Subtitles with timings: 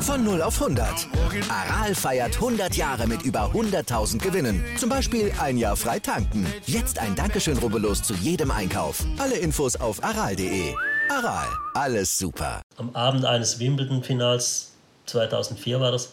[0.00, 1.08] Von 0 auf 100.
[1.50, 4.64] Aral feiert 100 Jahre mit über 100.000 Gewinnen.
[4.78, 6.46] Zum Beispiel ein Jahr frei tanken.
[6.64, 9.04] Jetzt ein Dankeschön, rubbellos zu jedem Einkauf.
[9.18, 10.74] Alle Infos auf aral.de.
[11.10, 12.62] Aral, alles super.
[12.78, 14.72] Am Abend eines Wimbledon-Finals,
[15.04, 16.12] 2004 war das,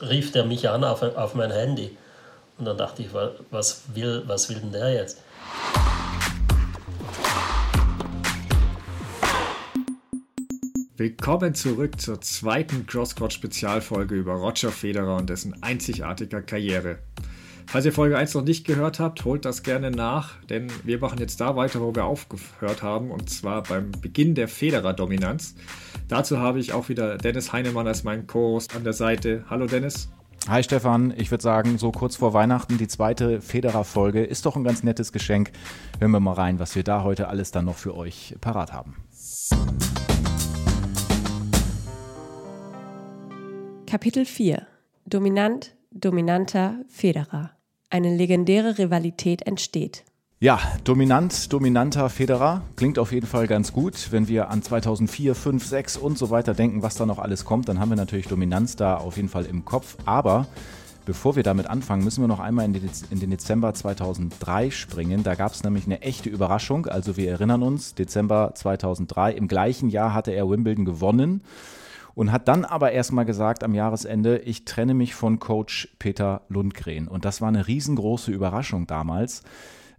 [0.00, 1.96] rief der mich an auf, auf mein Handy.
[2.56, 3.08] Und dann dachte ich,
[3.50, 5.20] was will, was will denn der jetzt?
[10.96, 17.00] Willkommen zurück zur zweiten Crosscourt-Spezialfolge über Roger Federer und dessen einzigartiger Karriere.
[17.66, 21.18] Falls ihr Folge 1 noch nicht gehört habt, holt das gerne nach, denn wir machen
[21.18, 25.56] jetzt da weiter, wo wir aufgehört haben, und zwar beim Beginn der Federer-Dominanz.
[26.06, 29.44] Dazu habe ich auch wieder Dennis Heinemann als mein Co-Host an der Seite.
[29.50, 30.08] Hallo Dennis.
[30.46, 34.64] Hi Stefan, ich würde sagen, so kurz vor Weihnachten die zweite Federer-Folge ist doch ein
[34.64, 35.52] ganz nettes Geschenk.
[36.00, 38.94] Hören wir mal rein, was wir da heute alles dann noch für euch parat haben.
[43.86, 44.66] Kapitel 4
[45.06, 47.52] Dominant, dominanter Federer.
[47.88, 50.04] Eine legendäre Rivalität entsteht.
[50.44, 54.08] Ja, dominant, dominanter Federer klingt auf jeden Fall ganz gut.
[54.12, 57.66] Wenn wir an 2004, 5, 6 und so weiter denken, was da noch alles kommt,
[57.66, 59.96] dann haben wir natürlich Dominanz da auf jeden Fall im Kopf.
[60.04, 60.46] Aber
[61.06, 65.22] bevor wir damit anfangen, müssen wir noch einmal in den Dezember 2003 springen.
[65.22, 66.84] Da gab es nämlich eine echte Überraschung.
[66.88, 71.40] Also wir erinnern uns, Dezember 2003, im gleichen Jahr hatte er Wimbledon gewonnen
[72.14, 77.08] und hat dann aber erstmal gesagt am Jahresende, ich trenne mich von Coach Peter Lundgren.
[77.08, 79.42] Und das war eine riesengroße Überraschung damals.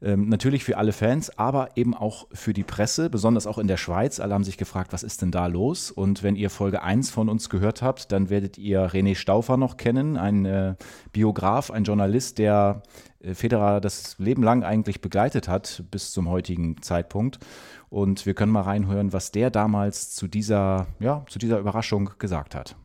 [0.05, 3.77] Ähm, natürlich für alle Fans, aber eben auch für die Presse, besonders auch in der
[3.77, 4.19] Schweiz.
[4.19, 5.89] Alle haben sich gefragt, was ist denn da los?
[5.89, 9.77] Und wenn ihr Folge 1 von uns gehört habt, dann werdet ihr René Stauffer noch
[9.77, 10.75] kennen, ein äh,
[11.11, 12.83] Biograf, ein Journalist, der
[13.19, 17.39] äh, Federer das Leben lang eigentlich begleitet hat bis zum heutigen Zeitpunkt.
[17.89, 22.53] Und wir können mal reinhören, was der damals zu dieser, ja, zu dieser Überraschung gesagt
[22.53, 22.75] hat.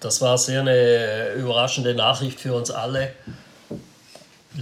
[0.00, 3.12] Das war sehr eine überraschende Nachricht für uns alle.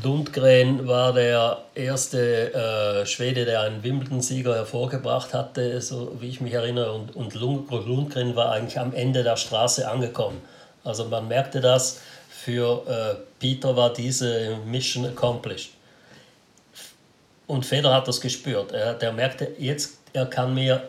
[0.02, 6.54] Lundgren war der erste äh, Schwede, der einen Wimbledon-Sieger hervorgebracht hatte, so wie ich mich
[6.54, 6.92] erinnere.
[6.92, 10.40] Und, und Lundgren war eigentlich am Ende der Straße angekommen.
[10.82, 15.70] Also man merkte das, für äh, Peter war diese Mission accomplished.
[17.46, 18.72] Und Federer hat das gespürt.
[18.72, 20.82] Er, der merkte, jetzt er kann mir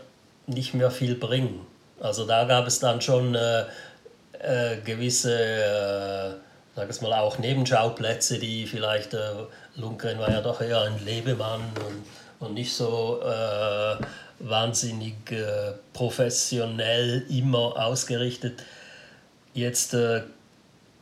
[0.48, 1.66] nicht mehr viel bringen.
[2.00, 3.66] Also da gab es dann schon äh,
[4.40, 6.34] äh, gewisse, äh,
[6.76, 9.20] sag es mal, auch Nebenschauplätze, die vielleicht, äh,
[9.76, 13.96] Lundgren war ja doch eher ein Lebemann und, und nicht so äh,
[14.40, 18.64] wahnsinnig äh, professionell immer ausgerichtet.
[19.54, 20.24] Jetzt äh,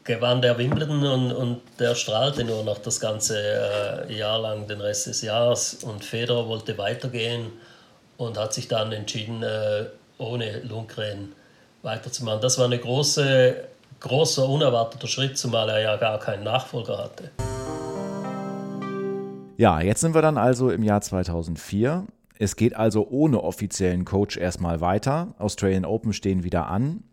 [0.03, 4.81] gewann der Wimbledon und, und der strahlte nur noch das ganze äh, Jahr lang, den
[4.81, 5.75] Rest des Jahres.
[5.83, 7.51] Und Federer wollte weitergehen
[8.17, 9.85] und hat sich dann entschieden, äh,
[10.17, 11.33] ohne Lundgren
[11.81, 12.41] weiterzumachen.
[12.41, 13.55] Das war ein große,
[14.03, 17.31] großer, unerwarteter Schritt, zumal er ja gar keinen Nachfolger hatte.
[19.57, 22.05] Ja, jetzt sind wir dann also im Jahr 2004.
[22.37, 25.35] Es geht also ohne offiziellen Coach erstmal weiter.
[25.39, 27.03] Australian Open stehen wieder an.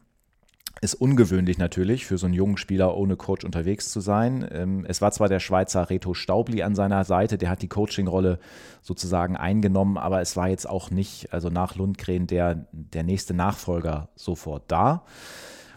[0.81, 4.49] Ist ungewöhnlich natürlich für so einen jungen Spieler ohne Coach unterwegs zu sein.
[4.51, 8.39] Ähm, es war zwar der Schweizer Reto Staubli an seiner Seite, der hat die Coaching-Rolle
[8.81, 14.09] sozusagen eingenommen, aber es war jetzt auch nicht, also nach Lundgren, der, der nächste Nachfolger
[14.17, 15.05] sofort da.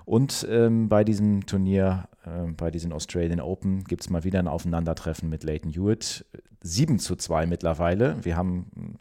[0.05, 4.47] Und ähm, bei diesem Turnier, äh, bei diesen Australian Open, gibt es mal wieder ein
[4.47, 6.25] Aufeinandertreffen mit Leighton Hewitt.
[6.63, 8.15] 7 zu 2 mittlerweile.
[8.23, 8.97] Wir haben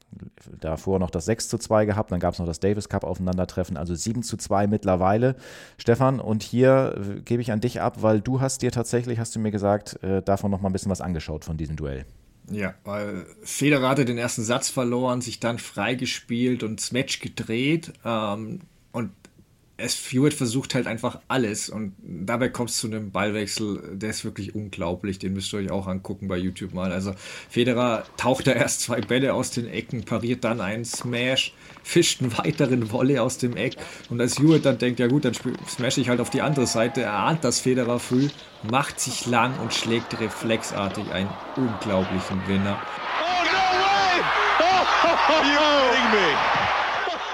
[0.61, 3.77] davor noch das 6 zu 2 gehabt, dann gab es noch das Davis Cup Aufeinandertreffen,
[3.77, 5.37] also 7 zu 2 mittlerweile.
[5.79, 9.37] Stefan, und hier äh, gebe ich an dich ab, weil du hast dir tatsächlich, hast
[9.37, 12.05] du mir gesagt, äh, davon noch mal ein bisschen was angeschaut von diesem Duell.
[12.51, 17.93] Ja, weil Federer hatte den ersten Satz verloren, sich dann freigespielt und das Match gedreht.
[18.05, 18.61] Ähm,
[19.77, 24.25] es Hewitt versucht halt einfach alles und dabei kommt es zu einem Ballwechsel, der ist
[24.25, 26.93] wirklich unglaublich, den müsst ihr euch auch angucken bei YouTube mal.
[26.93, 27.15] Also
[27.49, 32.37] Federer taucht da erst zwei Bälle aus den Ecken, pariert dann einen Smash, fischt einen
[32.39, 33.77] weiteren Volley aus dem Eck
[34.11, 37.03] und als Hewitt dann denkt, ja gut, dann smash ich halt auf die andere Seite,
[37.03, 38.29] er ahnt das Federer früh,
[38.71, 42.81] macht sich lang und schlägt reflexartig einen unglaublichen Winner.
[43.21, 44.23] Oh, no way!
[44.61, 46.72] Oh, you're kidding me!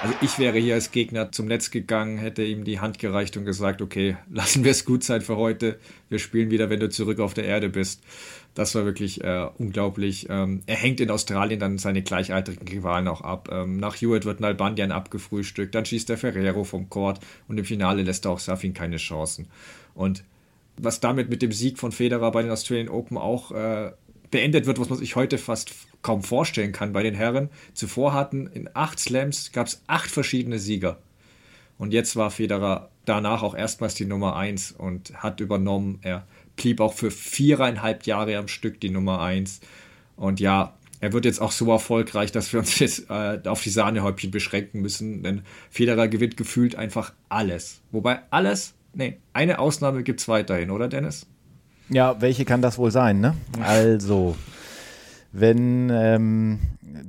[0.00, 3.44] Also ich wäre hier als Gegner zum Netz gegangen, hätte ihm die Hand gereicht und
[3.44, 5.78] gesagt, okay, lassen wir es gut sein für heute.
[6.08, 8.04] Wir spielen wieder, wenn du zurück auf der Erde bist.
[8.54, 10.28] Das war wirklich äh, unglaublich.
[10.30, 13.48] Ähm, er hängt in Australien dann seine gleichaltrigen Rivalen auch ab.
[13.50, 17.18] Ähm, nach Hewitt wird Nalbandian abgefrühstückt, dann schießt der Ferrero vom Court
[17.48, 19.48] und im Finale lässt er auch Safin keine Chancen.
[19.94, 20.22] Und
[20.76, 23.90] was damit mit dem Sieg von Federer bei den Australian Open auch äh,
[24.30, 25.72] beendet wird, was man sich heute fast
[26.02, 27.50] kaum vorstellen kann bei den Herren.
[27.74, 30.98] Zuvor hatten in acht Slams gab es acht verschiedene Sieger.
[31.78, 35.98] Und jetzt war Federer danach auch erstmals die Nummer eins und hat übernommen.
[36.02, 36.26] Er
[36.56, 39.60] blieb auch für viereinhalb Jahre am Stück die Nummer eins.
[40.16, 43.70] Und ja, er wird jetzt auch so erfolgreich, dass wir uns jetzt äh, auf die
[43.70, 47.80] Sahnehäubchen beschränken müssen, denn Federer gewinnt gefühlt einfach alles.
[47.92, 51.26] Wobei alles, nee, eine Ausnahme gibt es weiterhin, oder Dennis?
[51.90, 53.34] Ja, welche kann das wohl sein, ne?
[53.62, 54.36] Also,
[55.32, 56.58] wenn ähm,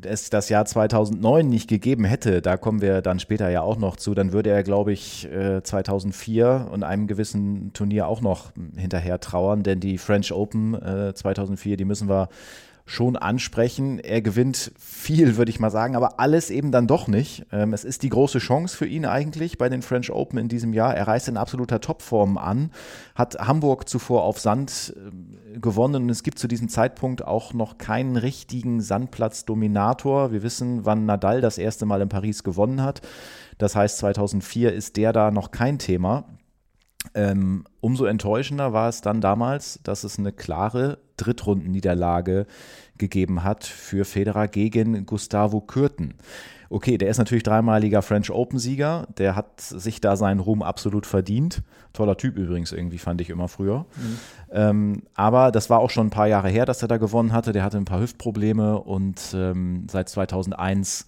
[0.02, 3.96] es das Jahr 2009 nicht gegeben hätte, da kommen wir dann später ja auch noch
[3.96, 5.28] zu, dann würde er, glaube ich,
[5.64, 11.78] 2004 und einem gewissen Turnier auch noch hinterher trauern, denn die French Open äh, 2004,
[11.78, 12.30] die müssen wir
[12.90, 14.00] schon ansprechen.
[14.00, 17.46] Er gewinnt viel, würde ich mal sagen, aber alles eben dann doch nicht.
[17.52, 20.74] Ähm, es ist die große Chance für ihn eigentlich bei den French Open in diesem
[20.74, 20.96] Jahr.
[20.96, 22.72] Er reist in absoluter Topform an,
[23.14, 27.78] hat Hamburg zuvor auf Sand äh, gewonnen und es gibt zu diesem Zeitpunkt auch noch
[27.78, 30.32] keinen richtigen Sandplatz-Dominator.
[30.32, 33.02] Wir wissen, wann Nadal das erste Mal in Paris gewonnen hat.
[33.60, 36.26] Das heißt, 2004 ist der da noch kein Thema.
[37.14, 42.46] Ähm, umso enttäuschender war es dann damals, dass es eine klare Drittrundenniederlage
[42.98, 46.16] gegeben hat für Federer gegen Gustavo Kürten.
[46.72, 49.08] Okay, der ist natürlich dreimaliger French Open-Sieger.
[49.18, 51.64] Der hat sich da seinen Ruhm absolut verdient.
[51.94, 53.80] Toller Typ übrigens irgendwie, fand ich immer früher.
[53.96, 54.20] Mhm.
[54.52, 57.54] Ähm, aber das war auch schon ein paar Jahre her, dass er da gewonnen hatte.
[57.54, 61.08] Der hatte ein paar Hüftprobleme und ähm, seit 2001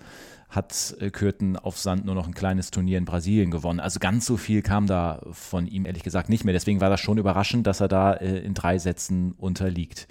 [0.51, 3.80] hat äh, Kürten auf Sand nur noch ein kleines Turnier in Brasilien gewonnen.
[3.80, 6.53] Also ganz so viel kam da von ihm ehrlich gesagt nicht mehr.
[6.53, 10.09] Deswegen war das schon überraschend, dass er da äh, in drei Sätzen unterliegt.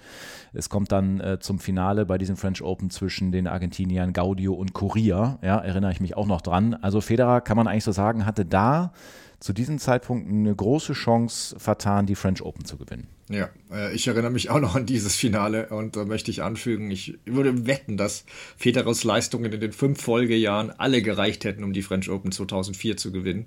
[0.54, 4.72] Es kommt dann äh, zum Finale bei diesem French Open zwischen den Argentiniern Gaudio und
[4.72, 5.38] Correa.
[5.42, 6.74] Ja, erinnere ich mich auch noch dran.
[6.74, 8.92] Also Federer kann man eigentlich so sagen, hatte da
[9.40, 13.08] zu diesem Zeitpunkt eine große Chance vertan, die French Open zu gewinnen.
[13.30, 16.90] Ja, äh, ich erinnere mich auch noch an dieses Finale und da möchte ich anfügen,
[16.90, 18.24] ich würde wetten, dass
[18.56, 23.12] Federers Leistungen in den fünf Folgejahren alle gereicht hätten, um die French Open 2004 zu
[23.12, 23.46] gewinnen.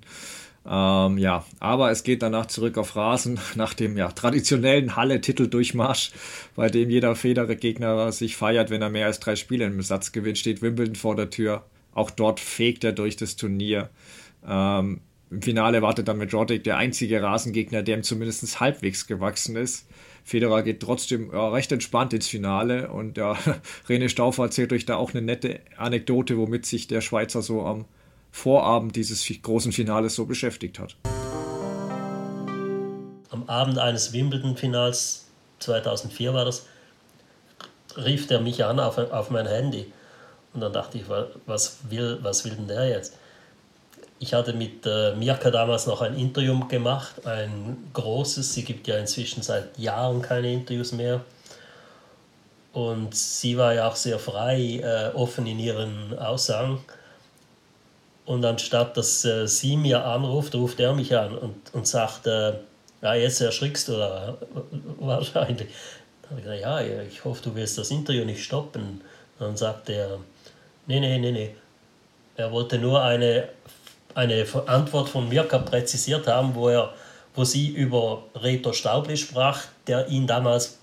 [0.66, 6.12] Ähm, ja, aber es geht danach zurück auf Rasen nach dem ja, traditionellen Halle-Titeldurchmarsch,
[6.56, 10.38] bei dem jeder Federer-Gegner sich feiert, wenn er mehr als drei Spiele im Satz gewinnt,
[10.38, 11.64] steht Wimbledon vor der Tür.
[11.92, 13.90] Auch dort fegt er durch das Turnier.
[14.46, 15.00] Ähm,
[15.34, 19.86] im Finale wartet dann mit Roddick der einzige Rasengegner, der ihm zumindest halbwegs gewachsen ist.
[20.22, 23.36] Federer geht trotzdem ja, recht entspannt ins Finale und ja,
[23.88, 27.84] René Stauffer erzählt euch da auch eine nette Anekdote, womit sich der Schweizer so am
[28.30, 30.96] Vorabend dieses großen Finales so beschäftigt hat.
[33.30, 35.26] Am Abend eines Wimbledon-Finals
[35.58, 36.66] 2004 war das,
[37.96, 39.92] rief der mich an auf, auf mein Handy.
[40.52, 41.04] Und dann dachte ich,
[41.46, 43.14] was will, was will denn der jetzt?
[44.24, 48.54] Ich hatte mit äh, Mirka damals noch ein Interview gemacht, ein großes.
[48.54, 51.20] Sie gibt ja inzwischen seit Jahren keine Interviews mehr.
[52.72, 56.82] Und sie war ja auch sehr frei, äh, offen in ihren Aussagen.
[58.24, 62.54] Und anstatt dass äh, sie mir anruft, ruft er mich an und, und sagt, äh,
[63.02, 64.38] ja, jetzt erschrickst du da
[65.00, 65.68] wahrscheinlich.
[66.22, 69.02] Dann habe ich gesagt, ja, ich hoffe, du wirst das Interview nicht stoppen.
[69.38, 70.18] Dann sagt er,
[70.86, 71.54] nee, nee, nee, nee.
[72.36, 73.50] Er wollte nur eine
[74.14, 76.92] eine Antwort von Mirka präzisiert haben, wo, er,
[77.34, 80.78] wo sie über Reto Staubli sprach, der ihn damals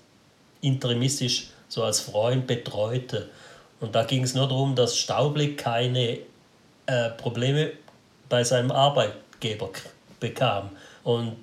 [0.60, 3.28] interimistisch so als Freund betreute.
[3.80, 6.18] Und da ging es nur darum, dass Staubli keine
[6.86, 7.72] äh, Probleme
[8.28, 9.70] bei seinem Arbeitgeber
[10.20, 10.70] bekam.
[11.02, 11.36] Und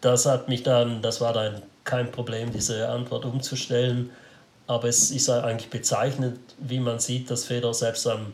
[0.00, 4.10] das hat mich dann, das war dann kein Problem, diese Antwort umzustellen.
[4.66, 8.32] Aber es ist eigentlich bezeichnend, wie man sieht, dass Feder selbst am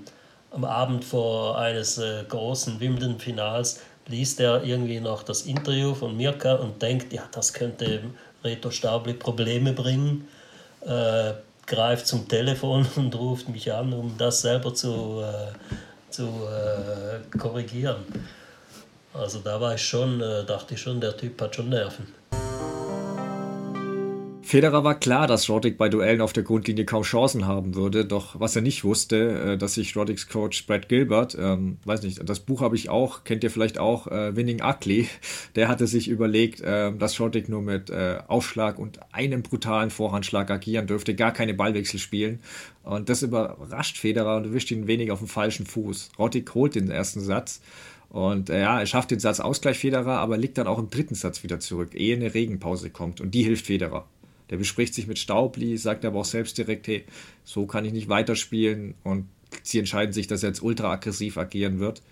[0.52, 6.54] am Abend vor eines äh, großen Wimbledon-Finals liest er irgendwie noch das Interview von Mirka
[6.54, 8.02] und denkt, ja, das könnte
[8.44, 10.28] Reto Staubli Probleme bringen,
[10.82, 11.32] äh,
[11.66, 18.04] greift zum Telefon und ruft mich an, um das selber zu, äh, zu äh, korrigieren.
[19.14, 22.21] Also da war ich schon, äh, dachte ich schon, der Typ hat schon Nerven.
[24.44, 28.38] Federer war klar, dass Roddick bei Duellen auf der Grundlinie kaum Chancen haben würde, doch
[28.40, 32.40] was er nicht wusste, äh, dass sich Roddicks Coach Brad Gilbert, ähm, weiß nicht, das
[32.40, 35.08] Buch habe ich auch, kennt ihr vielleicht auch, äh, Winning Ugly,
[35.56, 40.50] der hatte sich überlegt, äh, dass Roddick nur mit äh, Aufschlag und einem brutalen Vorhandschlag
[40.50, 42.40] agieren dürfte, gar keine Ballwechsel spielen
[42.82, 46.10] und das überrascht Federer und erwischt ihn wenig auf dem falschen Fuß.
[46.18, 47.60] Roddick holt den ersten Satz
[48.08, 51.14] und äh, ja, er schafft den Satz Ausgleich Federer, aber liegt dann auch im dritten
[51.14, 54.04] Satz wieder zurück, ehe eine Regenpause kommt und die hilft Federer.
[54.52, 57.04] Der bespricht sich mit Staubli, sagt aber auch selbst direkt, hey,
[57.42, 59.24] so kann ich nicht weiterspielen und
[59.62, 62.02] sie entscheiden sich, dass er jetzt ultra aggressiv agieren wird.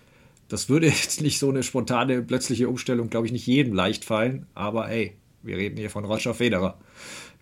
[0.49, 4.47] Das würde jetzt nicht so eine spontane, plötzliche Umstellung, glaube ich, nicht jedem leicht fallen,
[4.55, 6.79] aber ey, Wir reden hier von Roger Federer.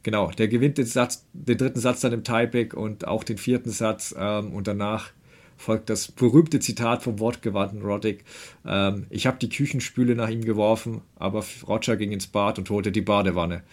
[0.04, 3.70] Genau, der gewinnt den, Satz, den dritten Satz dann im Tiebreak und auch den vierten
[3.70, 5.12] Satz ähm, und danach
[5.56, 8.24] folgt das berühmte Zitat vom wortgewandten Roddick.
[8.66, 12.92] Ähm, ich habe die Küchenspüle nach ihm geworfen, aber Roger ging ins Bad und holte
[12.92, 13.64] die Badewanne.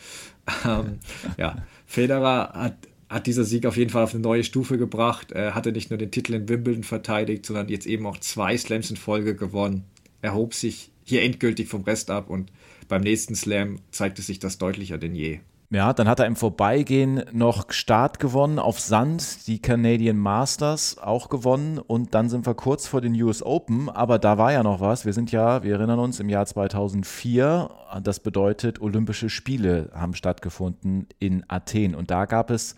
[0.64, 0.98] Ähm,
[1.38, 2.76] ja, Federer hat,
[3.08, 5.32] hat dieser Sieg auf jeden Fall auf eine neue Stufe gebracht.
[5.32, 8.90] Er hatte nicht nur den Titel in Wimbledon verteidigt, sondern jetzt eben auch zwei Slams
[8.90, 9.84] in Folge gewonnen.
[10.22, 12.50] Er hob sich hier endgültig vom Rest ab und
[12.88, 15.40] beim nächsten Slam zeigte sich das deutlicher denn je.
[15.70, 21.28] Ja, dann hat er im Vorbeigehen noch Start gewonnen auf Sand, die Canadian Masters auch
[21.28, 24.80] gewonnen und dann sind wir kurz vor den US Open, aber da war ja noch
[24.80, 25.04] was.
[25.04, 27.68] Wir sind ja, wir erinnern uns, im Jahr 2004,
[28.00, 32.76] das bedeutet Olympische Spiele haben stattgefunden in Athen und da gab es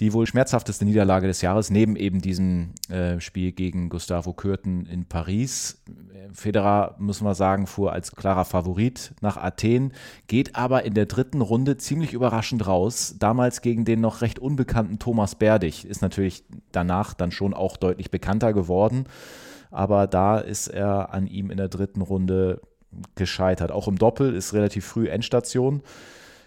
[0.00, 5.04] die wohl schmerzhafteste Niederlage des Jahres, neben eben diesem äh, Spiel gegen Gustavo Kürten in
[5.04, 5.82] Paris.
[6.32, 9.92] Federer, müssen wir sagen, fuhr als klarer Favorit nach Athen,
[10.26, 13.16] geht aber in der dritten Runde ziemlich überraschend raus.
[13.18, 15.84] Damals gegen den noch recht unbekannten Thomas Berdig.
[15.84, 19.04] Ist natürlich danach dann schon auch deutlich bekannter geworden.
[19.70, 22.62] Aber da ist er an ihm in der dritten Runde
[23.16, 23.70] gescheitert.
[23.70, 25.82] Auch im Doppel ist relativ früh Endstation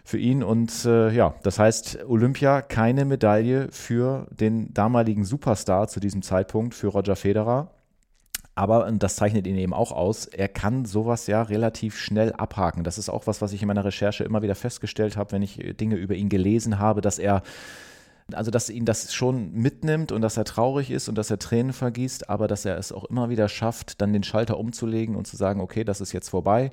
[0.04, 0.44] für ihn.
[0.44, 6.76] Und äh, ja, das heißt, Olympia keine Medaille für den damaligen Superstar zu diesem Zeitpunkt,
[6.76, 7.72] für Roger Federer.
[8.56, 12.84] Aber, und das zeichnet ihn eben auch aus, er kann sowas ja relativ schnell abhaken.
[12.84, 15.56] Das ist auch was, was ich in meiner Recherche immer wieder festgestellt habe, wenn ich
[15.80, 17.42] Dinge über ihn gelesen habe, dass er
[18.32, 21.74] also dass ihn das schon mitnimmt und dass er traurig ist und dass er Tränen
[21.74, 25.36] vergießt, aber dass er es auch immer wieder schafft, dann den Schalter umzulegen und zu
[25.36, 26.72] sagen, okay, das ist jetzt vorbei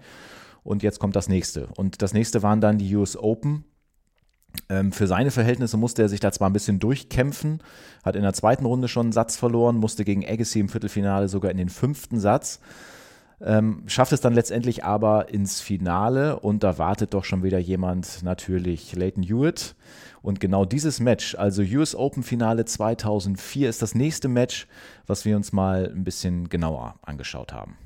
[0.62, 1.68] und jetzt kommt das nächste.
[1.76, 3.64] Und das nächste waren dann die US Open.
[4.68, 7.62] Ähm, für seine Verhältnisse musste er sich da zwar ein bisschen durchkämpfen,
[8.04, 11.50] hat in der zweiten Runde schon einen Satz verloren, musste gegen Agassi im Viertelfinale sogar
[11.50, 12.60] in den fünften Satz.
[13.42, 18.22] Ähm, schafft es dann letztendlich aber ins Finale und da wartet doch schon wieder jemand,
[18.22, 19.76] natürlich Leighton Hewitt.
[20.20, 24.66] Und genau dieses Match, also US Open Finale 2004, ist das nächste Match,
[25.06, 27.78] was wir uns mal ein bisschen genauer angeschaut haben.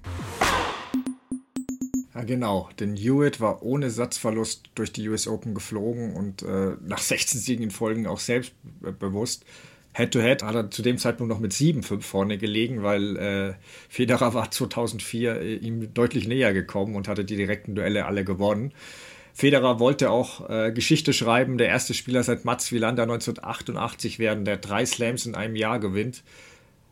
[2.14, 2.68] Ja, genau.
[2.78, 7.64] Denn Hewitt war ohne Satzverlust durch die US Open geflogen und äh, nach 16 Siegen
[7.64, 9.44] in Folgen auch selbstbewusst.
[9.94, 13.54] Head-to-Head -head hat er zu dem Zeitpunkt noch mit 7-5 vorne gelegen, weil äh,
[13.88, 18.73] Federer war 2004 äh, ihm deutlich näher gekommen und hatte die direkten Duelle alle gewonnen.
[19.33, 24.56] Federer wollte auch äh, Geschichte schreiben, der erste Spieler seit Mats Wilander 1988 werden, der
[24.56, 26.23] drei Slams in einem Jahr gewinnt.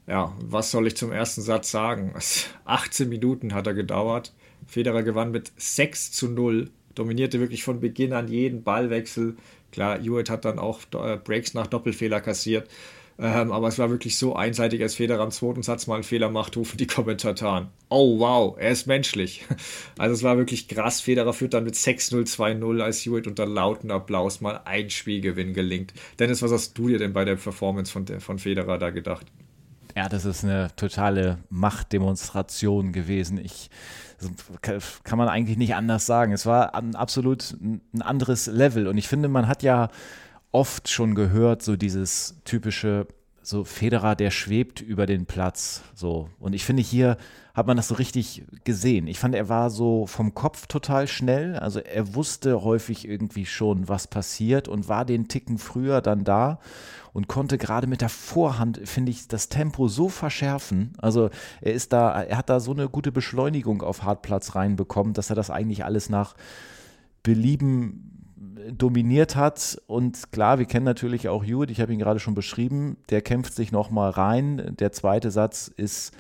[0.08, 2.14] Ja, was soll ich zum ersten Satz sagen?
[2.64, 4.32] 18 Minuten hat er gedauert.
[4.66, 9.36] Federer gewann mit 6 zu 0, dominierte wirklich von Beginn an jeden Ballwechsel.
[9.70, 12.68] Klar, Hewitt hat dann auch äh, Breaks nach Doppelfehler kassiert.
[13.18, 16.30] Ähm, aber es war wirklich so einseitig, als Federer am zweiten Satz mal einen Fehler
[16.30, 17.68] macht, rufen die Kommentatoren.
[17.88, 19.44] Oh wow, er ist menschlich.
[19.98, 21.00] Also es war wirklich krass.
[21.00, 25.92] Federer führt dann mit 6-0, 2-0, als Hewitt unter lauten Applaus mal ein Spielgewinn gelingt.
[26.18, 29.26] Dennis, was hast du dir denn bei der Performance von, von Federer da gedacht?
[29.96, 33.38] Ja, das ist eine totale Machtdemonstration gewesen.
[33.38, 33.70] Ich
[35.04, 36.32] kann man eigentlich nicht anders sagen.
[36.32, 38.86] Es war ein absolut ein anderes Level.
[38.86, 39.88] Und ich finde, man hat ja
[40.52, 43.06] oft schon gehört, so dieses typische,
[43.42, 45.82] so Federer, der schwebt über den Platz.
[45.94, 46.28] So.
[46.38, 47.16] Und ich finde, hier
[47.54, 49.06] hat man das so richtig gesehen.
[49.06, 51.56] Ich fand, er war so vom Kopf total schnell.
[51.56, 56.60] Also er wusste häufig irgendwie schon, was passiert und war den Ticken früher dann da
[57.12, 60.94] und konnte gerade mit der Vorhand, finde ich, das Tempo so verschärfen.
[60.98, 61.28] Also
[61.60, 65.36] er ist da, er hat da so eine gute Beschleunigung auf Hartplatz reinbekommen, dass er
[65.36, 66.34] das eigentlich alles nach
[67.22, 68.11] Belieben
[68.70, 69.80] dominiert hat.
[69.86, 73.54] Und klar, wir kennen natürlich auch Hewitt, ich habe ihn gerade schon beschrieben, der kämpft
[73.54, 74.76] sich nochmal rein.
[74.78, 76.12] Der zweite Satz ist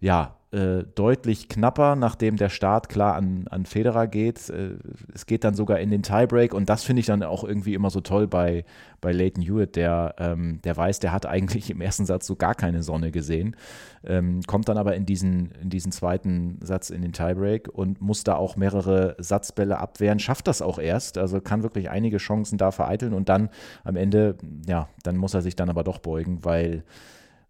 [0.00, 4.50] ja äh, deutlich knapper, nachdem der Start klar an, an Federer geht.
[4.50, 4.76] Äh,
[5.14, 7.88] es geht dann sogar in den Tiebreak und das finde ich dann auch irgendwie immer
[7.88, 8.66] so toll bei,
[9.00, 12.54] bei Leighton Hewitt, der, ähm, der weiß, der hat eigentlich im ersten Satz so gar
[12.54, 13.56] keine Sonne gesehen,
[14.04, 18.22] ähm, kommt dann aber in diesen, in diesen zweiten Satz in den Tiebreak und muss
[18.22, 22.72] da auch mehrere Satzbälle abwehren, schafft das auch erst, also kann wirklich einige Chancen da
[22.72, 23.48] vereiteln und dann
[23.84, 26.84] am Ende, ja, dann muss er sich dann aber doch beugen, weil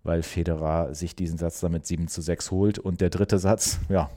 [0.04, 2.78] weil Federer sich diesen Satz damit 7 zu 6 holt.
[2.78, 4.11] Und der dritte Satz, ja,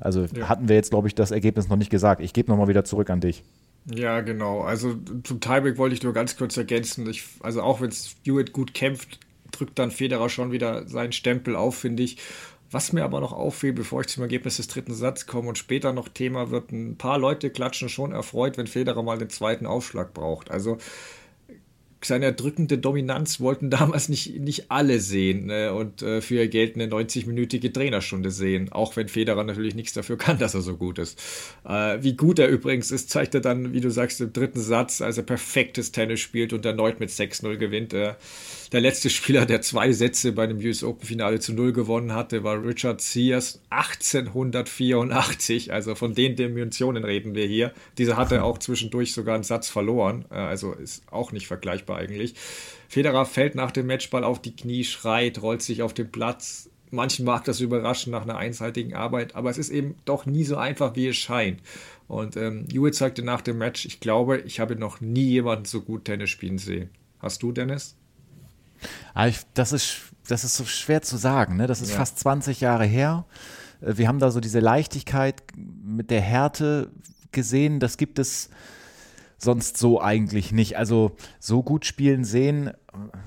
[0.00, 0.48] also ja.
[0.48, 2.20] hatten wir jetzt, glaube ich, das Ergebnis noch nicht gesagt.
[2.20, 3.42] Ich gebe nochmal wieder zurück an dich.
[3.86, 4.62] Ja, genau.
[4.62, 7.08] Also zum Tiebreak wollte ich nur ganz kurz ergänzen.
[7.08, 11.76] Ich, also auch wenn Stewart gut kämpft, drückt dann Federer schon wieder seinen Stempel auf,
[11.76, 12.18] finde ich.
[12.70, 15.92] Was mir aber noch auffällt, bevor ich zum Ergebnis des dritten Satzes komme und später
[15.92, 20.12] noch Thema wird, ein paar Leute klatschen schon erfreut, wenn Federer mal den zweiten Aufschlag
[20.12, 20.50] braucht.
[20.50, 20.78] Also
[22.06, 25.72] seine erdrückende Dominanz wollten damals nicht, nicht alle sehen ne?
[25.72, 30.18] und äh, für ihr Geld eine 90-minütige Trainerstunde sehen, auch wenn Federer natürlich nichts dafür
[30.18, 31.20] kann, dass er so gut ist.
[31.66, 35.00] Äh, wie gut er übrigens ist, zeigt er dann, wie du sagst, im dritten Satz,
[35.00, 37.92] als er perfektes Tennis spielt und erneut mit 6-0 gewinnt.
[37.92, 38.14] Äh,
[38.74, 42.42] der letzte Spieler, der zwei Sätze bei dem US Open Finale zu Null gewonnen hatte,
[42.42, 45.72] war Richard Sears 1884.
[45.72, 47.72] Also von den Dimensionen reden wir hier.
[47.98, 50.24] Dieser hatte auch zwischendurch sogar einen Satz verloren.
[50.30, 52.34] Äh, also ist auch nicht vergleichbar eigentlich.
[52.88, 56.68] Federer fällt nach dem Matchball auf die Knie, schreit, rollt sich auf den Platz.
[56.90, 60.56] Manchen mag das überraschen nach einer einseitigen Arbeit, aber es ist eben doch nie so
[60.56, 61.60] einfach, wie es scheint.
[62.08, 65.80] Und ähm, Hewitt sagte nach dem Match, ich glaube, ich habe noch nie jemanden so
[65.80, 66.90] gut Tennis spielen sehen.
[67.20, 67.96] Hast du, Dennis?
[69.14, 69.96] Ah, das ist,
[70.28, 71.56] das ist so schwer zu sagen.
[71.56, 71.66] Ne?
[71.66, 71.96] Das ist ja.
[71.96, 73.24] fast 20 Jahre her.
[73.80, 76.90] Äh, wir haben da so diese Leichtigkeit mit der Härte
[77.32, 77.80] gesehen.
[77.80, 78.50] Das gibt es
[79.38, 80.76] sonst so eigentlich nicht.
[80.78, 82.72] Also so gut spielen sehen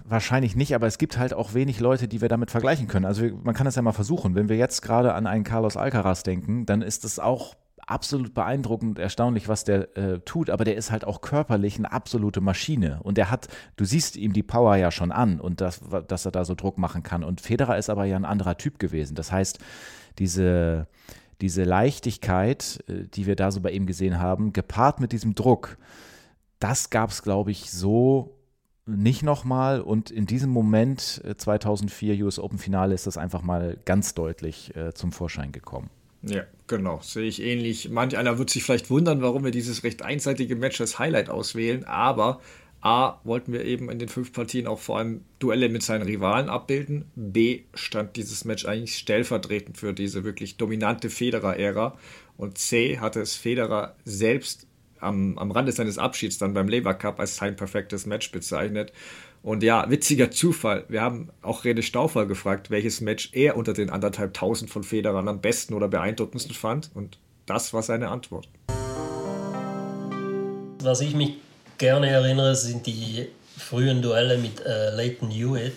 [0.06, 3.06] wahrscheinlich nicht, aber es gibt halt auch wenig Leute, die wir damit vergleichen können.
[3.06, 4.36] Also man kann es ja mal versuchen.
[4.36, 7.56] Wenn wir jetzt gerade an einen Carlos Alcaraz denken, dann ist es auch
[7.88, 12.42] absolut beeindruckend, erstaunlich, was der äh, tut, aber der ist halt auch körperlich eine absolute
[12.42, 13.00] Maschine.
[13.02, 16.32] Und er hat, du siehst ihm die Power ja schon an und das, dass er
[16.32, 17.24] da so Druck machen kann.
[17.24, 19.16] Und Federer ist aber ja ein anderer Typ gewesen.
[19.16, 19.60] Das heißt,
[20.20, 20.88] diese,
[21.42, 25.78] diese Leichtigkeit, äh, die wir da so bei ihm gesehen haben, gepaart mit diesem Druck,
[26.60, 28.36] das gab es, glaube ich, so
[28.86, 29.80] nicht nochmal.
[29.82, 34.76] Und in diesem Moment, 2004 äh, US Open Finale, ist das einfach mal ganz deutlich
[34.76, 35.90] äh, zum Vorschein gekommen.
[36.24, 37.90] Ja, genau, sehe ich ähnlich.
[37.90, 41.84] Manch einer wird sich vielleicht wundern, warum wir dieses recht einseitige Match als Highlight auswählen,
[41.86, 42.42] aber
[42.82, 46.48] A, wollten wir eben in den fünf Partien auch vor allem Duelle mit seinen Rivalen
[46.48, 47.06] abbilden.
[47.16, 51.98] B, stand dieses Match eigentlich stellvertretend für diese wirklich dominante Federer-Ära.
[52.38, 54.68] Und C, hatte es Federer selbst
[55.00, 58.94] am, am Rande seines Abschieds dann beim Lever Cup als sein perfektes Match bezeichnet.
[59.44, 60.86] Und ja, witziger Zufall.
[60.90, 65.28] Wir haben auch Rede Stauffer gefragt, welches Match er unter den anderthalb tausend von Federern
[65.28, 66.90] am besten oder beeindruckendsten fand.
[66.94, 68.48] Und das war seine Antwort.
[70.84, 71.36] Was ich mich
[71.78, 73.28] gerne erinnere, sind die
[73.58, 75.74] frühen Duelle mit äh, Leighton Hewitt.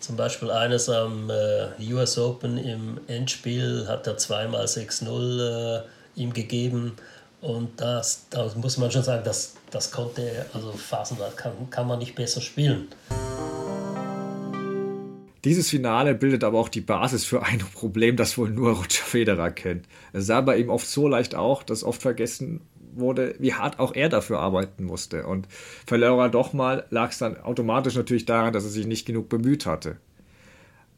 [0.00, 5.82] Zum Beispiel eines am äh, US Open im Endspiel hat er zweimal 6-0 äh,
[6.14, 6.92] ihm gegeben.
[7.40, 11.98] Und das, da muss man schon sagen, das, das konnte, also Phasenrad kann, kann man
[11.98, 12.88] nicht besser spielen.
[15.44, 19.50] Dieses Finale bildet aber auch die Basis für ein Problem, das wohl nur Roger Federer
[19.50, 19.86] kennt.
[20.12, 22.60] Es sah bei ihm oft so leicht auch, dass oft vergessen
[22.94, 25.26] wurde, wie hart auch er dafür arbeiten musste.
[25.26, 25.46] Und
[25.86, 29.28] verlor er doch mal, lag es dann automatisch natürlich daran, dass er sich nicht genug
[29.28, 29.98] bemüht hatte.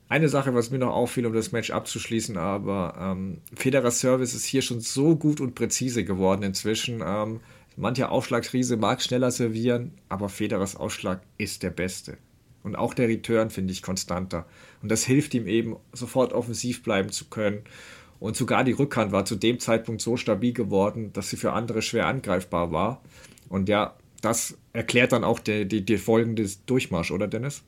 [0.09, 4.45] Eine Sache, was mir noch auffiel, um das Match abzuschließen, aber ähm, Federers Service ist
[4.45, 7.01] hier schon so gut und präzise geworden inzwischen.
[7.07, 7.41] Ähm,
[7.81, 12.19] mancher Aufschlagsriese mag schneller servieren, aber Federers Ausschlag ist der beste.
[12.63, 14.47] Und auch der Return finde ich konstanter.
[14.83, 17.63] Und das hilft ihm eben, sofort offensiv bleiben zu können.
[18.19, 21.81] Und sogar die Rückhand war zu dem Zeitpunkt so stabil geworden, dass sie für andere
[21.81, 23.01] schwer angreifbar war.
[23.49, 27.63] Und ja, das erklärt dann auch die, die, die folgende Durchmarsch, oder Dennis?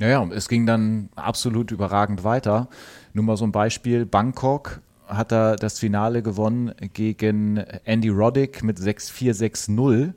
[0.00, 2.68] Ja, ja, es ging dann absolut überragend weiter.
[3.12, 8.78] Nur mal so ein Beispiel: Bangkok hat er das Finale gewonnen gegen Andy Roddick mit
[8.78, 9.34] 6-4,
[9.68, 10.12] 6-0.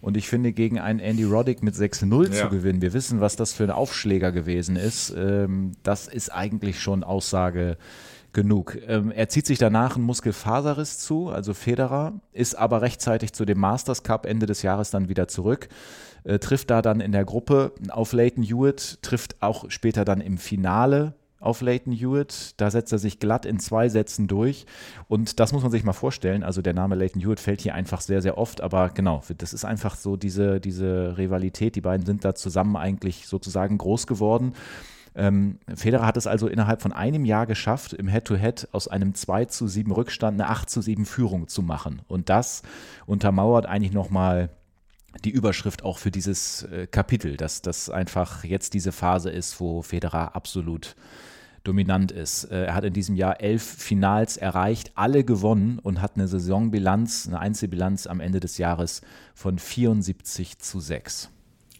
[0.00, 2.42] Und ich finde, gegen einen Andy Roddick mit 6-0 ja.
[2.42, 6.78] zu gewinnen, wir wissen, was das für ein Aufschläger gewesen ist, ähm, das ist eigentlich
[6.80, 7.78] schon Aussage
[8.34, 8.76] genug.
[8.86, 13.58] Ähm, er zieht sich danach einen Muskelfaserriss zu, also Federer, ist aber rechtzeitig zu dem
[13.58, 15.68] Masters Cup Ende des Jahres dann wieder zurück
[16.24, 20.38] äh, trifft da dann in der Gruppe auf Leighton Hewitt, trifft auch später dann im
[20.38, 21.14] Finale
[21.44, 22.54] auf Leighton Hewitt.
[22.56, 24.66] Da setzt er sich glatt in zwei Sätzen durch.
[25.08, 26.42] Und das muss man sich mal vorstellen.
[26.42, 28.60] Also der Name Leighton Hewitt fällt hier einfach sehr, sehr oft.
[28.60, 31.76] Aber genau, das ist einfach so diese, diese Rivalität.
[31.76, 34.54] Die beiden sind da zusammen eigentlich sozusagen groß geworden.
[35.16, 39.14] Ähm, Federer hat es also innerhalb von einem Jahr geschafft, im Head-to-Head -Head aus einem
[39.14, 42.02] 2 zu 7 Rückstand eine 8 zu 7 Führung zu machen.
[42.08, 42.62] Und das
[43.06, 44.50] untermauert eigentlich nochmal
[45.22, 49.82] die Überschrift auch für dieses äh, Kapitel, dass das einfach jetzt diese Phase ist, wo
[49.82, 50.96] Federer absolut
[51.64, 52.44] dominant ist.
[52.44, 57.26] Äh, er hat in diesem Jahr elf Finals erreicht, alle gewonnen und hat eine Saisonbilanz,
[57.26, 59.00] eine Einzelbilanz am Ende des Jahres
[59.34, 61.30] von 74 zu 6.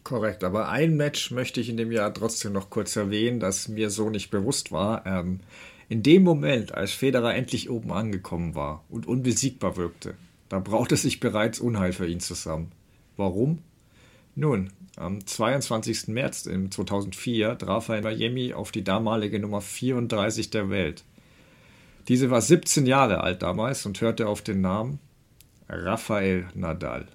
[0.02, 3.88] Korrekt, aber ein Match möchte ich in dem Jahr trotzdem noch kurz erwähnen, das mir
[3.88, 5.06] so nicht bewusst war.
[5.06, 5.40] Ähm,
[5.88, 10.14] in dem Moment, als Federer endlich oben angekommen war und unbesiegbar wirkte,
[10.48, 12.72] da brauchte sich bereits Unheil für ihn zusammen.
[13.16, 13.60] Warum?
[14.36, 16.08] Nun, am 22.
[16.08, 21.04] März 2004 traf er in Miami auf die damalige Nummer 34 der Welt.
[22.08, 24.98] Diese war 17 Jahre alt damals und hörte auf den Namen
[25.68, 27.06] Rafael Nadal.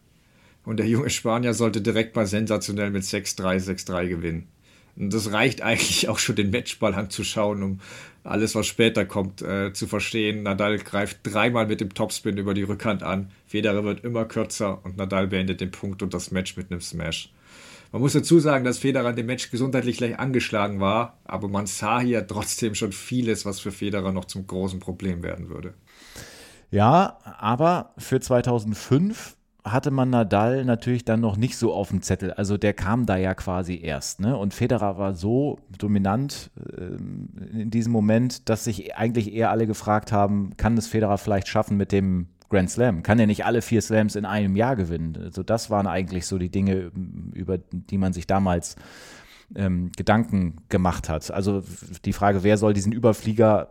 [0.66, 4.48] und der junge Spanier sollte direkt mal sensationell mit 6-3, 6-3 gewinnen.
[5.00, 7.80] Und das reicht eigentlich auch schon den Matchball anzuschauen, um
[8.24, 10.44] alles, was später kommt, äh, zu verstehen.
[10.44, 13.32] Nadal greift dreimal mit dem Topspin über die Rückhand an.
[13.48, 17.32] Federer wird immer kürzer und Nadal beendet den Punkt und das Match mit einem Smash.
[17.92, 21.66] Man muss dazu sagen, dass Federer in dem Match gesundheitlich gleich angeschlagen war, aber man
[21.66, 25.74] sah hier trotzdem schon vieles, was für Federer noch zum großen Problem werden würde.
[26.70, 32.32] Ja, aber für 2005 hatte man Nadal natürlich dann noch nicht so auf dem Zettel.
[32.34, 34.22] Also der kam da ja quasi erst.
[34.22, 34.38] Ne?
[34.38, 40.12] Und Federer war so dominant äh, in diesem Moment, dass sich eigentlich eher alle gefragt
[40.12, 43.04] haben, kann es Federer vielleicht schaffen mit dem Grand Slam?
[43.04, 45.18] Kann er nicht alle vier Slams in einem Jahr gewinnen?
[45.22, 46.92] Also das waren eigentlich so die Dinge,
[47.34, 48.76] über die man sich damals
[49.56, 51.32] ähm, Gedanken gemacht hat.
[51.32, 51.64] Also
[52.06, 53.70] die Frage, wer soll diesen Überflieger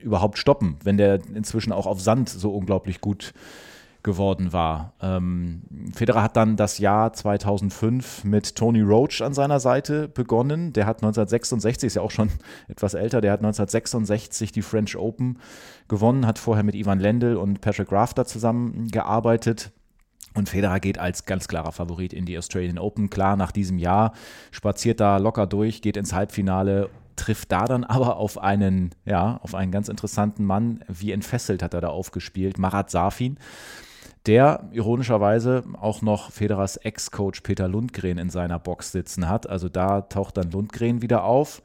[0.00, 3.32] überhaupt stoppen, wenn der inzwischen auch auf Sand so unglaublich gut
[4.02, 4.94] geworden war.
[5.00, 5.62] Ähm,
[5.94, 10.72] Federer hat dann das Jahr 2005 mit Tony Roach an seiner Seite begonnen.
[10.72, 12.30] Der hat 1966, ist ja auch schon
[12.68, 15.38] etwas älter, der hat 1966 die French Open
[15.88, 19.72] gewonnen, hat vorher mit Ivan Lendl und Patrick Rafter zusammengearbeitet.
[20.34, 23.10] Und Federer geht als ganz klarer Favorit in die Australian Open.
[23.10, 24.14] Klar, nach diesem Jahr
[24.50, 29.54] spaziert da locker durch, geht ins Halbfinale trifft da dann aber auf einen, ja, auf
[29.54, 30.82] einen ganz interessanten Mann.
[30.88, 32.58] Wie entfesselt hat er da aufgespielt?
[32.58, 33.38] Marat Safin
[34.26, 39.48] der ironischerweise auch noch Federers Ex-Coach Peter Lundgren in seiner Box sitzen hat.
[39.48, 41.62] Also da taucht dann Lundgren wieder auf.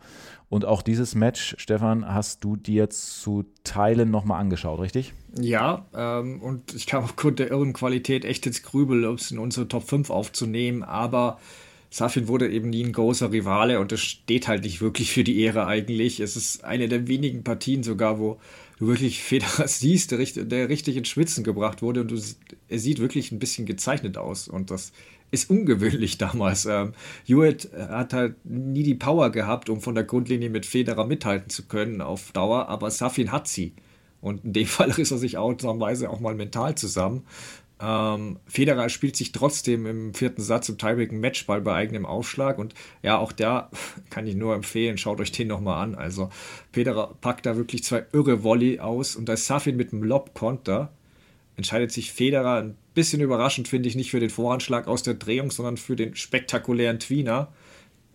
[0.50, 5.14] Und auch dieses Match, Stefan, hast du dir zu Teilen nochmal angeschaut, richtig?
[5.38, 9.40] Ja, ähm, und ich kam aufgrund der irren Qualität echt ins Grübel, um es in
[9.40, 11.38] unsere Top 5 aufzunehmen, aber
[11.90, 15.42] Safin wurde eben nie ein großer Rivale und es steht halt nicht wirklich für die
[15.42, 16.20] Ehre eigentlich.
[16.20, 18.40] Es ist eine der wenigen Partien sogar, wo
[18.78, 22.22] du wirklich Federer siehst, der, der richtig ins Schwitzen gebracht wurde und du,
[22.70, 24.92] er sieht wirklich ein bisschen gezeichnet aus und das
[25.32, 26.66] ist ungewöhnlich damals.
[26.66, 26.94] Ähm,
[27.26, 31.64] Hewitt hat halt nie die Power gehabt, um von der Grundlinie mit Federer mithalten zu
[31.64, 33.74] können auf Dauer, aber Safin hat sie.
[34.22, 37.24] Und in dem Fall riss er sich ausnahmsweise auch mal mental zusammen.
[37.80, 42.58] Ähm, Federer spielt sich trotzdem im vierten Satz im Tiebreak einen Matchball bei eigenem Aufschlag
[42.58, 43.70] und ja, auch da
[44.10, 45.96] kann ich nur empfehlen, schaut euch den nochmal an.
[45.96, 46.30] Also
[46.72, 50.92] Federer packt da wirklich zwei irre Volley aus und ist Safin mit einem Lob-Konter
[51.58, 55.52] entscheidet sich Federer ein bisschen überraschend, finde ich, nicht für den Voranschlag aus der Drehung,
[55.52, 57.52] sondern für den spektakulären Tweener.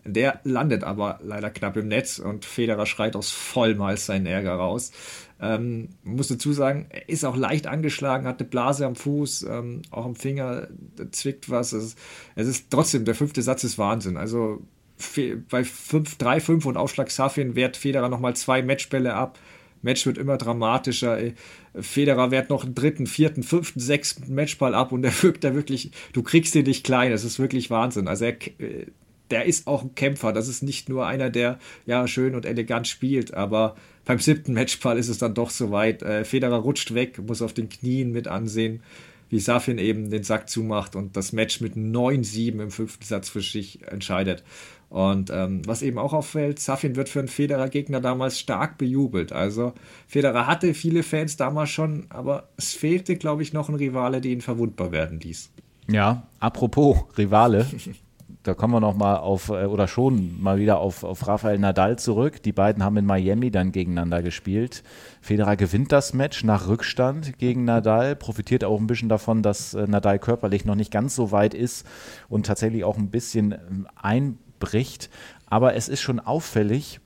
[0.05, 4.91] Der landet aber leider knapp im Netz und Federer schreit aus Vollmals seinen Ärger raus.
[5.45, 9.81] Ähm, muss dazu sagen, er ist auch leicht angeschlagen, hat eine Blase am Fuß, ähm,
[9.91, 10.69] auch am Finger,
[11.11, 11.73] zwickt was.
[11.73, 11.97] Es ist,
[12.35, 14.15] es ist, trotzdem, der fünfte Satz ist Wahnsinn.
[14.15, 14.61] Also
[15.49, 19.37] bei 5, 3, 5 und Aufschlag Safin wehrt Federer nochmal zwei Matchbälle ab.
[19.81, 21.19] Match wird immer dramatischer.
[21.77, 25.91] Federer wehrt noch einen dritten, vierten, fünften, sechsten Matchball ab und der wirkt da wirklich,
[26.13, 27.11] du kriegst ihn nicht klein.
[27.11, 28.07] Das ist wirklich Wahnsinn.
[28.07, 28.85] Also er, äh,
[29.33, 30.31] der ist auch ein Kämpfer.
[30.31, 34.99] Das ist nicht nur einer, der ja schön und elegant spielt, aber beim siebten Matchball
[34.99, 36.03] ist es dann doch soweit.
[36.03, 38.83] Äh, Federer rutscht weg, muss auf den Knien mit ansehen,
[39.29, 43.41] wie Safin eben den Sack zumacht und das Match mit 9-7 im fünften Satz für
[43.41, 44.43] sich entscheidet.
[44.89, 49.31] Und ähm, was eben auch auffällt, Safin wird für einen Federer-Gegner damals stark bejubelt.
[49.31, 49.73] Also
[50.07, 54.31] Federer hatte viele Fans damals schon, aber es fehlte, glaube ich, noch ein Rivale, der
[54.31, 55.49] ihn verwundbar werden ließ.
[55.89, 57.65] Ja, apropos Rivale,
[58.43, 61.97] da kommen wir noch mal auf, äh, oder schon mal wieder auf, auf Rafael Nadal
[61.97, 62.43] zurück.
[62.43, 64.83] Die beiden haben in Miami dann gegeneinander gespielt.
[65.21, 69.87] Federer gewinnt das Match nach Rückstand gegen Nadal, profitiert auch ein bisschen davon, dass äh,
[69.87, 71.87] Nadal körperlich noch nicht ganz so weit ist
[72.27, 75.09] und tatsächlich auch ein bisschen ähm, einbricht.
[75.45, 76.99] Aber es ist schon auffällig,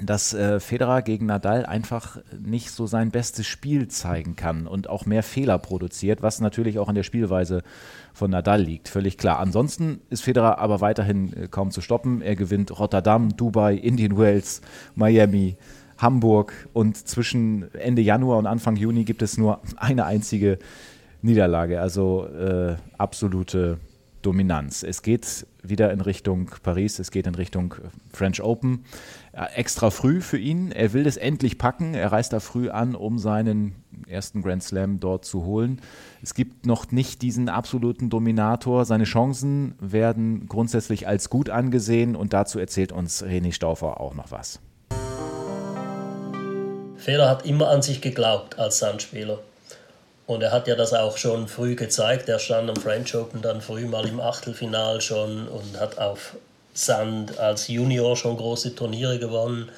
[0.00, 5.06] dass äh, Federer gegen Nadal einfach nicht so sein bestes Spiel zeigen kann und auch
[5.06, 7.62] mehr Fehler produziert, was natürlich auch an der Spielweise
[8.12, 9.40] von Nadal liegt, völlig klar.
[9.40, 12.22] Ansonsten ist Federer aber weiterhin äh, kaum zu stoppen.
[12.22, 14.60] Er gewinnt Rotterdam, Dubai, Indian Wells,
[14.94, 15.56] Miami,
[15.98, 20.58] Hamburg und zwischen Ende Januar und Anfang Juni gibt es nur eine einzige
[21.22, 23.78] Niederlage, also äh, absolute
[24.22, 24.82] Dominanz.
[24.82, 27.74] Es geht wieder in Richtung Paris, es geht in Richtung
[28.12, 28.84] French Open.
[29.46, 30.72] Extra früh für ihn.
[30.72, 31.94] Er will es endlich packen.
[31.94, 33.76] Er reist da früh an, um seinen
[34.08, 35.80] ersten Grand Slam dort zu holen.
[36.22, 38.84] Es gibt noch nicht diesen absoluten Dominator.
[38.84, 44.32] Seine Chancen werden grundsätzlich als gut angesehen und dazu erzählt uns René Stauffer auch noch
[44.32, 44.58] was.
[46.96, 49.38] Federer hat immer an sich geglaubt als Sandspieler.
[50.26, 52.28] Und er hat ja das auch schon früh gezeigt.
[52.28, 56.34] Er stand am French Open dann früh mal im Achtelfinal schon und hat auf
[56.78, 59.70] Sand als Junior schon große Turniere gewonnen.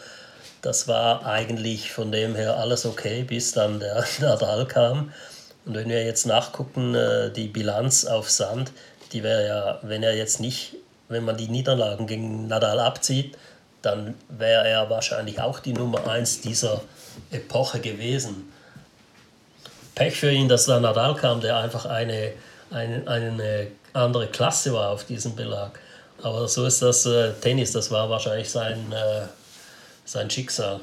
[0.62, 5.12] Das war eigentlich von dem her alles okay, bis dann der Nadal kam.
[5.64, 8.72] Und wenn wir jetzt nachgucken, äh, die Bilanz auf Sand,
[9.12, 10.76] die wäre ja, wenn er jetzt nicht,
[11.08, 13.36] wenn man die Niederlagen gegen Nadal abzieht,
[13.82, 16.82] dann wäre er wahrscheinlich auch die Nummer 1 dieser
[17.30, 18.52] Epoche gewesen.
[19.94, 22.32] Pech für ihn, dass da Nadal kam, der einfach eine,
[22.70, 25.80] eine, eine andere Klasse war auf diesem Belag.
[26.22, 29.26] Aber so ist das äh, Tennis, das war wahrscheinlich sein, äh,
[30.04, 30.80] sein Schicksal.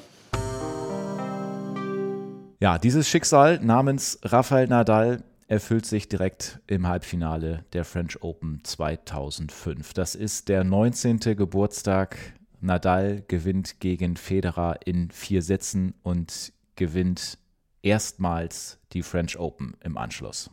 [2.59, 9.93] Ja, dieses Schicksal namens Rafael Nadal erfüllt sich direkt im Halbfinale der French Open 2005.
[9.93, 11.19] Das ist der 19.
[11.19, 12.17] Geburtstag.
[12.59, 17.37] Nadal gewinnt gegen Federer in vier Sätzen und gewinnt
[17.83, 20.49] erstmals die French Open im Anschluss.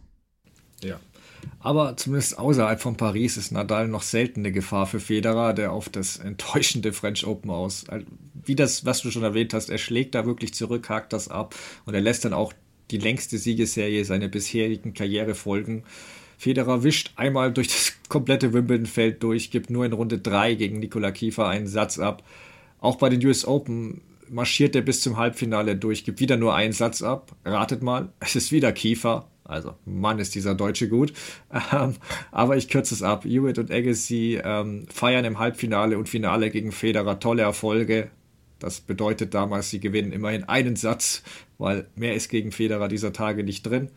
[0.82, 1.00] Ja.
[1.60, 5.88] Aber zumindest außerhalb von Paris ist Nadal noch selten eine Gefahr für Federer, der auf
[5.88, 7.84] das enttäuschende French Open aus.
[8.44, 11.54] Wie das, was du schon erwähnt hast, er schlägt da wirklich zurück, hakt das ab
[11.86, 12.52] und er lässt dann auch
[12.90, 15.84] die längste Siegesserie seiner bisherigen Karriere folgen.
[16.36, 21.10] Federer wischt einmal durch das komplette Wimbledon-Feld durch, gibt nur in Runde 3 gegen Nikola
[21.10, 22.22] Kiefer einen Satz ab.
[22.80, 26.72] Auch bei den US Open marschiert er bis zum Halbfinale durch, gibt wieder nur einen
[26.72, 27.34] Satz ab.
[27.44, 29.28] Ratet mal, es ist wieder Kiefer.
[29.44, 31.12] Also, Mann, ist dieser Deutsche gut.
[31.72, 31.94] Ähm,
[32.30, 33.24] aber ich kürze es ab.
[33.24, 38.10] Hewitt und Agassi ähm, feiern im Halbfinale und Finale gegen Federer tolle Erfolge.
[38.58, 41.22] Das bedeutet damals, sie gewinnen immerhin einen Satz,
[41.58, 43.90] weil mehr ist gegen Federer dieser Tage nicht drin.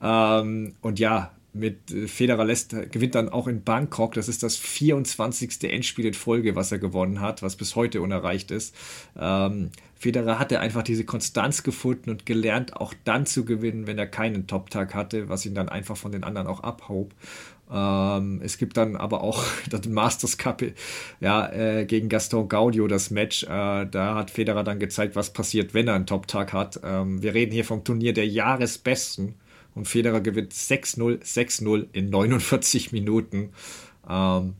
[0.00, 4.14] Ähm, und ja, mit äh, Federer lässt, gewinnt dann auch in Bangkok.
[4.14, 5.64] Das ist das 24.
[5.64, 8.74] Endspiel in Folge, was er gewonnen hat, was bis heute unerreicht ist.
[9.18, 14.06] Ähm, Federer hatte einfach diese Konstanz gefunden und gelernt, auch dann zu gewinnen, wenn er
[14.06, 17.12] keinen Top-Tag hatte, was ihn dann einfach von den anderen auch abhob.
[17.70, 20.62] Ähm, es gibt dann aber auch den Masters Cup
[21.20, 23.42] ja, äh, gegen Gaston Gaudio, das Match.
[23.44, 23.46] Äh,
[23.90, 26.80] da hat Federer dann gezeigt, was passiert, wenn er einen Top-Tag hat.
[26.82, 29.34] Ähm, wir reden hier vom Turnier der Jahresbesten
[29.74, 33.50] und Federer gewinnt 6-0, 6-0 in 49 Minuten.
[34.08, 34.54] Ähm,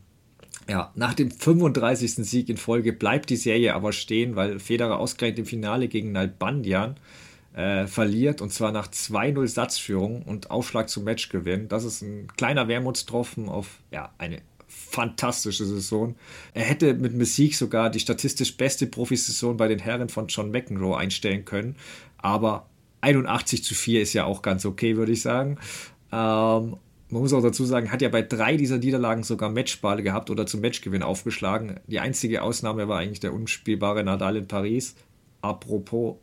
[0.70, 2.24] ja, nach dem 35.
[2.24, 6.94] Sieg in Folge bleibt die Serie aber stehen, weil Federer ausgerechnet im Finale gegen Nalbandian
[7.56, 11.66] äh, verliert und zwar nach 2-0 Satzführung und Aufschlag zum Matchgewinn.
[11.66, 16.14] Das ist ein kleiner Wermutstropfen auf ja, eine fantastische Saison.
[16.54, 20.96] Er hätte mit Messick sogar die statistisch beste Profisaison bei den Herren von John McEnroe
[20.96, 21.74] einstellen können,
[22.18, 22.68] aber
[23.00, 25.58] 81 zu 4 ist ja auch ganz okay, würde ich sagen.
[26.12, 26.76] Ähm,
[27.10, 30.46] man muss auch dazu sagen, hat ja bei drei dieser Niederlagen sogar Matchball gehabt oder
[30.46, 31.80] zum Matchgewinn aufgeschlagen.
[31.86, 34.94] Die einzige Ausnahme war eigentlich der unspielbare Nadal in Paris.
[35.40, 36.16] Apropos,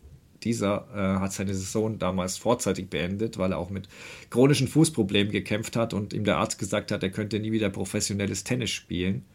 [0.44, 3.90] dieser äh, hat seine Saison damals vorzeitig beendet, weil er auch mit
[4.30, 8.44] chronischen Fußproblemen gekämpft hat und ihm der Arzt gesagt hat, er könnte nie wieder professionelles
[8.44, 9.26] Tennis spielen.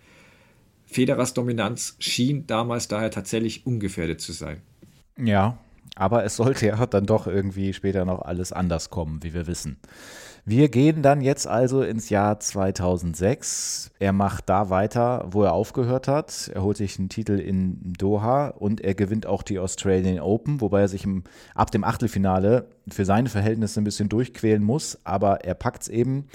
[0.87, 4.63] Federers Dominanz schien damals daher tatsächlich ungefährdet zu sein.
[5.19, 5.59] Ja,
[5.97, 9.79] aber es sollte ja dann doch irgendwie später noch alles anders kommen, wie wir wissen.
[10.45, 13.93] Wir gehen dann jetzt also ins Jahr 2006.
[14.01, 16.51] Er macht da weiter, wo er aufgehört hat.
[16.53, 20.81] Er holt sich einen Titel in Doha und er gewinnt auch die Australian Open, wobei
[20.81, 21.23] er sich im,
[21.55, 26.27] ab dem Achtelfinale für seine Verhältnisse ein bisschen durchquälen muss, aber er packt es eben.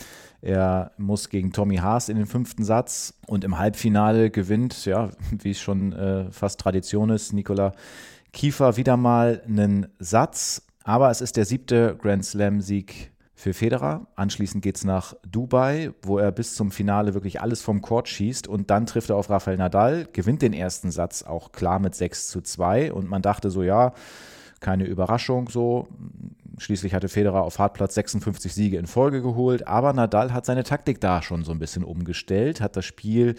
[0.42, 5.52] Er muss gegen Tommy Haas in den fünften Satz und im Halbfinale gewinnt, ja, wie
[5.52, 7.74] es schon äh, fast Tradition ist, Nikola
[8.32, 14.08] Kiefer wieder mal einen Satz, aber es ist der siebte Grand Slam-Sieg für Federer.
[14.16, 18.48] Anschließend geht es nach Dubai, wo er bis zum Finale wirklich alles vom Court schießt
[18.48, 22.30] und dann trifft er auf Rafael Nadal, gewinnt den ersten Satz auch klar mit 6
[22.30, 23.94] zu 2 und man dachte so, ja,
[24.60, 25.88] keine Überraschung so.
[26.58, 31.00] Schließlich hatte Federer auf Hartplatz 56 Siege in Folge geholt, aber Nadal hat seine Taktik
[31.00, 33.36] da schon so ein bisschen umgestellt, hat das Spiel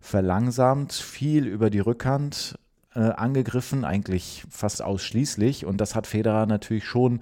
[0.00, 2.58] verlangsamt, viel über die Rückhand
[2.96, 7.20] äh, angegriffen, eigentlich fast ausschließlich und das hat Federer natürlich schon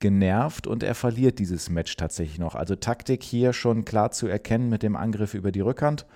[0.00, 2.54] genervt und er verliert dieses Match tatsächlich noch.
[2.54, 6.06] Also Taktik hier schon klar zu erkennen mit dem Angriff über die Rückhand.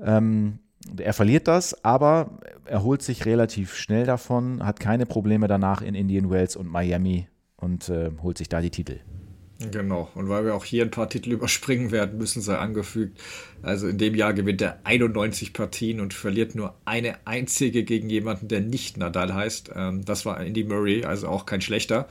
[0.00, 0.60] Ähm,
[0.96, 5.94] er verliert das, aber er holt sich relativ schnell davon, hat keine Probleme danach in
[5.94, 9.00] Indian Wells und Miami und äh, holt sich da die Titel.
[9.70, 13.20] Genau, und weil wir auch hier ein paar Titel überspringen werden, müssen sei angefügt.
[13.62, 18.48] Also in dem Jahr gewinnt er 91 Partien und verliert nur eine einzige gegen jemanden,
[18.48, 19.70] der nicht Nadal heißt.
[19.74, 22.08] Ähm, das war Andy Murray, also auch kein schlechter.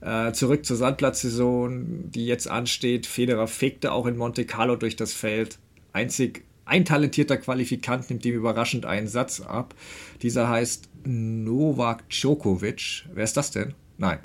[0.00, 3.06] Äh, zurück zur Sandplatzsaison, die jetzt ansteht.
[3.06, 5.58] Federer fegte auch in Monte Carlo durch das Feld.
[5.92, 9.74] Einzig ein talentierter Qualifikant nimmt ihm überraschend einen Satz ab.
[10.22, 13.06] Dieser heißt Novak Djokovic.
[13.12, 13.74] Wer ist das denn?
[13.96, 14.18] Nein.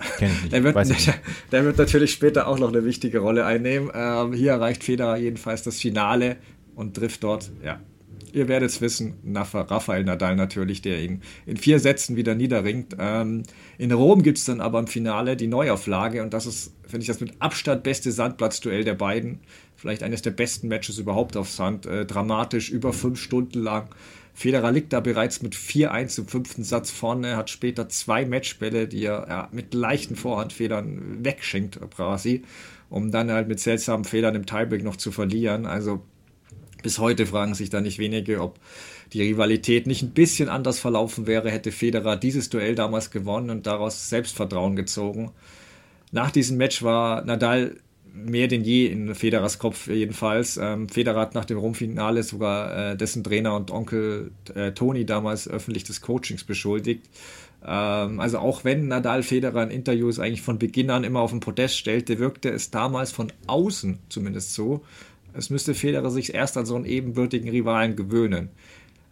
[0.51, 0.85] Der wird, der,
[1.51, 3.89] der, wird natürlich später auch noch eine wichtige Rolle einnehmen.
[3.93, 6.35] Ähm, hier erreicht Federer jedenfalls das Finale
[6.75, 7.79] und trifft dort, ja,
[8.33, 12.95] ihr werdet es wissen, Rafael Nadal natürlich, der ihn in vier Sätzen wieder niederringt.
[12.99, 13.43] Ähm,
[13.77, 17.07] in Rom gibt es dann aber im Finale die Neuauflage und das ist, finde ich,
[17.07, 19.39] das mit Abstand beste Sandplatzduell der beiden.
[19.75, 21.85] vielleicht eines der besten Matches überhaupt auf Sand.
[21.85, 23.89] Äh, dramatisch, über fünf Stunden lang.
[24.33, 29.05] Federer liegt da bereits mit 4-1 im fünften Satz vorne, hat später zwei Matchbälle, die
[29.05, 32.43] er ja, mit leichten Vorhandfedern wegschenkt, quasi,
[32.89, 35.65] um dann halt mit seltsamen Fehlern im Tiebreak noch zu verlieren.
[35.65, 36.01] Also
[36.81, 38.59] bis heute fragen sich da nicht wenige, ob
[39.13, 43.67] die Rivalität nicht ein bisschen anders verlaufen wäre, hätte Federer dieses Duell damals gewonnen und
[43.67, 45.31] daraus Selbstvertrauen gezogen.
[46.11, 47.77] Nach diesem Match war Nadal
[48.13, 50.57] mehr denn je in Federers Kopf jedenfalls.
[50.57, 55.47] Ähm, Federer hat nach dem Rumfinale sogar äh, dessen Trainer und Onkel äh, Toni damals
[55.47, 57.09] öffentlich des Coachings beschuldigt.
[57.65, 61.39] Ähm, also auch wenn Nadal Federer in Interviews eigentlich von Beginn an immer auf den
[61.39, 64.83] Podest stellte, wirkte es damals von außen zumindest so.
[65.33, 68.49] Es müsste Federer sich erst an so einen ebenbürtigen Rivalen gewöhnen.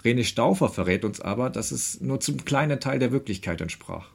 [0.03, 4.07] René Stauffer verrät uns aber, dass es nur zum kleinen Teil der Wirklichkeit entsprach.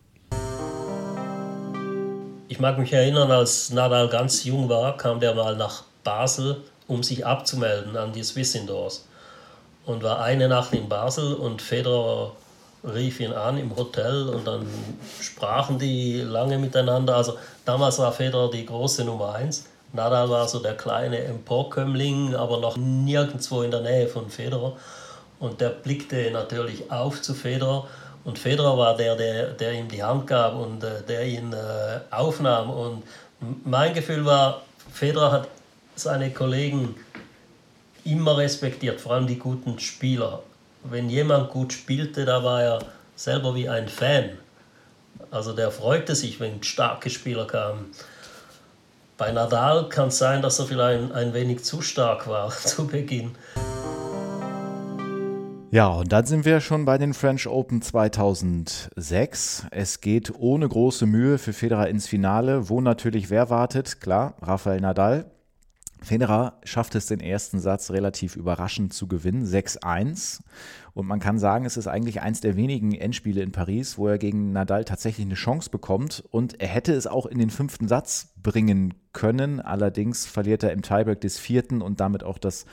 [2.48, 7.02] Ich mag mich erinnern, als Nadal ganz jung war, kam der mal nach Basel, um
[7.02, 9.06] sich abzumelden an die Swiss Indoors.
[9.84, 12.32] Und war eine Nacht in Basel und Federer
[12.82, 14.66] rief ihn an im Hotel und dann
[15.20, 17.16] sprachen die lange miteinander.
[17.16, 19.66] Also damals war Federer die große Nummer eins.
[19.92, 24.76] Nadal war so der kleine Emporkömmling, aber noch nirgendwo in der Nähe von Federer.
[25.38, 27.86] Und der blickte natürlich auf zu Federer
[28.26, 32.00] und Federer war der, der, der ihm die Hand gab und äh, der ihn äh,
[32.10, 32.70] aufnahm.
[32.70, 33.04] Und
[33.64, 35.48] mein Gefühl war, Federer hat
[35.94, 36.96] seine Kollegen
[38.02, 40.42] immer respektiert, vor allem die guten Spieler.
[40.82, 42.78] Wenn jemand gut spielte, da war er
[43.14, 44.30] selber wie ein Fan.
[45.30, 47.92] Also der freute sich, wenn starke Spieler kamen.
[49.16, 52.88] Bei Nadal kann es sein, dass er vielleicht ein, ein wenig zu stark war zu
[52.88, 53.36] Beginn.
[55.72, 59.66] Ja, und dann sind wir schon bei den French Open 2006.
[59.72, 64.00] Es geht ohne große Mühe für Federer ins Finale, wo natürlich wer wartet?
[64.00, 65.30] Klar, Rafael Nadal.
[66.02, 70.40] Federer schafft es, den ersten Satz relativ überraschend zu gewinnen, 6-1.
[70.94, 74.18] Und man kann sagen, es ist eigentlich eins der wenigen Endspiele in Paris, wo er
[74.18, 76.22] gegen Nadal tatsächlich eine Chance bekommt.
[76.30, 79.60] Und er hätte es auch in den fünften Satz bringen können.
[79.60, 82.66] Allerdings verliert er im Tiebreak des vierten und damit auch das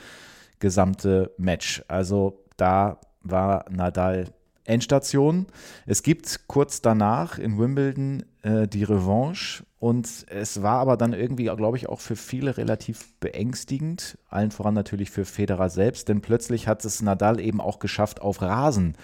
[0.60, 1.82] gesamte Match.
[1.88, 4.32] Also da war Nadal
[4.64, 5.46] Endstation.
[5.86, 11.44] Es gibt kurz danach in Wimbledon äh, die Revanche und es war aber dann irgendwie,
[11.44, 16.66] glaube ich, auch für viele relativ beängstigend, allen voran natürlich für Federer selbst, denn plötzlich
[16.66, 18.96] hat es Nadal eben auch geschafft, auf Rasen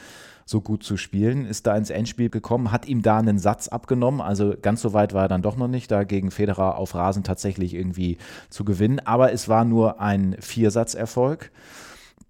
[0.46, 4.20] so gut zu spielen, ist da ins Endspiel gekommen, hat ihm da einen Satz abgenommen,
[4.20, 7.22] also ganz so weit war er dann doch noch nicht, da gegen Federer auf Rasen
[7.22, 8.16] tatsächlich irgendwie
[8.48, 11.40] zu gewinnen, aber es war nur ein Viersatzerfolg.
[11.40, 11.52] erfolg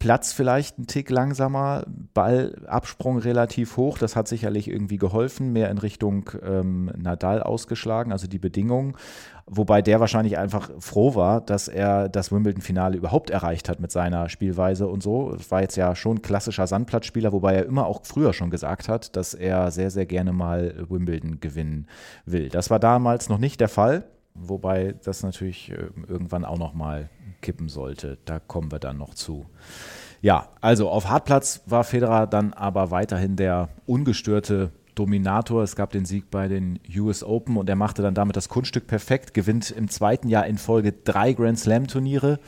[0.00, 1.84] Platz vielleicht ein Tick langsamer,
[2.14, 8.26] Ballabsprung relativ hoch, das hat sicherlich irgendwie geholfen, mehr in Richtung ähm, Nadal ausgeschlagen, also
[8.26, 8.96] die Bedingungen.
[9.44, 14.30] Wobei der wahrscheinlich einfach froh war, dass er das Wimbledon-Finale überhaupt erreicht hat mit seiner
[14.30, 15.34] Spielweise und so.
[15.34, 19.16] Es war jetzt ja schon klassischer Sandplatzspieler, wobei er immer auch früher schon gesagt hat,
[19.16, 21.88] dass er sehr, sehr gerne mal Wimbledon gewinnen
[22.24, 22.48] will.
[22.48, 24.04] Das war damals noch nicht der Fall,
[24.34, 28.18] wobei das natürlich äh, irgendwann auch noch mal kippen sollte.
[28.24, 29.46] Da kommen wir dann noch zu.
[30.22, 35.62] Ja, also auf Hartplatz war Federer dann aber weiterhin der ungestörte Dominator.
[35.62, 38.86] Es gab den Sieg bei den US Open und er machte dann damit das Kunststück
[38.86, 42.38] perfekt, gewinnt im zweiten Jahr in Folge drei Grand Slam Turniere.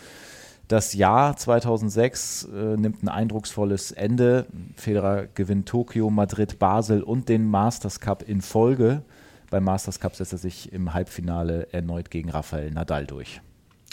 [0.68, 4.46] Das Jahr 2006 äh, nimmt ein eindrucksvolles Ende.
[4.76, 9.02] Federer gewinnt Tokio, Madrid, Basel und den Masters Cup in Folge.
[9.52, 13.42] Beim Masters Cup setzt er sich im Halbfinale erneut gegen Rafael Nadal durch.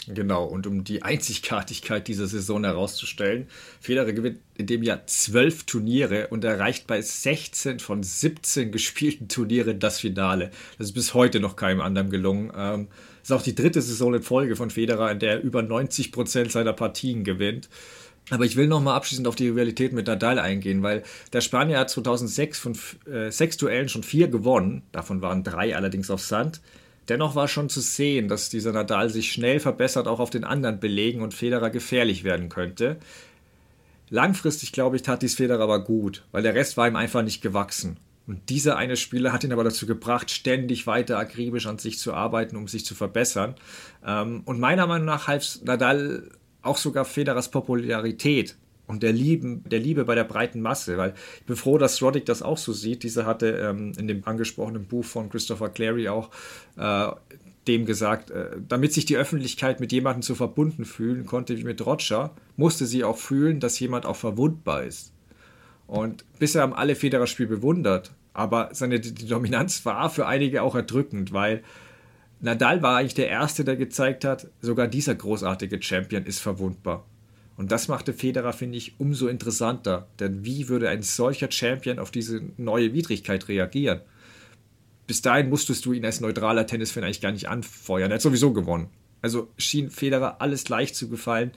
[0.08, 3.46] Genau, und um die Einzigartigkeit dieser Saison herauszustellen,
[3.78, 9.78] Federer gewinnt in dem Jahr zwölf Turniere und erreicht bei 16 von 17 gespielten Turnieren
[9.78, 10.50] das Finale.
[10.78, 12.50] Das ist bis heute noch keinem anderen gelungen.
[12.56, 12.88] Ähm,
[13.22, 16.52] ist auch die dritte Saison in Folge von Federer, in der er über 90 Prozent
[16.52, 17.68] seiner Partien gewinnt.
[18.28, 21.02] Aber ich will nochmal abschließend auf die Rivalität mit Nadal eingehen, weil
[21.32, 22.78] der Spanier hat 2006 von
[23.10, 24.82] äh, sechs Duellen schon vier gewonnen.
[24.92, 26.60] Davon waren drei allerdings auf Sand.
[27.08, 30.78] Dennoch war schon zu sehen, dass dieser Nadal sich schnell verbessert, auch auf den anderen
[30.78, 32.98] Belegen und Federer gefährlich werden könnte.
[34.10, 37.42] Langfristig, glaube ich, tat dies Federer aber gut, weil der Rest war ihm einfach nicht
[37.42, 37.96] gewachsen.
[38.26, 42.14] Und dieser eine Spieler hat ihn aber dazu gebracht, ständig weiter akribisch an sich zu
[42.14, 43.56] arbeiten, um sich zu verbessern.
[44.06, 46.30] Ähm, und meiner Meinung nach half Nadal
[46.62, 48.56] auch sogar Federers Popularität
[48.86, 52.26] und der, Lieben, der Liebe bei der breiten Masse, weil ich bin froh, dass Roddick
[52.26, 53.02] das auch so sieht.
[53.04, 56.30] Dieser hatte ähm, in dem angesprochenen Buch von Christopher Clary auch
[56.76, 57.08] äh,
[57.68, 61.84] dem gesagt, äh, damit sich die Öffentlichkeit mit jemandem so verbunden fühlen konnte wie mit
[61.84, 65.12] Roger, musste sie auch fühlen, dass jemand auch verwundbar ist.
[65.86, 70.74] Und bisher haben alle Federer Spiel bewundert, aber seine die Dominanz war für einige auch
[70.74, 71.62] erdrückend, weil
[72.40, 77.04] Nadal war eigentlich der Erste, der gezeigt hat, sogar dieser großartige Champion ist verwundbar.
[77.56, 80.08] Und das machte Federer, finde ich, umso interessanter.
[80.18, 84.00] Denn wie würde ein solcher Champion auf diese neue Widrigkeit reagieren?
[85.06, 88.10] Bis dahin musstest du ihn als neutraler Tennisfan eigentlich gar nicht anfeuern.
[88.10, 88.88] Er hat sowieso gewonnen.
[89.20, 91.50] Also schien Federer alles leicht zu gefallen,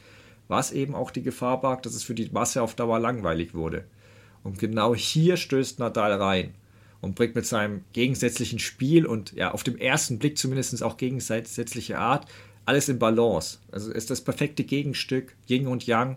[0.50, 3.86] was eben auch die Gefahr barg, dass es für die Masse auf Dauer langweilig wurde.
[4.44, 6.54] Und genau hier stößt Nadal rein
[7.04, 12.00] und bringt mit seinem gegensätzlichen Spiel und ja, auf dem ersten Blick zumindest auch gegensätzliche
[12.00, 12.28] Art
[12.66, 13.60] alles in Balance.
[13.74, 16.16] Also ist das perfekte Gegenstück, Yin und Yang.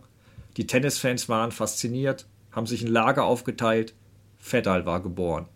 [0.57, 3.95] Die Tennisfans waren fasziniert, haben sich ein Lager aufgeteilt.
[4.39, 5.47] Fedal war geboren.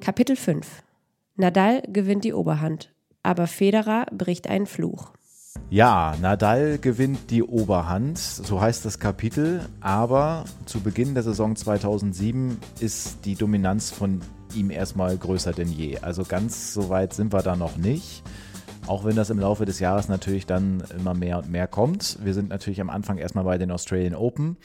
[0.00, 0.82] Kapitel 5
[1.36, 5.15] Nadal gewinnt die Oberhand, aber Federer bricht einen Fluch.
[5.70, 12.58] Ja, Nadal gewinnt die Oberhand, so heißt das Kapitel, aber zu Beginn der Saison 2007
[12.80, 14.20] ist die Dominanz von
[14.54, 15.98] ihm erstmal größer denn je.
[15.98, 18.22] Also ganz so weit sind wir da noch nicht.
[18.86, 22.18] Auch wenn das im Laufe des Jahres natürlich dann immer mehr und mehr kommt.
[22.22, 24.56] Wir sind natürlich am Anfang erstmal bei den Australian Open.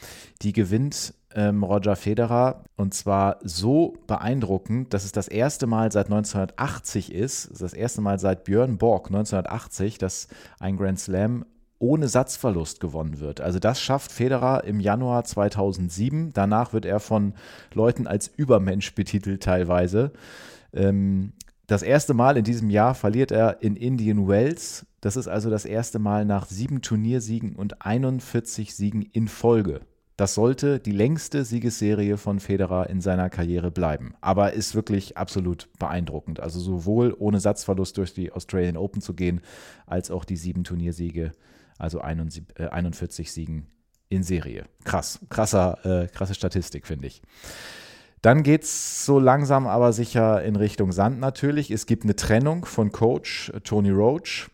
[0.42, 6.06] Die gewinnt ähm, Roger Federer und zwar so beeindruckend, dass es das erste Mal seit
[6.06, 10.28] 1980 ist, das erste Mal seit Björn Borg 1980, dass
[10.60, 11.44] ein Grand Slam
[11.80, 13.40] ohne Satzverlust gewonnen wird.
[13.40, 16.32] Also das schafft Federer im Januar 2007.
[16.32, 17.34] Danach wird er von
[17.74, 20.12] Leuten als Übermensch betitelt teilweise.
[20.72, 21.32] Ähm,
[21.66, 24.86] das erste Mal in diesem Jahr verliert er in Indian Wells.
[25.00, 29.80] Das ist also das erste Mal nach sieben Turniersiegen und 41 Siegen in Folge.
[30.16, 34.14] Das sollte die längste Siegesserie von Federer in seiner Karriere bleiben.
[34.20, 36.38] Aber ist wirklich absolut beeindruckend.
[36.38, 39.40] Also sowohl ohne Satzverlust durch die Australian Open zu gehen,
[39.86, 41.32] als auch die sieben Turniersiege
[41.78, 43.66] also 41 äh, Siegen
[44.08, 44.66] in Serie.
[44.84, 47.22] Krass, krasser, äh, krasse Statistik, finde ich.
[48.22, 51.72] Dann geht es so langsam aber sicher in Richtung Sand natürlich.
[51.72, 54.48] Es gibt eine Trennung von Coach äh, Tony Roach.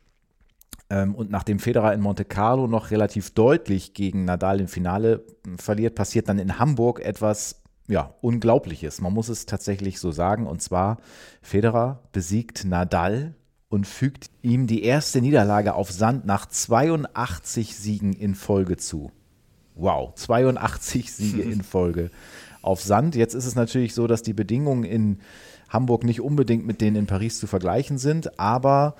[0.89, 5.59] Ähm, und nachdem Federer in Monte Carlo noch relativ deutlich gegen Nadal im Finale hm,
[5.59, 9.03] verliert, passiert dann in Hamburg etwas ja, Unglaubliches.
[9.03, 10.47] Man muss es tatsächlich so sagen.
[10.47, 10.97] Und zwar,
[11.43, 13.35] Federer besiegt Nadal
[13.69, 19.13] und fügt ihm die erste Niederlage auf Sand nach 82 Siegen in Folge zu.
[19.75, 22.11] Wow, 82 Siege in Folge
[22.69, 23.17] auf Sand.
[23.17, 25.19] Jetzt ist es natürlich so, dass die Bedingungen in
[25.69, 28.95] Hamburg nicht unbedingt mit denen in Paris zu vergleichen sind, aber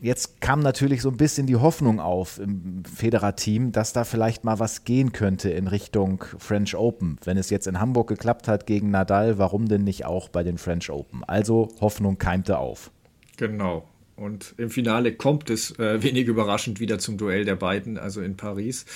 [0.00, 4.58] jetzt kam natürlich so ein bisschen die Hoffnung auf im Federer-Team, dass da vielleicht mal
[4.58, 7.18] was gehen könnte in Richtung French Open.
[7.24, 10.58] Wenn es jetzt in Hamburg geklappt hat gegen Nadal, warum denn nicht auch bei den
[10.58, 11.24] French Open?
[11.24, 12.90] Also Hoffnung keimte auf.
[13.36, 13.84] Genau.
[14.16, 18.36] Und im Finale kommt es äh, wenig überraschend wieder zum Duell der beiden, also in
[18.36, 18.86] Paris.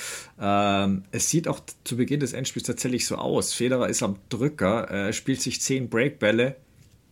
[0.40, 3.52] Ähm, es sieht auch zu Beginn des Endspiels tatsächlich so aus.
[3.52, 6.56] Federer ist am Drücker, äh, spielt sich zehn Breakbälle,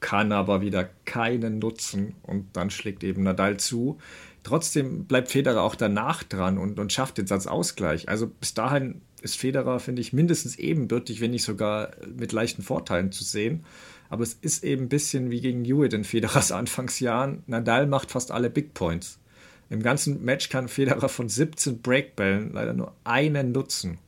[0.00, 3.98] kann aber wieder keinen nutzen und dann schlägt eben Nadal zu.
[4.44, 8.08] Trotzdem bleibt Federer auch danach dran und, und schafft den Satzausgleich.
[8.08, 13.10] Also bis dahin ist Federer, finde ich, mindestens ebenbürtig, wenn nicht sogar mit leichten Vorteilen
[13.10, 13.64] zu sehen.
[14.08, 17.42] Aber es ist eben ein bisschen wie gegen Hewitt in Federers Anfangsjahren.
[17.46, 19.18] Nadal macht fast alle Big Points.
[19.68, 23.98] Im ganzen Match kann Federer von 17 Breakbällen leider nur einen nutzen.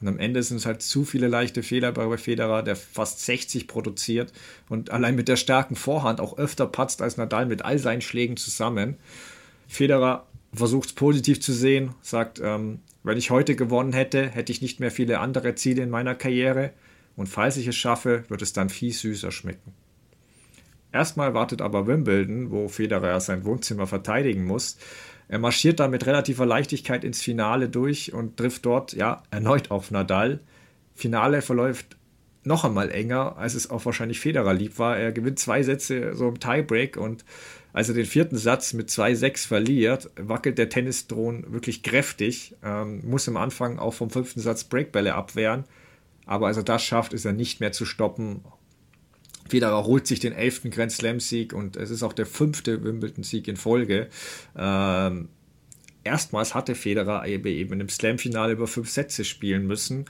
[0.00, 3.66] Und am Ende sind es halt zu viele leichte Fehler bei Federer, der fast 60
[3.66, 4.32] produziert
[4.68, 8.36] und allein mit der starken Vorhand auch öfter patzt als Nadal mit all seinen Schlägen
[8.36, 8.96] zusammen.
[9.66, 14.62] Federer versucht es positiv zu sehen, sagt, ähm, wenn ich heute gewonnen hätte, hätte ich
[14.62, 16.72] nicht mehr viele andere Ziele in meiner Karriere
[17.16, 19.72] und falls ich es schaffe, wird es dann viel süßer schmecken.
[20.92, 24.76] Erstmal wartet aber Wimbledon, wo Federer sein Wohnzimmer verteidigen muss.
[25.26, 29.90] Er marschiert dann mit relativer Leichtigkeit ins Finale durch und trifft dort ja erneut auf
[29.90, 30.40] Nadal.
[30.94, 31.96] Finale verläuft
[32.44, 34.96] noch einmal enger, als es auch wahrscheinlich Federer lieb war.
[34.96, 37.24] Er gewinnt zwei Sätze so im Tiebreak und
[37.72, 43.28] als er den vierten Satz mit 2-6 verliert, wackelt der Tennisthron wirklich kräftig, ähm, muss
[43.28, 45.64] am Anfang auch vom fünften Satz Breakbälle abwehren
[46.26, 48.42] aber als er das schafft, ist er nicht mehr zu stoppen.
[49.48, 53.56] Federer holt sich den elften Grand Slam-Sieg und es ist auch der fünfte Wimbledon-Sieg in
[53.56, 54.08] Folge.
[54.56, 55.28] Ähm,
[56.02, 60.06] erstmals hatte Federer eben einem Slam-Finale über fünf Sätze spielen müssen.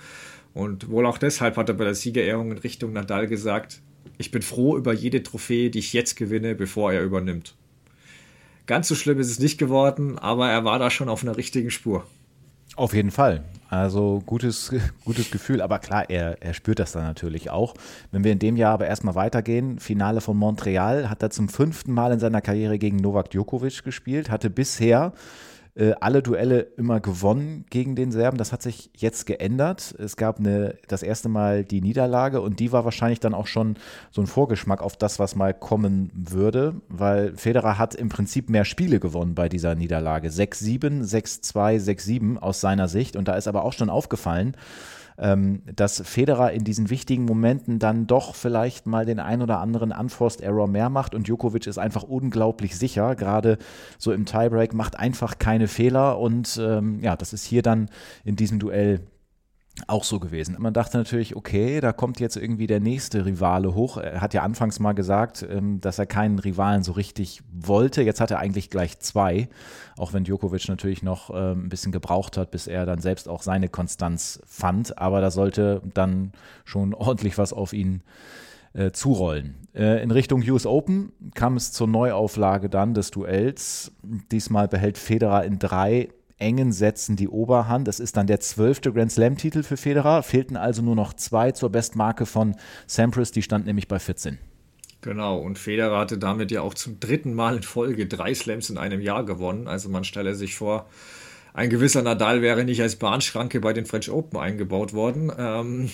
[0.52, 3.80] Und wohl auch deshalb hat er bei der Siegerehrung in Richtung Nadal gesagt,
[4.18, 7.56] ich bin froh über jede Trophäe, die ich jetzt gewinne, bevor er übernimmt.
[8.66, 11.70] Ganz so schlimm ist es nicht geworden, aber er war da schon auf einer richtigen
[11.70, 12.06] Spur.
[12.76, 13.44] Auf jeden Fall.
[13.74, 14.72] Also gutes,
[15.04, 17.74] gutes Gefühl, aber klar, er, er spürt das dann natürlich auch.
[18.12, 21.92] Wenn wir in dem Jahr aber erstmal weitergehen, Finale von Montreal, hat er zum fünften
[21.92, 25.12] Mal in seiner Karriere gegen Novak Djokovic gespielt, hatte bisher
[25.76, 28.38] äh, alle Duelle immer gewonnen gegen den Serben.
[28.38, 29.94] Das hat sich jetzt geändert.
[29.98, 33.76] Es gab eine, das erste Mal die Niederlage und die war wahrscheinlich dann auch schon
[34.10, 38.64] so ein Vorgeschmack auf das, was mal kommen würde, weil Federer hat im Prinzip mehr
[38.64, 40.28] Spiele gewonnen bei dieser Niederlage.
[40.28, 43.16] 6-7, 6-2, 6-7 aus seiner Sicht.
[43.16, 44.56] Und da ist aber auch schon aufgefallen,
[45.18, 49.92] ähm, dass Federer in diesen wichtigen Momenten dann doch vielleicht mal den ein oder anderen
[49.92, 53.58] Unforced Error mehr macht und Djokovic ist einfach unglaublich sicher, gerade
[53.98, 57.88] so im Tiebreak, macht einfach keine Fehler und ähm, ja, das ist hier dann
[58.24, 59.00] in diesem Duell
[59.88, 60.56] auch so gewesen.
[60.58, 63.96] Man dachte natürlich, okay, da kommt jetzt irgendwie der nächste Rivale hoch.
[63.96, 68.02] Er hat ja anfangs mal gesagt, ähm, dass er keinen Rivalen so richtig wollte.
[68.02, 69.48] Jetzt hat er eigentlich gleich zwei,
[69.98, 73.42] auch wenn Djokovic natürlich noch ähm, ein bisschen gebraucht hat, bis er dann selbst auch
[73.42, 74.96] seine Konstanz fand.
[74.98, 76.32] Aber da sollte dann
[76.64, 78.02] schon ordentlich was auf ihn
[78.74, 79.56] äh, zurollen.
[79.74, 83.92] Äh, in Richtung US Open kam es zur Neuauflage dann des Duells.
[84.30, 86.10] Diesmal behält Federer in drei
[86.44, 87.88] engen Sätzen die Oberhand.
[87.88, 90.22] Es ist dann der zwölfte Grand Slam-Titel für Federer.
[90.22, 92.54] Fehlten also nur noch zwei zur Bestmarke von
[92.86, 94.38] Sampras, die stand nämlich bei 14.
[95.00, 98.76] Genau, und Federer hatte damit ja auch zum dritten Mal in Folge drei Slams in
[98.76, 99.68] einem Jahr gewonnen.
[99.68, 100.86] Also man stelle sich vor,
[101.54, 105.32] ein gewisser Nadal wäre nicht als Bahnschranke bei den French Open eingebaut worden.
[105.38, 105.88] Ähm,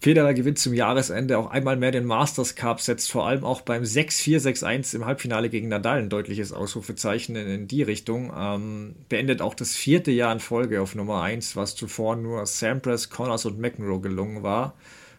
[0.00, 3.84] Federer gewinnt zum Jahresende auch einmal mehr den Masters Cup, setzt vor allem auch beim
[3.84, 8.32] 6-4, 6-1 im Halbfinale gegen Nadal ein deutliches Ausrufezeichen in, in die Richtung.
[8.36, 13.08] Ähm, beendet auch das vierte Jahr in Folge auf Nummer 1, was zuvor nur Sampras,
[13.08, 14.74] Connors und McEnroe gelungen war.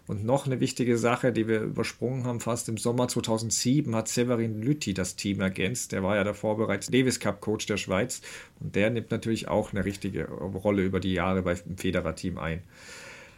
[0.10, 4.60] Und noch eine wichtige Sache, die wir übersprungen haben, fast im Sommer 2007 hat Severin
[4.60, 5.92] Lütti das Team ergänzt.
[5.92, 8.22] Der war ja davor bereits Davis Cup Coach der Schweiz
[8.60, 12.64] und der nimmt natürlich auch eine richtige Rolle über die Jahre beim Federer-Team ein.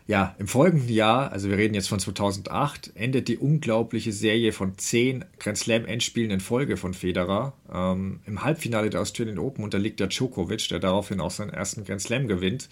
[0.07, 4.78] Ja, im folgenden Jahr, also wir reden jetzt von 2008, endet die unglaubliche Serie von
[4.78, 7.51] zehn Grand Slam Endspielen in Folge von Federer.
[7.69, 12.01] Ähm, Im Halbfinale der Australian Open unterliegt der Djokovic, der daraufhin auch seinen ersten Grand
[12.01, 12.69] Slam gewinnt.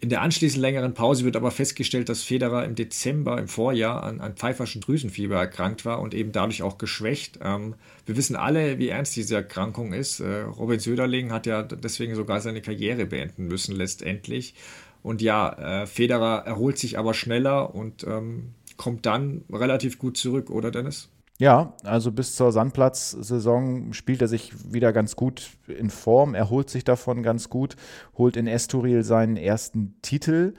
[0.00, 4.20] In der anschließend längeren Pause wird aber festgestellt, dass Federer im Dezember im Vorjahr an,
[4.20, 7.40] an pfeiferschen Drüsenfieber erkrankt war und eben dadurch auch geschwächt.
[7.42, 7.74] Ähm,
[8.06, 10.20] wir wissen alle, wie ernst diese Erkrankung ist.
[10.20, 14.54] Äh, Robin Söderling hat ja deswegen sogar seine Karriere beenden müssen letztendlich.
[15.02, 20.50] Und ja, äh, Federer erholt sich aber schneller und ähm, kommt dann relativ gut zurück,
[20.50, 21.08] oder Dennis?
[21.40, 26.68] Ja, also bis zur Sandplatz-Saison spielt er sich wieder ganz gut in Form, er holt
[26.68, 27.76] sich davon ganz gut,
[28.16, 30.54] holt in Estoril seinen ersten Titel.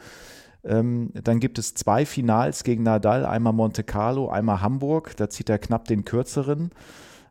[0.63, 5.17] Ähm, dann gibt es zwei Finals gegen Nadal, einmal Monte Carlo, einmal Hamburg.
[5.17, 6.71] Da zieht er knapp den kürzeren.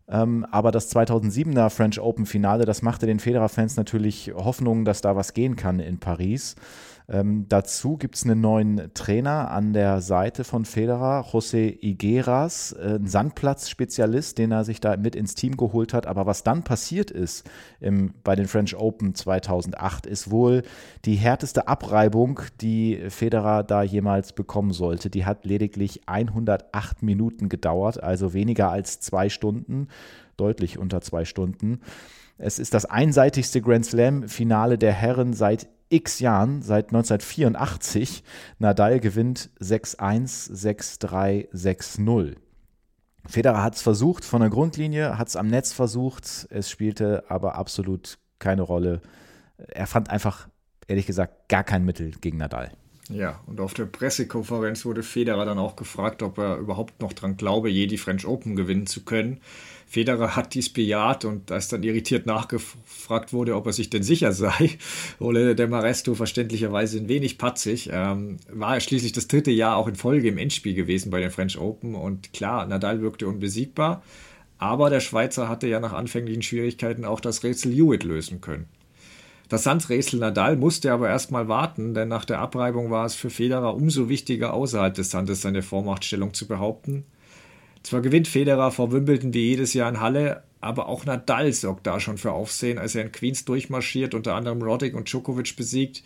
[0.08, 5.16] Ähm, aber das 2007er French Open Finale, das machte den Federer-Fans natürlich Hoffnung, dass da
[5.16, 6.56] was gehen kann in Paris.
[7.10, 12.96] Ähm, dazu gibt es einen neuen Trainer an der Seite von Federer, José Igueras, äh,
[12.96, 16.06] ein Sandplatz-Spezialist, den er sich da mit ins Team geholt hat.
[16.06, 17.48] Aber was dann passiert ist
[17.80, 20.62] im, bei den French Open 2008, ist wohl
[21.06, 25.08] die härteste Abreibung, die Federer da jemals bekommen sollte.
[25.08, 29.88] Die hat lediglich 108 Minuten gedauert, also weniger als zwei Stunden,
[30.36, 31.80] deutlich unter zwei Stunden.
[32.36, 38.22] Es ist das einseitigste Grand Slam-Finale der Herren seit x Jahren, seit 1984.
[38.58, 42.36] Nadal gewinnt 6-1, 6-3, 6-0.
[43.26, 47.56] Federer hat es versucht von der Grundlinie, hat es am Netz versucht, es spielte aber
[47.56, 49.02] absolut keine Rolle.
[49.56, 50.48] Er fand einfach,
[50.86, 52.72] ehrlich gesagt, gar kein Mittel gegen Nadal.
[53.10, 57.36] Ja, und auf der Pressekonferenz wurde Federer dann auch gefragt, ob er überhaupt noch dran
[57.36, 59.40] glaube, je die French Open gewinnen zu können.
[59.88, 64.32] Federer hat dies bejaht und als dann irritiert nachgefragt wurde, ob er sich denn sicher
[64.32, 64.76] sei,
[65.18, 69.88] Ole de Maresto verständlicherweise ein wenig patzig, ähm, war er schließlich das dritte Jahr auch
[69.88, 74.02] in Folge im Endspiel gewesen bei den French Open und klar, Nadal wirkte unbesiegbar,
[74.58, 78.66] aber der Schweizer hatte ja nach anfänglichen Schwierigkeiten auch das Rätsel Hewitt lösen können.
[79.48, 83.74] Das Sandrätsel Nadal musste aber erstmal warten, denn nach der Abreibung war es für Federer
[83.74, 87.06] umso wichtiger, außerhalb des Sandes seine Vormachtstellung zu behaupten.
[87.82, 92.00] Zwar gewinnt Federer vor Wimbledon wie jedes Jahr in Halle, aber auch Nadal sorgt da
[92.00, 96.02] schon für Aufsehen, als er in Queens durchmarschiert, unter anderem Roddick und Djokovic besiegt.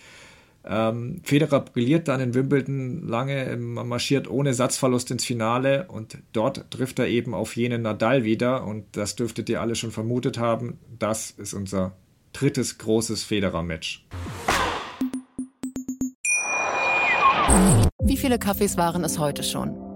[0.64, 6.70] Ähm, Federer brilliert dann in Wimbledon lange, man marschiert ohne Satzverlust ins Finale und dort
[6.70, 10.78] trifft er eben auf jenen Nadal wieder und das dürftet ihr alle schon vermutet haben.
[10.98, 11.96] Das ist unser
[12.32, 14.06] drittes großes Federer-Match.
[18.04, 19.81] Wie viele Kaffees waren es heute schon?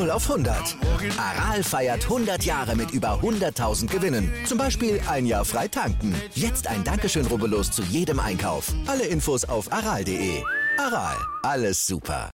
[0.00, 0.76] 0 auf 100.
[1.18, 4.32] Aral feiert 100 Jahre mit über 100.000 Gewinnen.
[4.46, 6.14] Zum Beispiel ein Jahr frei tanken.
[6.34, 8.72] Jetzt ein Dankeschön, rubbellos zu jedem Einkauf.
[8.86, 10.42] Alle Infos auf aral.de.
[10.78, 12.30] Aral, alles super.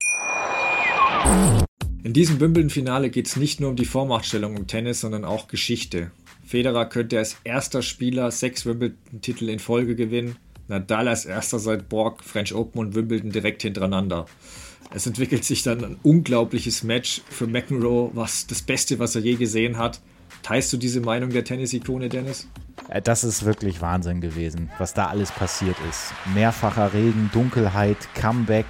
[2.03, 6.11] In diesem Wimbledon-Finale geht es nicht nur um die Vormachtstellung im Tennis, sondern auch Geschichte.
[6.45, 10.35] Federer könnte als erster Spieler sechs Wimbledon-Titel in Folge gewinnen.
[10.67, 14.25] Nadal als erster seit Borg, French Open und Wimbledon direkt hintereinander.
[14.95, 19.35] Es entwickelt sich dann ein unglaubliches Match für McEnroe, was das Beste, was er je
[19.35, 19.99] gesehen hat.
[20.43, 22.47] Teilst du diese Meinung der Tennis-Ikone, Dennis?
[22.89, 26.13] Äh, das ist wirklich Wahnsinn gewesen, was da alles passiert ist.
[26.35, 28.67] Mehrfacher Regen, Dunkelheit, Comeback.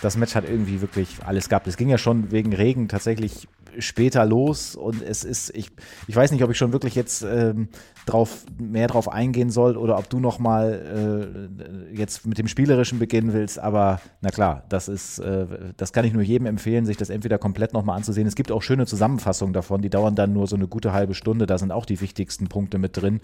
[0.00, 1.66] Das Match hat irgendwie wirklich alles gehabt.
[1.66, 3.48] Es ging ja schon wegen Regen tatsächlich
[3.78, 5.70] später los und es ist, ich,
[6.06, 7.68] ich weiß nicht, ob ich schon wirklich jetzt ähm,
[8.08, 11.50] drauf, mehr drauf eingehen soll oder ob du nochmal
[11.92, 15.46] äh, jetzt mit dem Spielerischen beginnen willst, aber na klar, das ist, äh,
[15.76, 18.26] das kann ich nur jedem empfehlen, sich das entweder komplett nochmal anzusehen.
[18.26, 21.46] Es gibt auch schöne Zusammenfassungen davon, die dauern dann nur so eine gute halbe Stunde,
[21.46, 23.20] da sind auch die wichtigsten Punkte mit drin.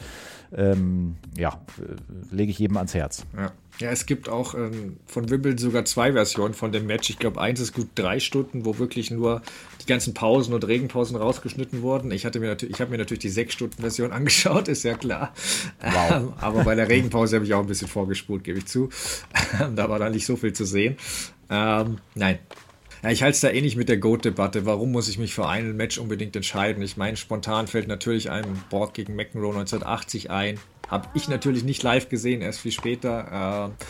[0.55, 3.24] Ähm, ja, äh, lege ich jedem ans Herz.
[3.37, 3.53] Ja.
[3.80, 7.11] Ja, es gibt auch ähm, von Wimbledon sogar zwei Versionen von dem Match.
[7.11, 9.43] Ich glaube, eins ist gut drei Stunden, wo wirklich nur
[9.85, 12.11] die ganzen Pausen und Regenpausen rausgeschnitten wurden.
[12.11, 14.95] Ich hatte mir natürlich, ich habe mir natürlich die sechs Stunden Version angeschaut, ist ja
[14.95, 15.32] klar.
[15.80, 16.11] Wow.
[16.11, 18.89] Ähm, aber bei der Regenpause habe ich auch ein bisschen vorgespult, gebe ich zu.
[19.74, 20.97] da war dann nicht so viel zu sehen.
[21.51, 22.39] Ähm, nein,
[23.05, 24.64] ja, ich halte es da ähnlich mit der Goat-Debatte.
[24.64, 26.82] Warum muss ich mich für ein Match unbedingt entscheiden?
[26.82, 30.59] Ich meine, spontan fällt natürlich einem Borg gegen McEnroe 1980 ein.
[30.89, 33.74] Habe ich natürlich nicht live gesehen, erst viel später.
[33.76, 33.85] Äh,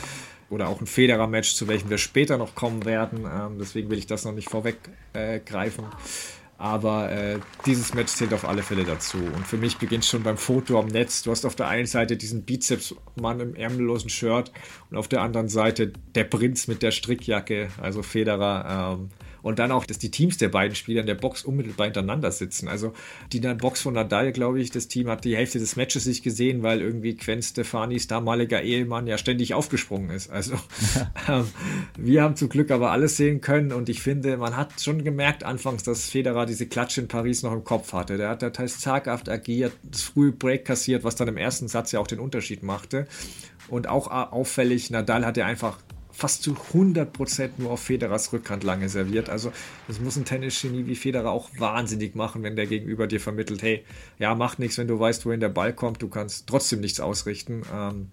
[0.51, 3.25] oder auch ein Federer-Match, zu welchem wir später noch kommen werden.
[3.25, 5.85] Ähm, deswegen will ich das noch nicht vorweggreifen.
[5.85, 5.97] Äh,
[6.57, 9.19] aber äh, dieses Match zählt auf alle Fälle dazu.
[9.19, 11.23] Und für mich beginnt schon beim Foto am Netz.
[11.23, 14.53] Du hast auf der einen Seite diesen Bizeps-Mann im ärmellosen Shirt
[14.91, 18.97] und auf der anderen Seite der Prinz mit der Strickjacke, also Federer.
[18.99, 19.09] Ähm,
[19.45, 22.67] und dann auch, dass die Teams der beiden Spieler in der Box unmittelbar hintereinander sitzen.
[22.67, 22.95] Also
[23.31, 26.63] die Box von Nadal, glaube ich, das Team hat die Hälfte des Matches nicht gesehen,
[26.63, 30.31] weil irgendwie Quen Stefanis damaliger Ehemann ja ständig aufgesprungen ist.
[30.31, 30.55] Also
[31.29, 31.47] ähm,
[31.99, 35.45] wir haben zum Glück aber alles sehen können und ich finde, man hat schon gemerkt
[35.45, 38.17] anfangs, dass Federer diese Klatsche in Paris noch im Kopf hatte.
[38.17, 41.93] Der hat da teils zaghaft agiert, das frühe Break kassiert, was dann im ersten Satz
[41.93, 43.07] ja auch den Unterschied machte.
[43.69, 45.79] Und auch auffällig, Nadal hat ja einfach
[46.15, 49.29] fast zu 100% nur auf Federers Rückhand lange serviert.
[49.29, 49.53] Also
[49.89, 53.85] das muss ein Tennisgenie wie Federer auch wahnsinnig machen, wenn der Gegenüber dir vermittelt, hey,
[54.19, 57.63] ja, macht nichts, wenn du weißt, wohin der Ball kommt, du kannst trotzdem nichts ausrichten.
[57.73, 58.11] Ähm,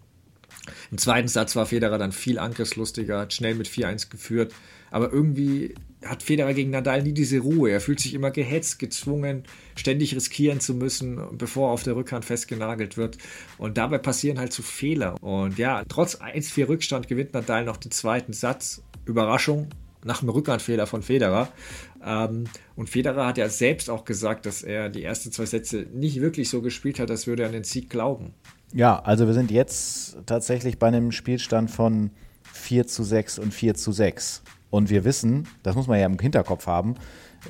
[0.89, 4.54] Im zweiten Satz war Federer dann viel angriffslustiger, hat schnell mit 4-1 geführt,
[4.91, 5.73] aber irgendwie
[6.05, 7.71] hat Federer gegen Nadal nie diese Ruhe.
[7.71, 9.43] Er fühlt sich immer gehetzt, gezwungen,
[9.75, 13.17] ständig riskieren zu müssen, bevor er auf der Rückhand festgenagelt wird.
[13.57, 15.21] Und dabei passieren halt so Fehler.
[15.21, 18.83] Und ja, trotz 1-4 Rückstand gewinnt Nadal noch den zweiten Satz.
[19.05, 19.69] Überraschung,
[20.03, 21.49] nach einem Rückhandfehler von Federer.
[22.03, 26.21] Ähm, und Federer hat ja selbst auch gesagt, dass er die ersten zwei Sätze nicht
[26.21, 28.33] wirklich so gespielt hat, als würde er an den Sieg glauben.
[28.73, 32.11] Ja, also wir sind jetzt tatsächlich bei einem Spielstand von
[32.53, 34.43] 4 zu 6 und 4 zu 6.
[34.72, 36.95] Und wir wissen, das muss man ja im Hinterkopf haben,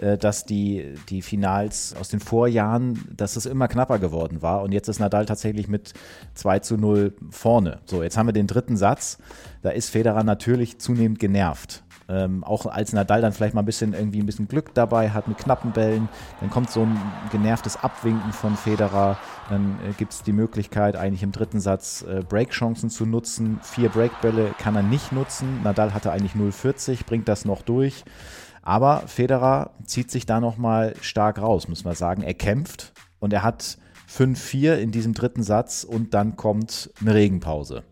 [0.01, 4.63] äh, dass die, die Finals aus den Vorjahren, dass es immer knapper geworden war.
[4.63, 5.93] Und jetzt ist Nadal tatsächlich mit
[6.33, 7.79] 2 zu 0 vorne.
[7.85, 9.19] So, jetzt haben wir den dritten Satz.
[9.61, 11.83] Da ist Federer natürlich zunehmend genervt.
[12.09, 15.27] Ähm, auch als Nadal dann vielleicht mal ein bisschen irgendwie ein bisschen Glück dabei hat
[15.27, 16.99] mit knappen Bällen, dann kommt so ein
[17.31, 19.17] genervtes Abwinken von Federer.
[19.49, 23.59] Dann äh, gibt es die Möglichkeit, eigentlich im dritten Satz äh, Breakchancen zu nutzen.
[23.63, 25.61] Vier Breakbälle kann er nicht nutzen.
[25.63, 28.03] Nadal hatte eigentlich 0,40, bringt das noch durch.
[28.61, 32.21] Aber Federer zieht sich da nochmal stark raus, muss man sagen.
[32.21, 33.77] Er kämpft und er hat
[34.09, 37.83] 5-4 in diesem dritten Satz und dann kommt eine Regenpause.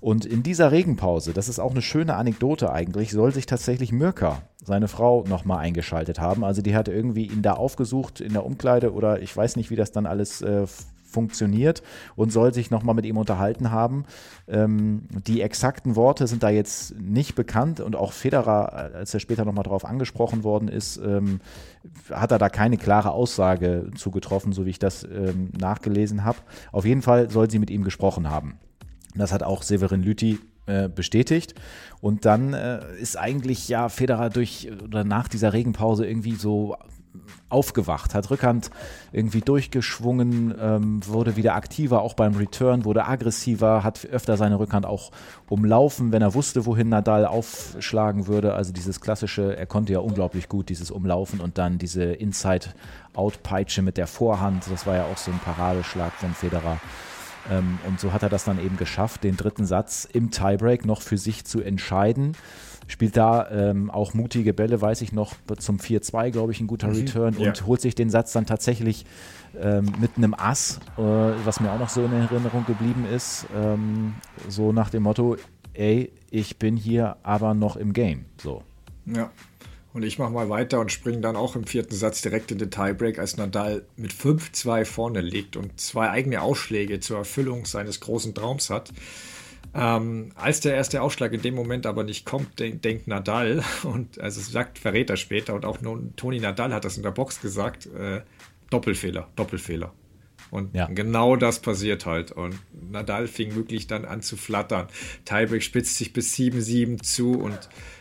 [0.00, 4.42] Und in dieser Regenpause, das ist auch eine schöne Anekdote eigentlich, soll sich tatsächlich Mirka,
[4.62, 6.44] seine Frau, nochmal eingeschaltet haben.
[6.44, 9.76] Also die hat irgendwie ihn da aufgesucht in der Umkleide oder ich weiß nicht, wie
[9.76, 10.66] das dann alles äh,
[11.16, 11.82] funktioniert
[12.14, 14.04] und soll sich nochmal mit ihm unterhalten haben.
[14.48, 19.44] Ähm, die exakten Worte sind da jetzt nicht bekannt und auch Federer, als er später
[19.44, 21.40] nochmal darauf angesprochen worden ist, ähm,
[22.10, 26.38] hat er da keine klare Aussage zugetroffen, so wie ich das ähm, nachgelesen habe.
[26.72, 28.58] Auf jeden Fall soll sie mit ihm gesprochen haben.
[29.18, 31.54] Das hat auch Severin Lüthi äh, bestätigt.
[32.00, 36.76] Und dann äh, ist eigentlich ja Federer durch oder nach dieser Regenpause irgendwie so
[37.48, 38.70] aufgewacht, hat Rückhand
[39.12, 44.86] irgendwie durchgeschwungen, ähm, wurde wieder aktiver, auch beim Return, wurde aggressiver, hat öfter seine Rückhand
[44.86, 45.12] auch
[45.48, 48.54] umlaufen, wenn er wusste, wohin Nadal aufschlagen würde.
[48.54, 53.96] Also dieses klassische, er konnte ja unglaublich gut dieses Umlaufen und dann diese Inside-Out-Peitsche mit
[53.96, 56.80] der Vorhand, das war ja auch so ein Paradeschlag von Federer.
[57.50, 61.02] Ähm, und so hat er das dann eben geschafft, den dritten Satz im Tiebreak noch
[61.02, 62.36] für sich zu entscheiden
[62.88, 66.88] spielt da ähm, auch mutige Bälle, weiß ich noch, zum 4-2, glaube ich, ein guter
[66.88, 66.94] mhm.
[66.94, 67.48] Return ja.
[67.48, 69.06] und holt sich den Satz dann tatsächlich
[69.58, 74.14] ähm, mit einem Ass, äh, was mir auch noch so in Erinnerung geblieben ist, ähm,
[74.48, 75.36] so nach dem Motto,
[75.74, 78.26] ey, ich bin hier aber noch im Game.
[78.40, 78.62] So.
[79.06, 79.30] Ja.
[79.96, 82.70] Und ich mache mal weiter und springe dann auch im vierten Satz direkt in den
[82.70, 88.34] Tiebreak, als Nadal mit 5-2 vorne liegt und zwei eigene Ausschläge zur Erfüllung seines großen
[88.34, 88.92] Traums hat.
[89.74, 94.20] Ähm, als der erste Aufschlag in dem Moment aber nicht kommt, denk, denkt Nadal, und
[94.20, 95.78] also sagt, verrät er später, und auch
[96.16, 98.20] Toni Nadal hat das in der Box gesagt, äh,
[98.68, 99.94] Doppelfehler, Doppelfehler.
[100.50, 100.88] Und ja.
[100.88, 102.32] genau das passiert halt.
[102.32, 102.54] Und
[102.90, 104.88] Nadal fing wirklich dann an zu flattern.
[105.24, 107.58] Tiebreak spitzt sich bis 7-7 zu und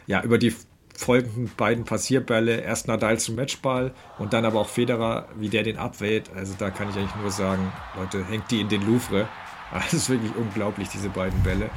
[0.07, 0.53] ja, über die
[0.97, 5.77] folgenden beiden Passierbälle, erst Nadal zum Matchball und dann aber auch Federer, wie der den
[5.77, 6.29] abwählt.
[6.35, 9.27] Also da kann ich eigentlich nur sagen, Leute, hängt die in den Louvre.
[9.73, 11.69] Das ist wirklich unglaublich, diese beiden Bälle.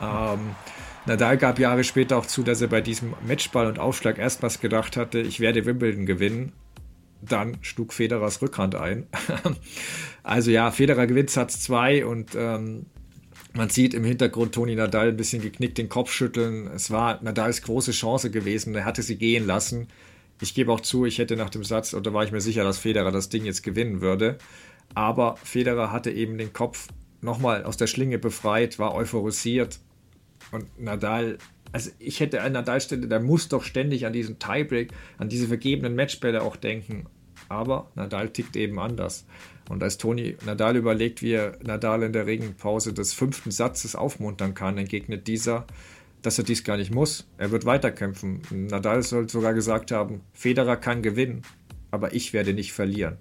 [0.00, 0.54] Ähm,
[1.04, 4.96] Nadal gab Jahre später auch zu, dass er bei diesem Matchball und Aufschlag erstmals gedacht
[4.96, 6.52] hatte, ich werde Wimbledon gewinnen.
[7.20, 9.06] Dann schlug Federers Rückhand ein.
[10.22, 12.86] also ja, Federer gewinnt Satz 2 und ähm,
[13.54, 16.68] man sieht im Hintergrund Toni Nadal ein bisschen geknickt den Kopf schütteln.
[16.68, 18.74] Es war Nadals große Chance gewesen.
[18.74, 19.88] Er hatte sie gehen lassen.
[20.40, 22.78] Ich gebe auch zu, ich hätte nach dem Satz, oder war ich mir sicher, dass
[22.78, 24.38] Federer das Ding jetzt gewinnen würde.
[24.94, 26.88] Aber Federer hatte eben den Kopf
[27.20, 29.78] nochmal aus der Schlinge befreit, war euphorisiert.
[30.50, 31.38] Und Nadal,
[31.70, 35.46] also ich hätte an Nadal Stelle, der muss doch ständig an diesen Tiebreak, an diese
[35.46, 37.06] vergebenen Matchbälle auch denken.
[37.48, 39.26] Aber Nadal tickt eben anders.
[39.68, 44.54] Und als Toni Nadal überlegt, wie er Nadal in der Regenpause des fünften Satzes aufmuntern
[44.54, 45.66] kann, entgegnet dieser,
[46.22, 47.26] dass er dies gar nicht muss.
[47.38, 48.42] Er wird weiterkämpfen.
[48.50, 51.42] Nadal soll sogar gesagt haben, Federer kann gewinnen,
[51.90, 53.18] aber ich werde nicht verlieren.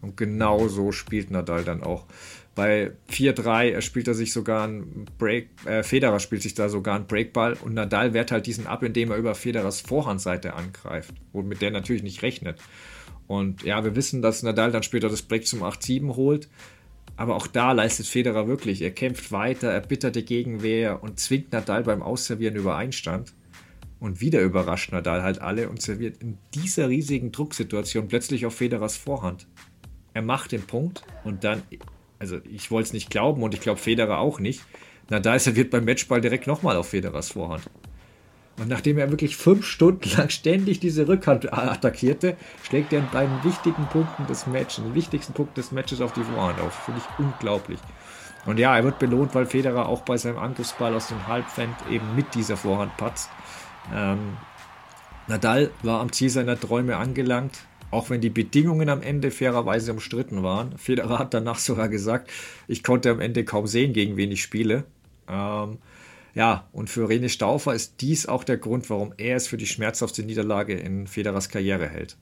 [0.00, 2.06] Und genau so spielt Nadal dann auch.
[2.54, 7.06] Bei 4-3 spielt er sich sogar einen Break, äh, Federer spielt sich da sogar einen
[7.06, 11.70] Breakball und Nadal wehrt halt diesen ab, indem er über Federers Vorhandseite angreift, womit der
[11.70, 12.58] natürlich nicht rechnet.
[13.26, 16.48] Und ja, wir wissen, dass Nadal dann später das Break zum 8-7 holt.
[17.16, 18.82] Aber auch da leistet Federer wirklich.
[18.82, 23.32] Er kämpft weiter, erbittert die Gegenwehr und zwingt Nadal beim Ausservieren über Einstand.
[23.98, 28.96] Und wieder überrascht Nadal halt alle und serviert in dieser riesigen Drucksituation plötzlich auf Federers
[28.96, 29.46] Vorhand.
[30.12, 31.62] Er macht den Punkt und dann
[32.18, 34.62] also ich wollte es nicht glauben und ich glaube Federer auch nicht.
[35.10, 37.68] Nadal serviert beim Matchball direkt nochmal auf Federers Vorhand.
[38.58, 43.44] Und nachdem er wirklich fünf Stunden lang ständig diese Rückhand attackierte, schlägt er in beiden
[43.44, 46.72] wichtigen Punkten des Matches, den wichtigsten Punkt des Matches auf die Vorhand auf.
[46.72, 47.80] Finde ich unglaublich.
[48.46, 52.14] Und ja, er wird belohnt, weil Federer auch bei seinem Angriffsball aus dem Halbfend eben
[52.14, 53.28] mit dieser Vorhand patzt.
[53.94, 54.36] Ähm,
[55.26, 57.58] Nadal war am Ziel seiner Träume angelangt,
[57.90, 60.78] auch wenn die Bedingungen am Ende fairerweise umstritten waren.
[60.78, 62.30] Federer hat danach sogar gesagt,
[62.68, 64.84] ich konnte am Ende kaum sehen, gegen wen ich spiele.
[65.28, 65.78] Ähm,
[66.36, 69.66] ja, und für René Stauffer ist dies auch der Grund, warum er es für die
[69.66, 72.16] schmerzhafte Niederlage in Federers Karriere hält.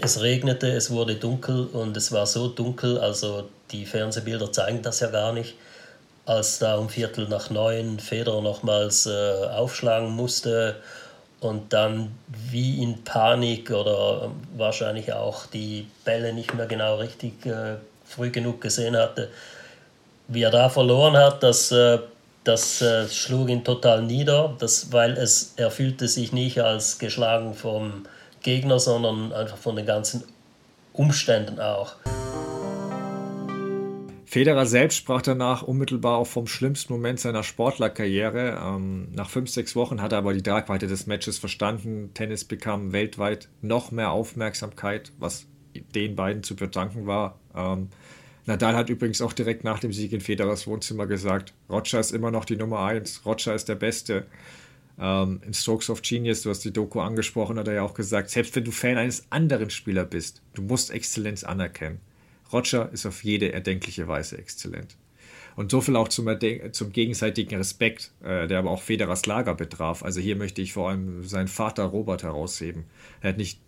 [0.00, 5.00] Es regnete, es wurde dunkel und es war so dunkel, also die Fernsehbilder zeigen das
[5.00, 5.56] ja gar nicht,
[6.24, 10.76] als da um Viertel nach neun Federer nochmals äh, aufschlagen musste
[11.40, 12.12] und dann
[12.50, 17.74] wie in Panik oder ähm, wahrscheinlich auch die Bälle nicht mehr genau richtig äh,
[18.06, 19.28] früh genug gesehen hatte,
[20.28, 21.98] wie er da verloren hat, das, äh,
[22.44, 27.54] das äh, schlug ihn total nieder, das, weil es, er fühlte sich nicht als geschlagen
[27.54, 28.04] vom
[28.42, 30.24] Gegner, sondern einfach von den ganzen
[30.92, 31.96] Umständen auch.
[34.26, 38.60] Federer selbst sprach danach unmittelbar auch vom schlimmsten Moment seiner Sportlerkarriere.
[38.62, 42.10] Ähm, nach fünf, sechs Wochen hat er aber die Tragweite des Matches verstanden.
[42.12, 45.46] Tennis bekam weltweit noch mehr Aufmerksamkeit, was
[45.94, 47.38] den beiden zu verdanken war.
[48.48, 52.30] Nadal hat übrigens auch direkt nach dem Sieg in Federers Wohnzimmer gesagt, Roger ist immer
[52.30, 54.26] noch die Nummer eins, Roger ist der Beste.
[54.98, 58.30] Ähm, in Strokes of Genius, du hast die Doku angesprochen, hat er ja auch gesagt,
[58.30, 62.00] selbst wenn du Fan eines anderen Spielers bist, du musst Exzellenz anerkennen.
[62.50, 64.96] Roger ist auf jede erdenkliche Weise exzellent.
[65.58, 66.28] Und so viel auch zum,
[66.70, 70.04] zum gegenseitigen Respekt, äh, der aber auch Federers Lager betraf.
[70.04, 72.84] Also hier möchte ich vor allem seinen Vater Robert herausheben.
[73.22, 73.58] Er hat nicht,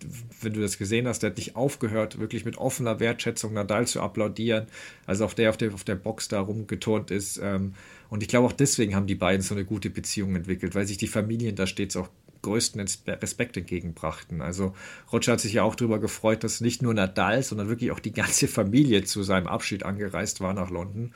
[0.41, 4.01] wenn du das gesehen hast, der hat nicht aufgehört, wirklich mit offener Wertschätzung Nadal zu
[4.03, 4.69] applaudieren.
[5.05, 7.41] Also auch der auf der, auf der Box da rumgeturnt ist.
[7.43, 7.75] Ähm,
[8.09, 10.97] und ich glaube auch deswegen haben die beiden so eine gute Beziehung entwickelt, weil sich
[10.97, 12.09] die Familien da stets auch
[12.43, 14.41] größten Respekt entgegenbrachten.
[14.41, 14.75] Also
[15.13, 18.13] Roger hat sich ja auch darüber gefreut, dass nicht nur Nadal, sondern wirklich auch die
[18.13, 21.13] ganze Familie zu seinem Abschied angereist war nach London.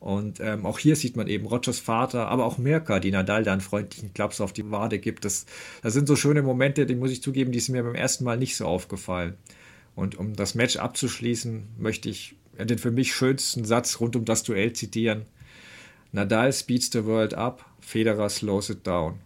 [0.00, 3.52] Und ähm, auch hier sieht man eben Rogers Vater, aber auch Mirka, die Nadal da
[3.52, 5.24] einen freundlichen Klaps auf die Wade gibt.
[5.24, 5.46] Das,
[5.82, 8.36] das sind so schöne Momente, die muss ich zugeben, die sind mir beim ersten Mal
[8.36, 9.34] nicht so aufgefallen.
[9.94, 14.42] Und um das Match abzuschließen, möchte ich den für mich schönsten Satz rund um das
[14.42, 15.26] Duell zitieren.
[16.12, 19.20] Nadal speeds the world up, Federer slows it down.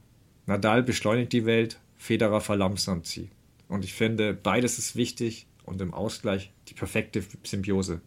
[0.47, 3.31] Nadal beschleunigt die Welt, Federer verlangsamt sie.
[3.69, 8.01] Und ich finde, beides ist wichtig und im Ausgleich die perfekte Symbiose.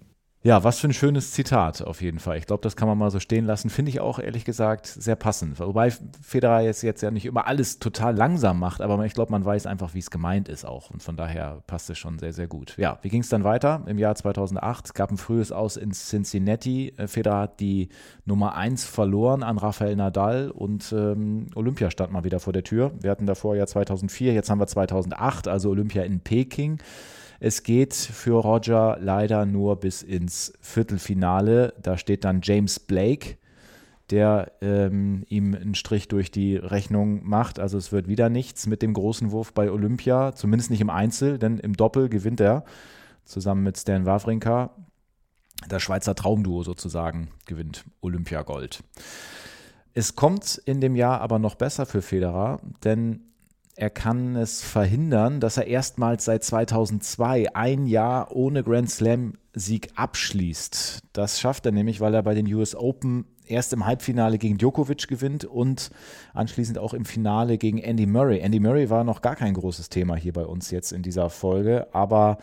[0.45, 2.37] Ja, was für ein schönes Zitat auf jeden Fall.
[2.37, 3.69] Ich glaube, das kann man mal so stehen lassen.
[3.69, 5.57] Finde ich auch ehrlich gesagt sehr passend.
[5.57, 5.89] Wobei
[6.21, 9.67] Federer jetzt, jetzt ja nicht immer alles total langsam macht, aber ich glaube, man weiß
[9.67, 10.89] einfach, wie es gemeint ist auch.
[10.89, 12.75] Und von daher passt es schon sehr, sehr gut.
[12.77, 13.83] Ja, wie ging es dann weiter?
[13.85, 16.93] Im Jahr 2008 es gab ein frühes Aus in Cincinnati.
[16.97, 17.87] Äh, Federer hat die
[18.25, 22.91] Nummer 1 verloren an Rafael Nadal und ähm, Olympia stand mal wieder vor der Tür.
[22.99, 26.79] Wir hatten davor ja 2004, jetzt haben wir 2008, also Olympia in Peking.
[27.45, 31.73] Es geht für Roger leider nur bis ins Viertelfinale.
[31.81, 33.35] Da steht dann James Blake,
[34.11, 37.59] der ähm, ihm einen Strich durch die Rechnung macht.
[37.59, 41.37] Also es wird wieder nichts mit dem großen Wurf bei Olympia, zumindest nicht im Einzel,
[41.37, 42.63] denn im Doppel gewinnt er
[43.25, 44.69] zusammen mit Stan Wawrinka.
[45.67, 48.85] Das Schweizer Traumduo sozusagen gewinnt Olympiagold.
[49.93, 53.32] Es kommt in dem Jahr aber noch besser für Federer, denn
[53.75, 60.99] er kann es verhindern, dass er erstmals seit 2002 ein Jahr ohne Grand Slam-Sieg abschließt.
[61.13, 65.07] Das schafft er nämlich, weil er bei den US Open erst im Halbfinale gegen Djokovic
[65.07, 65.89] gewinnt und
[66.33, 68.39] anschließend auch im Finale gegen Andy Murray.
[68.39, 71.87] Andy Murray war noch gar kein großes Thema hier bei uns jetzt in dieser Folge,
[71.93, 72.37] aber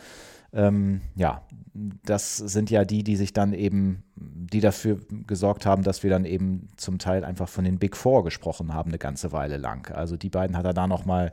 [0.53, 1.41] ähm, ja,
[1.73, 6.25] das sind ja die, die sich dann eben, die dafür gesorgt haben, dass wir dann
[6.25, 9.89] eben zum Teil einfach von den Big Four gesprochen haben, eine ganze Weile lang.
[9.93, 11.31] Also die beiden hat er da nochmal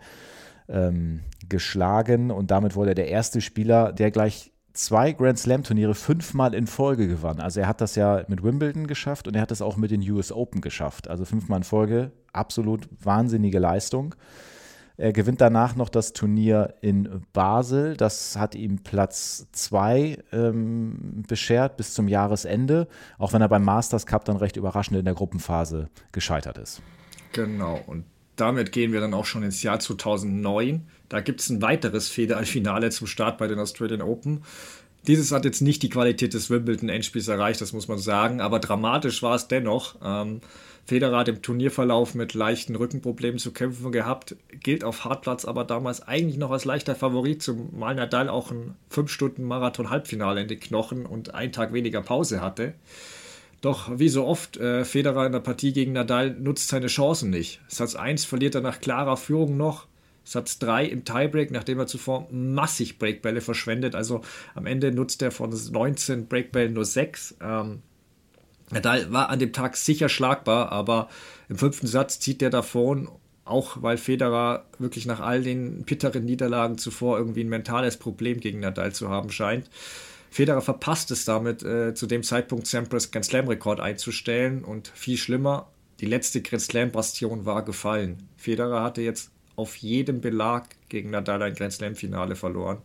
[0.68, 5.94] ähm, geschlagen und damit wurde er der erste Spieler, der gleich zwei Grand Slam Turniere
[5.94, 7.40] fünfmal in Folge gewann.
[7.40, 10.08] Also er hat das ja mit Wimbledon geschafft und er hat das auch mit den
[10.10, 11.08] US Open geschafft.
[11.08, 14.14] Also fünfmal in Folge, absolut wahnsinnige Leistung.
[15.00, 17.96] Er gewinnt danach noch das Turnier in Basel.
[17.96, 24.06] Das hat ihm Platz 2 ähm, beschert bis zum Jahresende, auch wenn er beim Masters
[24.06, 26.82] Cup dann recht überraschend in der Gruppenphase gescheitert ist.
[27.32, 30.88] Genau, und damit gehen wir dann auch schon ins Jahr 2009.
[31.08, 34.42] Da gibt es ein weiteres Federfinale zum Start bei den Australian Open.
[35.06, 39.22] Dieses hat jetzt nicht die Qualität des Wimbledon-Endspiels erreicht, das muss man sagen, aber dramatisch
[39.22, 39.94] war es dennoch.
[40.02, 40.40] Ähm,
[40.88, 46.00] Federer hat im Turnierverlauf mit leichten Rückenproblemen zu kämpfen gehabt, gilt auf Hartplatz aber damals
[46.08, 51.52] eigentlich noch als leichter Favorit, zumal Nadal auch ein 5-Stunden-Marathon-Halbfinale in den Knochen und einen
[51.52, 52.72] Tag weniger Pause hatte.
[53.60, 57.60] Doch wie so oft, äh, Federer in der Partie gegen Nadal nutzt seine Chancen nicht.
[57.68, 59.86] Satz 1 verliert er nach klarer Führung noch.
[60.24, 63.94] Satz 3 im Tiebreak, nachdem er zuvor massig Breakbälle verschwendet.
[63.94, 64.22] Also
[64.54, 67.36] am Ende nutzt er von 19 Breakbällen nur 6.
[67.42, 67.82] Ähm,
[68.70, 71.08] Nadal war an dem Tag sicher schlagbar, aber
[71.48, 73.08] im fünften Satz zieht der davon,
[73.44, 78.60] auch weil Federer wirklich nach all den bitteren Niederlagen zuvor irgendwie ein mentales Problem gegen
[78.60, 79.70] Nadal zu haben scheint.
[80.30, 85.68] Federer verpasst es damit, äh, zu dem Zeitpunkt Sampras Grand Slam-Rekord einzustellen und viel schlimmer,
[86.00, 88.28] die letzte Grand Slam-Bastion war gefallen.
[88.36, 92.78] Federer hatte jetzt auf jedem Belag gegen Nadal ein Grand Slam-Finale verloren.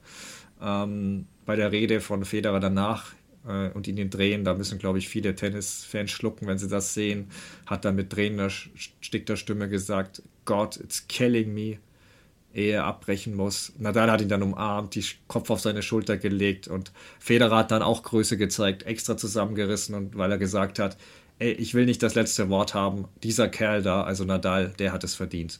[0.61, 3.11] Ähm, bei der Rede von Federer danach
[3.47, 6.93] äh, und in den Drehen, da müssen, glaube ich, viele Tennisfans schlucken, wenn sie das
[6.93, 7.29] sehen,
[7.65, 11.77] hat er mit drehender, stickter Stimme gesagt, God, it's killing me,
[12.53, 13.73] ehe er abbrechen muss.
[13.77, 17.81] Nadal hat ihn dann umarmt, die Kopf auf seine Schulter gelegt und Federer hat dann
[17.81, 20.97] auch Größe gezeigt, extra zusammengerissen und weil er gesagt hat,
[21.39, 25.03] ey, ich will nicht das letzte Wort haben, dieser Kerl da, also Nadal, der hat
[25.03, 25.59] es verdient.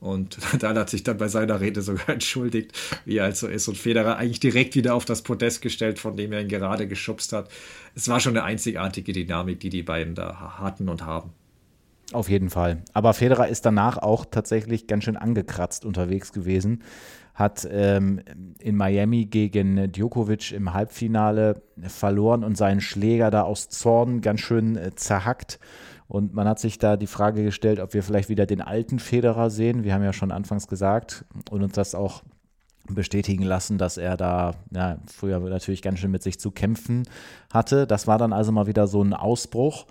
[0.00, 2.72] Und dann hat sich dann bei seiner Rede sogar entschuldigt,
[3.04, 3.68] wie er also ist.
[3.68, 7.32] Und Federer eigentlich direkt wieder auf das Podest gestellt, von dem er ihn gerade geschubst
[7.32, 7.48] hat.
[7.94, 11.30] Es war schon eine einzigartige Dynamik, die die beiden da hatten und haben.
[12.12, 12.82] Auf jeden Fall.
[12.92, 16.82] Aber Federer ist danach auch tatsächlich ganz schön angekratzt unterwegs gewesen.
[17.34, 18.20] Hat ähm,
[18.60, 24.76] in Miami gegen Djokovic im Halbfinale verloren und seinen Schläger da aus Zorn ganz schön
[24.76, 25.58] äh, zerhackt.
[26.14, 29.50] Und man hat sich da die Frage gestellt, ob wir vielleicht wieder den alten Federer
[29.50, 29.82] sehen.
[29.82, 32.22] Wir haben ja schon anfangs gesagt und uns das auch
[32.88, 37.02] bestätigen lassen, dass er da ja, früher natürlich ganz schön mit sich zu kämpfen
[37.52, 37.88] hatte.
[37.88, 39.86] Das war dann also mal wieder so ein Ausbruch.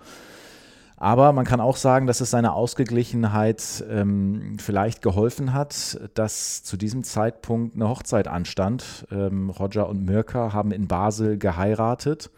[0.96, 6.78] Aber man kann auch sagen, dass es seiner Ausgeglichenheit ähm, vielleicht geholfen hat, dass zu
[6.78, 9.06] diesem Zeitpunkt eine Hochzeit anstand.
[9.10, 12.30] Ähm, Roger und Mirka haben in Basel geheiratet.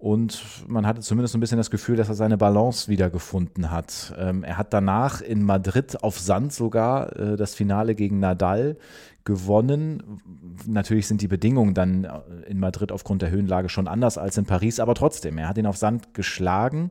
[0.00, 4.14] Und man hatte zumindest ein bisschen das Gefühl, dass er seine Balance wiedergefunden hat.
[4.18, 8.78] Ähm, er hat danach in Madrid auf Sand sogar äh, das Finale gegen Nadal
[9.24, 10.22] gewonnen.
[10.66, 14.46] Natürlich sind die Bedingungen dann äh, in Madrid aufgrund der Höhenlage schon anders als in
[14.46, 16.88] Paris, aber trotzdem, er hat ihn auf Sand geschlagen.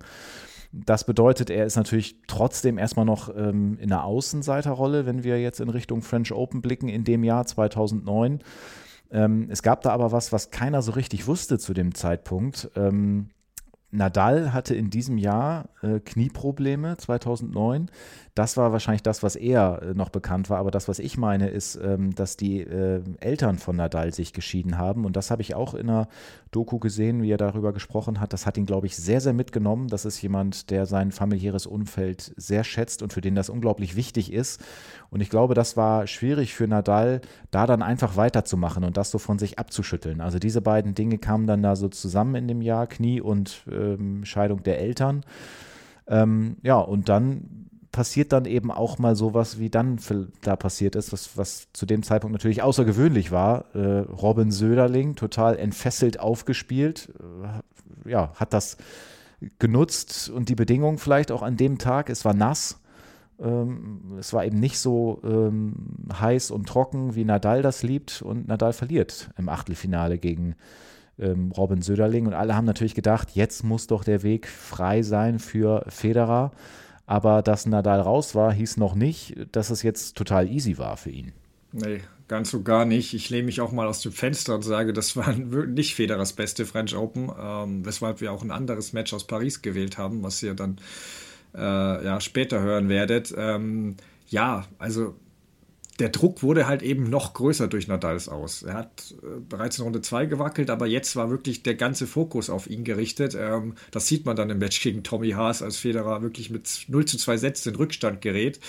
[0.72, 5.62] Das bedeutet, er ist natürlich trotzdem erstmal noch ähm, in der Außenseiterrolle, wenn wir jetzt
[5.62, 8.41] in Richtung French Open blicken in dem Jahr 2009.
[9.12, 12.70] Ähm, es gab da aber was, was keiner so richtig wusste zu dem Zeitpunkt.
[12.76, 13.30] Ähm,
[13.91, 17.89] Nadal hatte in diesem Jahr äh, Knieprobleme 2009.
[18.40, 20.60] Das war wahrscheinlich das, was eher äh, noch bekannt war.
[20.60, 24.78] Aber das, was ich meine, ist, ähm, dass die äh, Eltern von Nadal sich geschieden
[24.78, 25.04] haben.
[25.04, 26.08] Und das habe ich auch in einer
[26.52, 28.32] Doku gesehen, wie er darüber gesprochen hat.
[28.32, 29.90] Das hat ihn, glaube ich, sehr, sehr mitgenommen.
[29.90, 34.32] Das ist jemand, der sein familiäres Umfeld sehr schätzt und für den das unglaublich wichtig
[34.32, 34.64] ist.
[35.10, 37.20] Und ich glaube, das war schwierig für Nadal,
[37.52, 40.22] da dann einfach weiterzumachen und das so von sich abzuschütteln.
[40.22, 44.24] Also diese beiden Dinge kamen dann da so zusammen in dem Jahr, Knie und ähm,
[44.24, 45.26] Scheidung der Eltern.
[46.08, 50.00] Ähm, ja, und dann passiert dann eben auch mal sowas, wie dann
[50.42, 53.66] da passiert ist, was, was zu dem Zeitpunkt natürlich außergewöhnlich war.
[53.76, 57.10] Äh, Robin Söderling, total entfesselt aufgespielt,
[58.06, 58.78] äh, ja, hat das
[59.58, 62.80] genutzt und die Bedingungen vielleicht auch an dem Tag, es war nass,
[63.42, 65.74] ähm, es war eben nicht so ähm,
[66.20, 68.22] heiß und trocken, wie Nadal das liebt.
[68.22, 70.56] Und Nadal verliert im Achtelfinale gegen
[71.18, 72.28] ähm, Robin Söderling.
[72.28, 76.52] Und alle haben natürlich gedacht, jetzt muss doch der Weg frei sein für Federer.
[77.10, 81.10] Aber dass Nadal raus war, hieß noch nicht, dass es jetzt total easy war für
[81.10, 81.32] ihn.
[81.72, 83.16] Nee, ganz so gar nicht.
[83.16, 86.68] Ich lehne mich auch mal aus dem Fenster und sage, das war nicht Federers beste
[86.68, 90.53] French Open, ähm, weshalb wir auch ein anderes Match aus Paris gewählt haben, was ja
[90.53, 90.78] dann
[91.55, 93.34] äh, ja, später hören werdet.
[93.36, 93.95] Ähm,
[94.28, 95.16] ja, also
[96.00, 98.64] der Druck wurde halt eben noch größer durch Nadals aus.
[98.64, 102.50] Er hat äh, bereits in Runde 2 gewackelt, aber jetzt war wirklich der ganze Fokus
[102.50, 103.36] auf ihn gerichtet.
[103.39, 107.06] Ähm, das sieht man dann im Match gegen Tommy Haas, als Federer wirklich mit 0
[107.06, 108.60] zu 2 Sätzen in Rückstand gerät.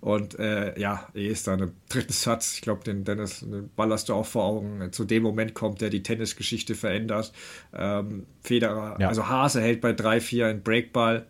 [0.00, 2.54] Und äh, ja, er ist dann im dritten Satz.
[2.54, 4.92] Ich glaube, den Dennis den Ball hast du auch vor Augen.
[4.92, 7.32] Zu dem Moment kommt, der die Tennisgeschichte verändert.
[7.72, 9.08] Ähm, Federer, ja.
[9.08, 11.26] also Haas erhält bei 3-4 einen Breakball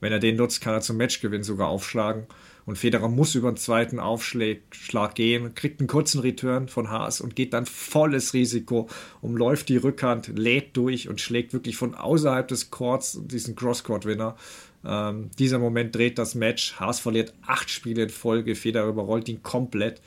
[0.00, 2.26] wenn er den nutzt, kann er zum Matchgewinn sogar aufschlagen.
[2.70, 7.34] Und Federer muss über den zweiten Aufschlag gehen, kriegt einen kurzen Return von Haas und
[7.34, 8.88] geht dann volles Risiko,
[9.20, 14.36] umläuft die Rückhand, lädt durch und schlägt wirklich von außerhalb des Courts diesen Crosscourt-Winner.
[14.84, 16.78] Ähm, dieser Moment dreht das Match.
[16.78, 20.00] Haas verliert acht Spiele in Folge, Federer überrollt ihn komplett.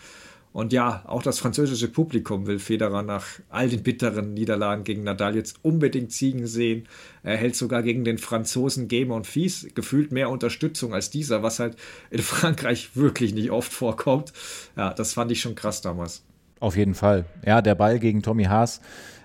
[0.53, 5.35] Und ja, auch das französische Publikum will Federer nach all den bitteren Niederlagen gegen Nadal
[5.35, 6.87] jetzt unbedingt Ziegen sehen.
[7.23, 11.59] Er hält sogar gegen den Franzosen Game und Fies gefühlt mehr Unterstützung als dieser, was
[11.59, 11.75] halt
[12.11, 14.31] in Frankreich wirklich nicht oft vorkommt.
[14.77, 16.23] Ja, das fand ich schon krass damals.
[16.59, 17.25] Auf jeden Fall.
[17.45, 18.79] Ja, der Ball gegen Tommy Haas.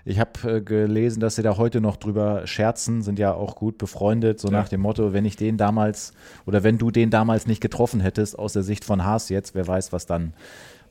[0.06, 3.76] Ich habe äh, gelesen, dass sie da heute noch drüber scherzen, sind ja auch gut
[3.76, 4.54] befreundet, so ja.
[4.54, 6.14] nach dem Motto, wenn ich den damals
[6.46, 9.66] oder wenn du den damals nicht getroffen hättest aus der Sicht von Haas jetzt, wer
[9.66, 10.32] weiß, was dann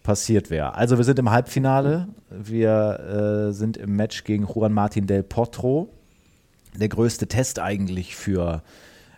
[0.07, 0.73] passiert wäre.
[0.73, 5.89] Also wir sind im Halbfinale, wir äh, sind im Match gegen Juan Martin del Potro.
[6.79, 8.63] Der größte Test eigentlich für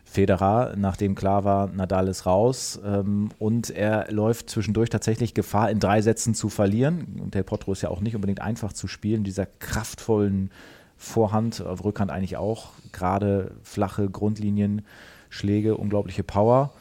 [0.04, 5.80] Federer, nachdem klar war, Nadal ist raus ähm, und er läuft zwischendurch tatsächlich Gefahr, in
[5.80, 7.20] drei Sätzen zu verlieren.
[7.22, 10.50] Und Del Potro ist ja auch nicht unbedingt einfach zu spielen, dieser kraftvollen
[10.98, 16.74] Vorhand, Rückhand eigentlich auch, gerade flache Grundlinienschläge, unglaubliche Power.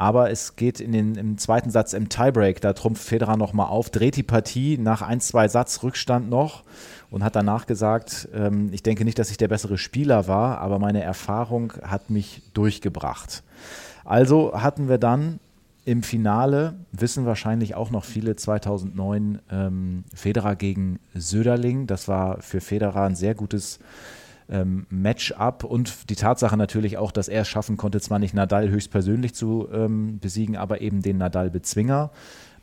[0.00, 3.90] Aber es geht in den, im zweiten Satz im Tiebreak, da trumpft Federer nochmal auf,
[3.90, 6.62] dreht die Partie nach ein, zwei Satz Rückstand noch
[7.10, 10.78] und hat danach gesagt, ähm, ich denke nicht, dass ich der bessere Spieler war, aber
[10.78, 13.42] meine Erfahrung hat mich durchgebracht.
[14.06, 15.38] Also hatten wir dann
[15.84, 21.86] im Finale, wissen wahrscheinlich auch noch viele, 2009 ähm, Federer gegen Söderling.
[21.86, 23.80] Das war für Federer ein sehr gutes
[24.50, 28.68] ähm, Matchup und die Tatsache natürlich auch, dass er es schaffen konnte, zwar nicht Nadal
[28.68, 32.10] höchstpersönlich zu ähm, besiegen, aber eben den Nadal-Bezwinger.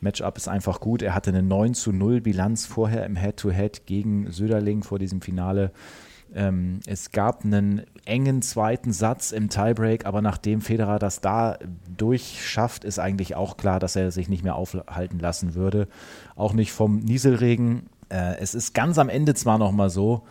[0.00, 1.02] Matchup ist einfach gut.
[1.02, 5.20] Er hatte eine 9 zu 0 Bilanz vorher im Head-to-Head -Head gegen Söderling vor diesem
[5.20, 5.72] Finale.
[6.34, 11.58] Ähm, es gab einen engen zweiten Satz im Tiebreak, aber nachdem Federer das da
[11.96, 15.88] durchschafft, ist eigentlich auch klar, dass er sich nicht mehr aufhalten lassen würde.
[16.36, 17.88] Auch nicht vom Nieselregen.
[18.10, 20.24] Äh, es ist ganz am Ende zwar noch mal so,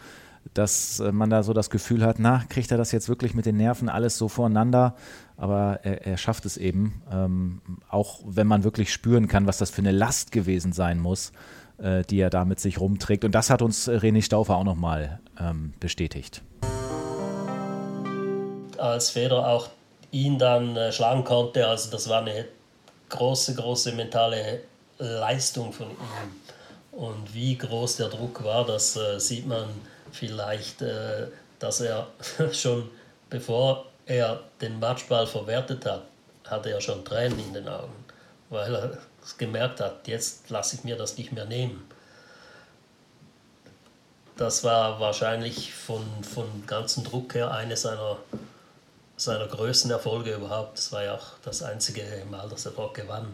[0.58, 3.46] dass äh, man da so das Gefühl hat, na, kriegt er das jetzt wirklich mit
[3.46, 4.96] den Nerven alles so voreinander?
[5.38, 9.70] Aber er, er schafft es eben, ähm, auch wenn man wirklich spüren kann, was das
[9.70, 11.32] für eine Last gewesen sein muss,
[11.78, 13.24] äh, die er da mit sich rumträgt.
[13.24, 16.42] Und das hat uns René Stauffer auch nochmal ähm, bestätigt.
[18.78, 19.70] Als Federer auch
[20.12, 22.46] ihn dann äh, schlagen konnte, also das war eine
[23.10, 24.62] große, große mentale
[25.00, 26.98] Leistung von ihm.
[26.98, 29.68] Und wie groß der Druck war, das äh, sieht man
[30.12, 31.28] vielleicht, äh,
[31.60, 32.08] dass er
[32.54, 32.90] schon
[33.30, 36.04] bevor er den Matchball verwertet hat,
[36.46, 37.94] hatte er schon Tränen in den Augen,
[38.50, 38.98] weil er
[39.38, 41.86] gemerkt hat, jetzt lasse ich mir das nicht mehr nehmen.
[44.38, 48.18] Das war wahrscheinlich von, von ganzen Druck her eine seiner,
[49.18, 50.78] seiner größten Erfolge überhaupt.
[50.78, 53.34] Das war ja auch das einzige Mal, dass er dort gewann.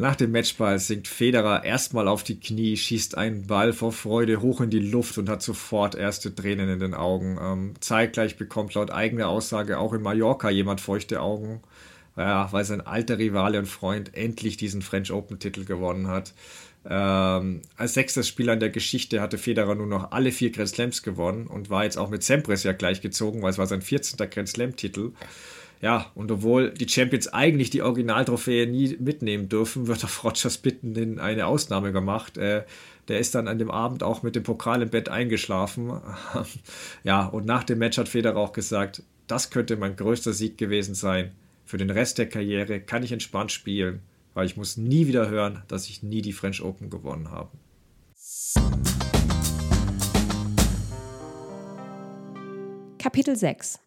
[0.00, 4.62] Nach dem Matchball sinkt Federer erstmal auf die Knie, schießt einen Ball vor Freude hoch
[4.62, 7.38] in die Luft und hat sofort erste Tränen in den Augen.
[7.38, 11.60] Ähm, zeitgleich bekommt laut eigener Aussage auch in Mallorca jemand feuchte Augen,
[12.16, 16.32] ja, weil sein alter Rivale und Freund endlich diesen French Open-Titel gewonnen hat.
[16.88, 21.02] Ähm, als sechster Spieler in der Geschichte hatte Federer nur noch alle vier Grand Slams
[21.02, 24.30] gewonnen und war jetzt auch mit Sampras ja gleichgezogen, weil es war sein 14.
[24.30, 25.12] Grand Slam-Titel.
[25.80, 30.94] Ja, und obwohl die Champions eigentlich die Originaltrophäe nie mitnehmen dürfen, wird auf Rogers Bitten
[30.94, 32.36] in eine Ausnahme gemacht.
[32.36, 32.64] Äh,
[33.08, 36.00] der ist dann an dem Abend auch mit dem Pokal im Bett eingeschlafen.
[37.04, 40.94] ja, und nach dem Match hat Federer auch gesagt, das könnte mein größter Sieg gewesen
[40.94, 41.32] sein.
[41.64, 44.00] Für den Rest der Karriere kann ich entspannt spielen,
[44.34, 47.50] weil ich muss nie wieder hören, dass ich nie die French Open gewonnen habe.
[52.98, 53.78] Kapitel 6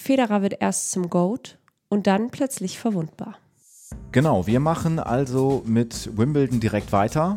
[0.00, 1.58] Federer wird erst zum Goat
[1.90, 3.36] und dann plötzlich verwundbar.
[4.12, 7.36] Genau, wir machen also mit Wimbledon direkt weiter.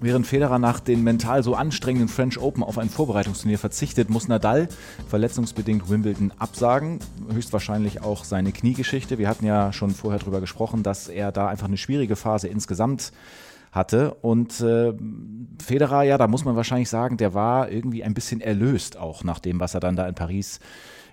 [0.00, 4.68] Während Federer nach den mental so anstrengenden French Open auf ein Vorbereitungsturnier verzichtet, muss Nadal
[5.08, 7.00] verletzungsbedingt Wimbledon absagen.
[7.30, 9.18] Höchstwahrscheinlich auch seine Kniegeschichte.
[9.18, 13.12] Wir hatten ja schon vorher darüber gesprochen, dass er da einfach eine schwierige Phase insgesamt
[13.72, 14.14] hatte.
[14.22, 14.94] Und äh,
[15.62, 19.38] Federer, ja, da muss man wahrscheinlich sagen, der war irgendwie ein bisschen erlöst auch nach
[19.38, 20.60] dem, was er dann da in Paris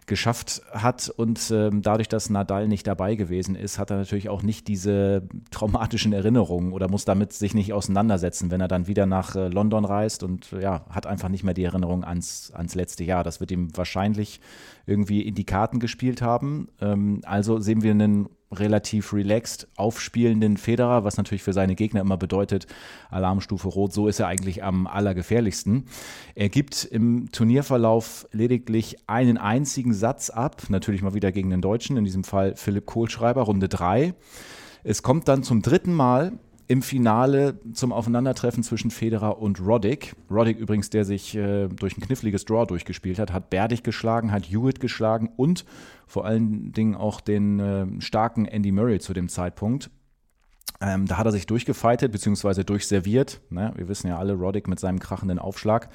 [0.07, 1.09] geschafft hat.
[1.09, 5.27] Und ähm, dadurch, dass Nadal nicht dabei gewesen ist, hat er natürlich auch nicht diese
[5.51, 9.85] traumatischen Erinnerungen oder muss damit sich nicht auseinandersetzen, wenn er dann wieder nach äh, London
[9.85, 13.23] reist und ja, hat einfach nicht mehr die Erinnerung ans, ans letzte Jahr.
[13.23, 14.41] Das wird ihm wahrscheinlich
[14.85, 16.67] irgendwie in die Karten gespielt haben.
[16.81, 22.17] Ähm, also sehen wir einen relativ relaxed aufspielenden Federer, was natürlich für seine Gegner immer
[22.17, 22.67] bedeutet,
[23.09, 25.85] Alarmstufe Rot, so ist er eigentlich am allergefährlichsten.
[26.35, 31.97] Er gibt im Turnierverlauf lediglich einen einzigen Satz ab, natürlich mal wieder gegen den Deutschen,
[31.97, 34.13] in diesem Fall Philipp Kohlschreiber, Runde 3.
[34.83, 36.33] Es kommt dann zum dritten Mal
[36.71, 40.15] im Finale zum Aufeinandertreffen zwischen Federer und Roddick.
[40.29, 44.45] Roddick übrigens, der sich äh, durch ein kniffliges Draw durchgespielt hat, hat Berdig geschlagen, hat
[44.45, 45.65] Hewitt geschlagen und
[46.07, 49.89] vor allen Dingen auch den äh, starken Andy Murray zu dem Zeitpunkt.
[50.79, 52.63] Ähm, da hat er sich durchgefeitet bzw.
[52.63, 53.41] durchserviert.
[53.49, 53.73] Ne?
[53.75, 55.89] Wir wissen ja alle, Roddick mit seinem krachenden Aufschlag.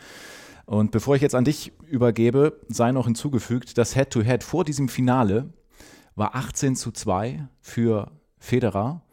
[0.67, 4.91] Und bevor ich jetzt an dich übergebe, sei noch hinzugefügt, das Head-to-Head -Head vor diesem
[4.91, 5.55] Finale
[6.17, 9.06] war 18 zu 2 für Federer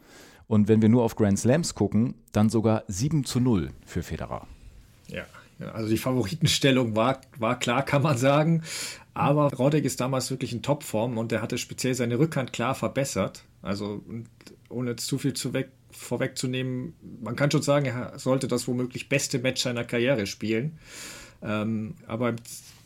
[0.48, 4.48] und wenn wir nur auf Grand Slams gucken, dann sogar 7 zu 0 für Federer.
[5.08, 5.26] Ja,
[5.74, 8.64] also die Favoritenstellung war, war klar, kann man sagen.
[9.14, 13.44] Aber Roddick ist damals wirklich in Topform und er hatte speziell seine Rückhand klar verbessert.
[13.62, 14.04] Also
[14.70, 19.39] ohne zu viel zu weg, vorwegzunehmen, man kann schon sagen, er sollte das womöglich beste
[19.39, 20.80] Match seiner Karriere spielen.
[21.44, 22.38] Ähm, aber im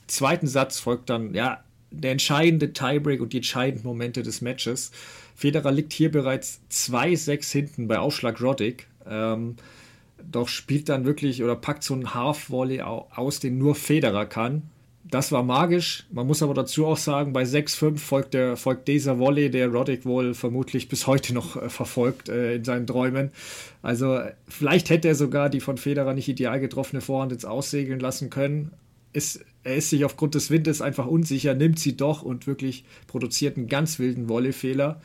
[0.08, 4.92] zweiten Satz folgt dann ja der entscheidende Tiebreak und die entscheidenden Momente des Matches.
[5.38, 8.88] Federer liegt hier bereits 2-6 hinten bei Aufschlag Roddick.
[9.08, 9.56] Ähm,
[10.32, 14.64] doch spielt dann wirklich oder packt so einen Half-Volley aus, den nur Federer kann.
[15.04, 16.08] Das war magisch.
[16.12, 20.06] Man muss aber dazu auch sagen, bei 6-5 folgt, der, folgt dieser Volley, der Roddick
[20.06, 23.30] wohl vermutlich bis heute noch äh, verfolgt äh, in seinen Träumen.
[23.84, 28.32] Also vielleicht hätte er sogar die von Federer nicht ideal getroffene Vorhand ins Aussegeln lassen
[28.32, 28.72] können.
[29.14, 33.56] Ist, er ist sich aufgrund des Windes einfach unsicher, nimmt sie doch und wirklich produziert
[33.56, 35.00] einen ganz wilden Volleyfehler.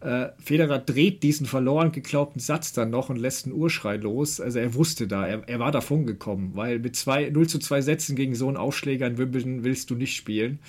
[0.00, 4.40] Äh, Federer dreht diesen verloren geglaubten Satz dann noch und lässt einen Urschrei los.
[4.40, 7.80] Also er wusste da, er, er war davon gekommen, weil mit zwei, 0 zu 2
[7.80, 10.60] Sätzen gegen so einen Aufschläger in Wimbledon willst du nicht spielen.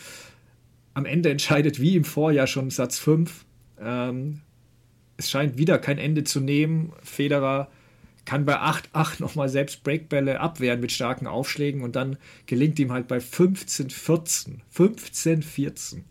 [0.95, 3.45] Am Ende entscheidet wie im Vorjahr schon Satz 5.
[3.79, 4.41] Ähm,
[5.17, 6.93] es scheint wieder kein Ende zu nehmen.
[7.03, 7.69] Federer
[8.25, 13.07] kann bei 8-8 nochmal selbst Breakbälle abwehren mit starken Aufschlägen und dann gelingt ihm halt
[13.07, 14.59] bei 15-14.
[14.75, 16.01] 15-14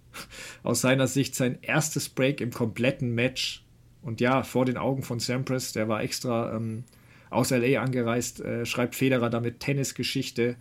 [0.62, 3.64] aus seiner Sicht sein erstes Break im kompletten Match.
[4.02, 6.84] Und ja, vor den Augen von Sampras, der war extra ähm,
[7.30, 10.56] aus LA angereist, äh, schreibt Federer damit Tennisgeschichte.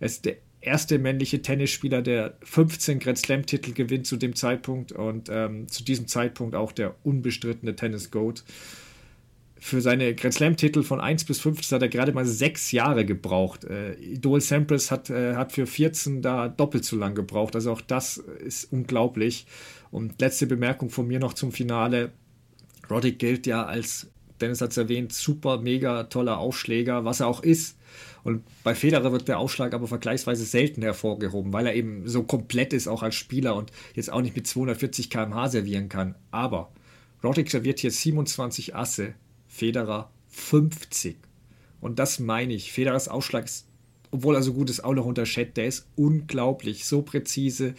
[0.00, 5.28] Er ist der erste männliche Tennisspieler, der 15 Grand Slam-Titel gewinnt zu dem Zeitpunkt und
[5.30, 8.44] ähm, zu diesem Zeitpunkt auch der unbestrittene Tennis-Goat.
[9.60, 13.64] Für seine Grand Slam-Titel von 1 bis 15 hat er gerade mal sechs Jahre gebraucht.
[13.64, 17.54] Äh, Idol Sampras hat, äh, hat für 14 da doppelt so lang gebraucht.
[17.54, 19.46] Also auch das ist unglaublich.
[19.90, 22.12] Und letzte Bemerkung von mir noch zum Finale.
[22.90, 24.08] Roddick gilt ja als,
[24.40, 27.76] Dennis hat es erwähnt, super, mega toller Aufschläger, was er auch ist.
[28.24, 32.72] Und bei Federer wird der Aufschlag aber vergleichsweise selten hervorgehoben, weil er eben so komplett
[32.72, 36.14] ist, auch als Spieler und jetzt auch nicht mit 240 km/h servieren kann.
[36.30, 36.70] Aber
[37.24, 39.14] Roddick serviert hier 27 Asse,
[39.58, 41.16] Federer 50.
[41.80, 42.72] Und das meine ich.
[42.72, 43.66] Federers Ausschlag ist,
[44.12, 45.56] obwohl er so gut ist, auch noch unterschätzt.
[45.56, 47.74] Der ist unglaublich, so präzise.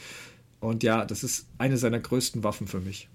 [0.59, 3.07] Und ja, das ist eine seiner größten Waffen für mich.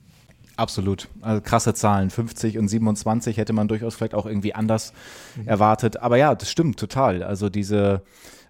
[0.57, 1.09] Absolut.
[1.21, 2.09] Also krasse Zahlen.
[2.09, 4.95] 50 und 27 hätte man durchaus vielleicht auch irgendwie anders
[5.37, 5.49] mhm.
[5.49, 5.99] erwartet.
[5.99, 7.23] Aber ja, das stimmt total.
[7.23, 8.03] Also diese,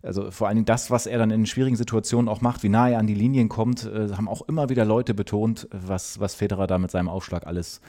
[0.04, 2.88] also vor allen Dingen das, was er dann in schwierigen Situationen auch macht, wie nah
[2.88, 6.66] er an die Linien kommt, äh, haben auch immer wieder Leute betont, was, was Federer
[6.66, 7.80] da mit seinem Aufschlag alles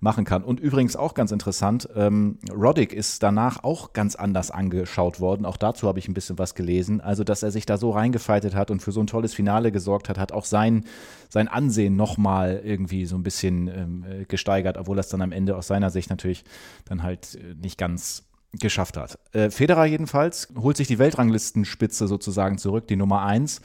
[0.00, 0.42] machen kann.
[0.42, 5.44] Und übrigens auch ganz interessant, ähm, Roddick ist danach auch ganz anders angeschaut worden.
[5.44, 7.00] Auch dazu habe ich ein bisschen was gelesen.
[7.00, 10.08] Also, dass er sich da so reingefeitet hat und für so ein tolles Finale gesorgt
[10.08, 10.84] hat, hat auch sein,
[11.28, 15.56] sein Ansehen nochmal irgendwie so ein bisschen ähm, äh, gesteigert, obwohl das dann am Ende
[15.56, 16.44] aus seiner Sicht natürlich
[16.86, 19.18] dann halt äh, nicht ganz geschafft hat.
[19.32, 23.60] Äh, Federer jedenfalls holt sich die Weltranglistenspitze sozusagen zurück, die Nummer 1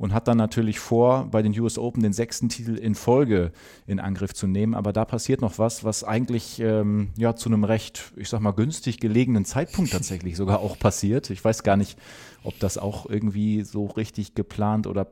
[0.00, 3.52] und hat dann natürlich vor, bei den US Open den sechsten Titel in Folge
[3.86, 4.74] in Angriff zu nehmen.
[4.74, 8.52] Aber da passiert noch was, was eigentlich ähm, ja zu einem recht, ich sag mal,
[8.52, 11.28] günstig gelegenen Zeitpunkt tatsächlich sogar auch passiert.
[11.28, 11.98] Ich weiß gar nicht,
[12.42, 15.08] ob das auch irgendwie so richtig geplant oder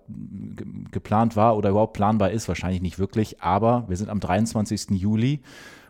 [0.90, 2.48] geplant war oder überhaupt planbar ist.
[2.48, 3.43] Wahrscheinlich nicht wirklich.
[3.43, 4.93] Aber wir sind am 23.
[4.93, 5.43] Juli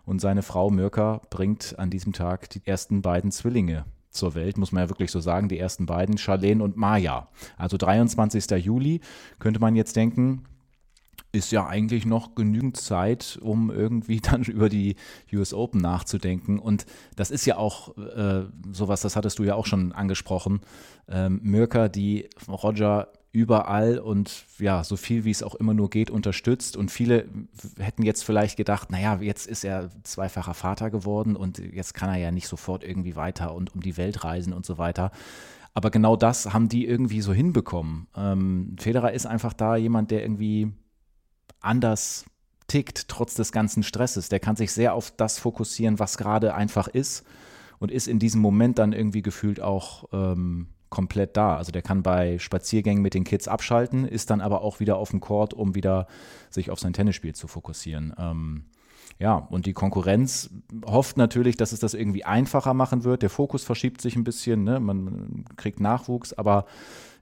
[0.09, 4.73] und seine Frau Mirka bringt an diesem Tag die ersten beiden Zwillinge zur Welt, muss
[4.73, 7.29] man ja wirklich so sagen, die ersten beiden, Charlene und Maya.
[7.59, 8.51] Also 23.
[8.65, 9.03] Juli
[9.39, 10.45] könnte man jetzt denken,
[11.31, 14.97] ist ja eigentlich noch genügend Zeit, um irgendwie dann über die
[15.31, 16.59] US Open nachzudenken.
[16.59, 20.63] Und das ist ja auch äh, sowas, das hattest du ja auch schon angesprochen.
[21.07, 26.11] Ähm, Mirka, die Roger überall und ja, so viel wie es auch immer nur geht,
[26.11, 26.77] unterstützt.
[26.77, 27.29] Und viele
[27.79, 32.17] hätten jetzt vielleicht gedacht, naja, jetzt ist er zweifacher Vater geworden und jetzt kann er
[32.17, 35.11] ja nicht sofort irgendwie weiter und um die Welt reisen und so weiter.
[35.75, 38.09] Aber genau das haben die irgendwie so hinbekommen.
[38.17, 40.73] Ähm, Federer ist einfach da jemand, der irgendwie
[41.61, 42.25] anders
[42.67, 44.29] tickt, trotz des ganzen Stresses.
[44.29, 47.25] Der kann sich sehr auf das fokussieren, was gerade einfach ist
[47.79, 51.57] und ist in diesem Moment dann irgendwie gefühlt auch ähm, komplett da.
[51.57, 55.11] Also der kann bei Spaziergängen mit den Kids abschalten, ist dann aber auch wieder auf
[55.11, 56.07] dem Court, um wieder
[56.51, 58.15] sich auf sein Tennisspiel zu fokussieren.
[58.19, 58.65] Ähm,
[59.19, 60.51] ja, und die Konkurrenz
[60.87, 63.23] hofft natürlich, dass es das irgendwie einfacher machen wird.
[63.23, 64.79] Der Fokus verschiebt sich ein bisschen, ne?
[64.79, 66.67] man kriegt Nachwuchs, aber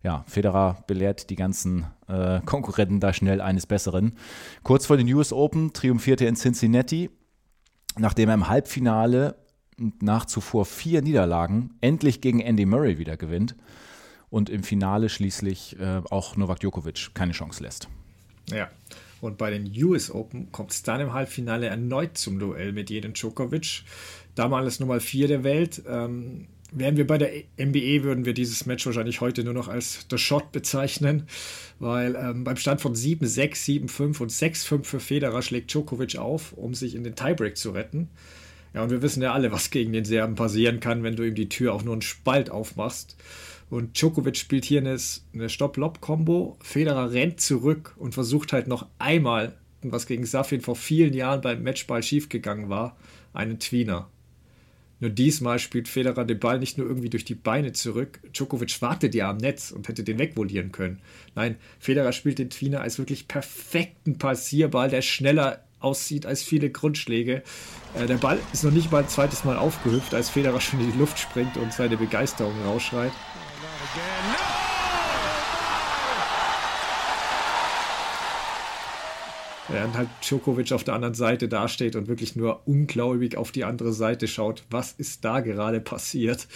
[0.03, 4.13] ja, Federer belehrt die ganzen äh, Konkurrenten da schnell eines Besseren.
[4.63, 7.11] Kurz vor den US Open triumphierte er in Cincinnati,
[7.99, 9.37] nachdem er im Halbfinale
[10.01, 13.57] nach zuvor vier Niederlagen endlich gegen Andy Murray wieder gewinnt
[14.31, 17.89] und im Finale schließlich äh, auch Novak Djokovic keine Chance lässt.
[18.51, 18.71] Ja,
[19.21, 23.15] und bei den US Open kommt es dann im Halbfinale erneut zum Duell mit Jeden
[23.15, 23.83] Djokovic.
[24.35, 25.83] Damals Nummer 4 der Welt.
[25.89, 30.07] Ähm, wären wir bei der NBA, würden wir dieses Match wahrscheinlich heute nur noch als
[30.11, 31.27] The Shot bezeichnen,
[31.79, 36.75] weil ähm, beim Stand von 7-6, 7-5 und 6-5 für Federer schlägt Djokovic auf, um
[36.75, 38.09] sich in den Tiebreak zu retten.
[38.77, 41.35] Ja, und wir wissen ja alle, was gegen den Serben passieren kann, wenn du ihm
[41.35, 43.17] die Tür auch nur einen Spalt aufmachst.
[43.71, 44.99] Und Djokovic spielt hier eine,
[45.33, 46.59] eine Stopp-Lob-Kombo.
[46.61, 51.63] Federer rennt zurück und versucht halt noch einmal, was gegen Safin vor vielen Jahren beim
[51.63, 52.99] Matchball schiefgegangen war,
[53.33, 54.11] einen Tweener.
[55.01, 58.21] Nur diesmal spielt Federer den Ball nicht nur irgendwie durch die Beine zurück.
[58.35, 61.01] Djokovic wartet ja am Netz und hätte den wegvolieren können.
[61.35, 67.43] Nein, Federer spielt den Tweener als wirklich perfekten Passierball, der schneller aussieht als viele Grundschläge.
[67.95, 70.93] Äh, der Ball ist noch nicht mal ein zweites Mal aufgehüpft, als Federer schon in
[70.93, 73.13] die Luft springt und seine Begeisterung rausschreit.
[79.69, 83.93] Während halt Djokovic auf der anderen Seite dasteht und wirklich nur ungläubig auf die andere
[83.93, 86.47] Seite schaut, was ist da gerade passiert.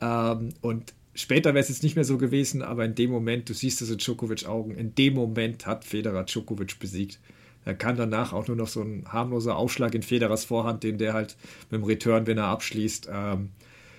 [0.00, 3.54] Ähm, und später wäre es jetzt nicht mehr so gewesen, aber in dem Moment, du
[3.54, 7.20] siehst es in Djokovic Augen, in dem Moment hat Federer Djokovic besiegt.
[7.64, 11.12] Er kann danach auch nur noch so ein harmloser Aufschlag in Federers Vorhand, den der
[11.12, 11.36] halt
[11.70, 13.08] mit dem Return, wenn er abschließt.
[13.12, 13.50] Ähm,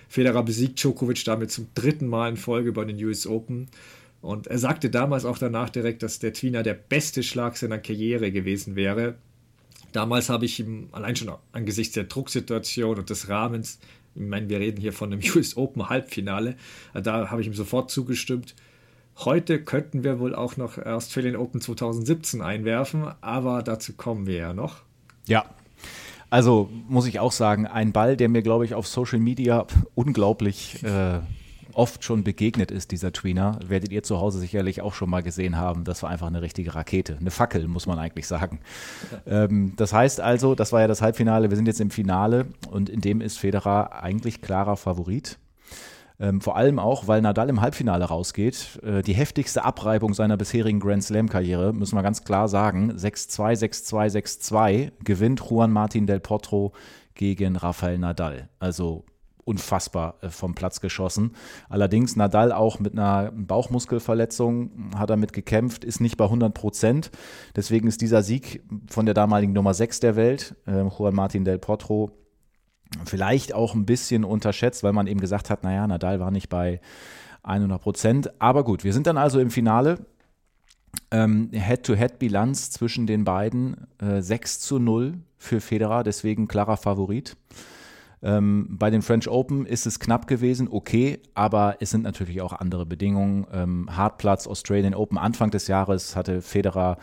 [0.08, 3.68] Federer besiegt Djokovic damit zum dritten Mal in Folge bei den US Open.
[4.20, 8.32] Und er sagte damals auch danach direkt, dass der Tweener der beste Schlag seiner Karriere
[8.32, 9.14] gewesen wäre.
[9.92, 13.78] Damals habe ich ihm allein schon angesichts der Drucksituation und des Rahmens,
[14.14, 16.56] ich meine, wir reden hier von einem US Open Halbfinale,
[16.92, 18.54] da habe ich ihm sofort zugestimmt.
[19.16, 24.52] Heute könnten wir wohl auch noch Australian Open 2017 einwerfen, aber dazu kommen wir ja
[24.54, 24.76] noch.
[25.26, 25.44] Ja.
[26.30, 30.82] Also muss ich auch sagen, ein Ball, der mir, glaube ich, auf Social Media unglaublich
[30.84, 31.20] äh,
[31.74, 35.56] oft schon begegnet ist, dieser Tweener, werdet ihr zu Hause sicherlich auch schon mal gesehen
[35.56, 35.84] haben.
[35.84, 38.60] Das war einfach eine richtige Rakete, eine Fackel, muss man eigentlich sagen.
[39.26, 42.88] Ähm, das heißt also, das war ja das Halbfinale, wir sind jetzt im Finale und
[42.88, 45.38] in dem ist Federer eigentlich klarer Favorit.
[46.20, 48.78] Ähm, vor allem auch, weil Nadal im Halbfinale rausgeht.
[48.82, 52.92] Äh, die heftigste Abreibung seiner bisherigen Grand Slam-Karriere, müssen wir ganz klar sagen.
[52.92, 54.10] 6-2, 6-2,
[54.52, 56.72] 6-2 gewinnt Juan Martin del Potro
[57.14, 58.50] gegen Rafael Nadal.
[58.58, 59.04] Also
[59.44, 61.32] unfassbar äh, vom Platz geschossen.
[61.68, 67.10] Allerdings Nadal auch mit einer Bauchmuskelverletzung hat damit gekämpft, ist nicht bei 100 Prozent.
[67.56, 71.58] Deswegen ist dieser Sieg von der damaligen Nummer 6 der Welt, äh, Juan Martin del
[71.58, 72.10] Potro,
[73.04, 76.80] vielleicht auch ein bisschen unterschätzt, weil man eben gesagt hat, naja, Nadal war nicht bei
[77.42, 78.40] 100 Prozent.
[78.40, 79.98] Aber gut, wir sind dann also im Finale.
[81.12, 87.36] Ähm, Head-to-Head-Bilanz zwischen den beiden äh, 6 zu 0 für Federer, deswegen klarer Favorit.
[88.22, 92.52] Ähm, bei den French Open ist es knapp gewesen, okay, aber es sind natürlich auch
[92.52, 93.46] andere Bedingungen.
[93.52, 96.98] Ähm, Hartplatz, Australian Open, Anfang des Jahres hatte Federer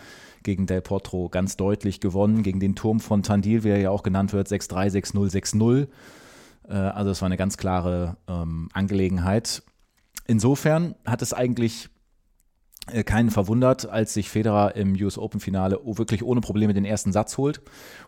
[0.47, 4.01] gegen Del Potro ganz deutlich gewonnen, gegen den Turm von Tandil, wie er ja auch
[4.01, 5.87] genannt wird, 6-3, 6-0, 6-0.
[6.69, 9.61] Äh, also es war eine ganz klare ähm, Angelegenheit.
[10.25, 11.89] Insofern hat es eigentlich
[12.89, 17.11] äh, keinen verwundert, als sich Federer im US Open Finale wirklich ohne Probleme den ersten
[17.11, 17.59] Satz holt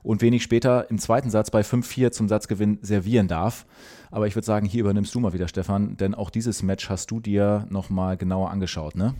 [0.02, 3.66] und wenig später im zweiten Satz bei 5-4 zum Satzgewinn servieren darf.
[4.12, 7.12] Aber ich würde sagen, hier übernimmst du mal wieder, Stefan, denn auch dieses Match hast
[7.12, 9.14] du dir nochmal genauer angeschaut, ne?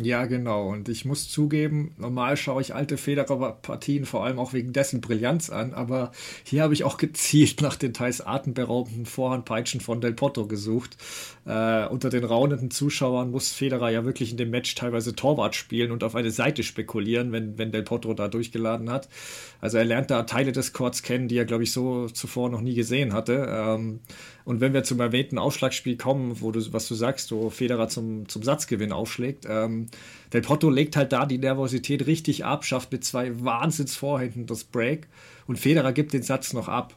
[0.00, 0.70] Ja, genau.
[0.70, 5.50] Und ich muss zugeben, normal schaue ich alte Federer-Partien vor allem auch wegen dessen Brillanz
[5.50, 6.12] an, aber
[6.44, 10.96] hier habe ich auch gezielt nach den teils atemberaubenden Vorhandpeitschen von Del Potro gesucht.
[11.44, 15.90] Äh, unter den raunenden Zuschauern muss Federer ja wirklich in dem Match teilweise Torwart spielen
[15.90, 19.08] und auf eine Seite spekulieren, wenn, wenn Del Potro da durchgeladen hat.
[19.60, 22.60] Also er lernt da Teile des Courts kennen, die er, glaube ich, so zuvor noch
[22.60, 23.46] nie gesehen hatte.
[23.48, 24.00] Ähm,
[24.44, 28.28] und wenn wir zum erwähnten Aufschlagspiel kommen, wo du, was du sagst, wo Federer zum,
[28.28, 29.88] zum Satzgewinn aufschlägt, ähm,
[30.32, 35.08] Del Potro legt halt da die Nervosität richtig ab, schafft mit zwei Wahnsinnsvorhänden das Break
[35.48, 36.94] und Federer gibt den Satz noch ab.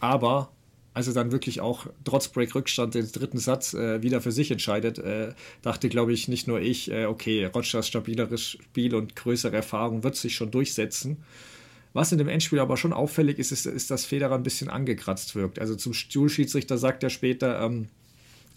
[0.00, 0.50] Aber
[0.96, 5.34] also dann wirklich auch trotz Break-Rückstand den dritten Satz äh, wieder für sich entscheidet, äh,
[5.60, 10.16] dachte, glaube ich, nicht nur ich, äh, okay, Rogers stabileres Spiel und größere Erfahrung wird
[10.16, 11.18] sich schon durchsetzen.
[11.92, 15.34] Was in dem Endspiel aber schon auffällig ist, ist, ist dass Federer ein bisschen angekratzt
[15.34, 15.58] wirkt.
[15.58, 17.88] Also zum Stuhlschiedsrichter sagt er später, ähm,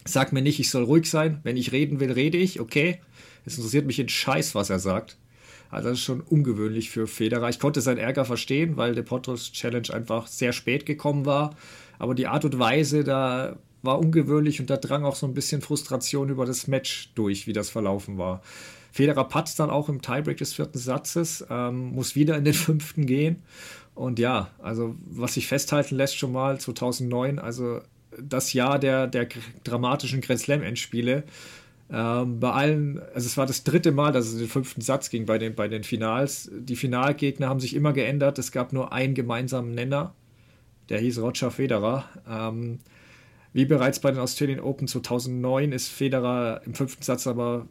[0.06, 1.40] sag mir nicht, ich soll ruhig sein.
[1.42, 3.00] Wenn ich reden will, rede ich, okay.
[3.44, 5.18] Es interessiert mich in Scheiß, was er sagt.
[5.70, 7.50] Also das ist schon ungewöhnlich für Federer.
[7.50, 11.54] Ich konnte seinen Ärger verstehen, weil der Potros Challenge einfach sehr spät gekommen war.
[12.00, 15.60] Aber die Art und Weise, da war ungewöhnlich und da drang auch so ein bisschen
[15.60, 18.40] Frustration über das Match durch, wie das verlaufen war.
[18.90, 23.04] Federer patzt dann auch im Tiebreak des vierten Satzes, ähm, muss wieder in den fünften
[23.04, 23.42] gehen.
[23.94, 27.80] Und ja, also was sich festhalten lässt schon mal 2009, also
[28.18, 29.28] das Jahr der, der
[29.62, 31.24] dramatischen Grand Slam Endspiele.
[31.92, 35.10] Ähm, bei allen, also es war das dritte Mal, dass es in den fünften Satz
[35.10, 36.50] ging bei den, bei den Finals.
[36.50, 38.38] Die Finalgegner haben sich immer geändert.
[38.38, 40.14] Es gab nur einen gemeinsamen Nenner,
[40.90, 42.04] der hieß Roger Federer.
[42.28, 42.80] Ähm,
[43.52, 47.66] wie bereits bei den Australian Open 2009 ist Federer im fünften Satz aber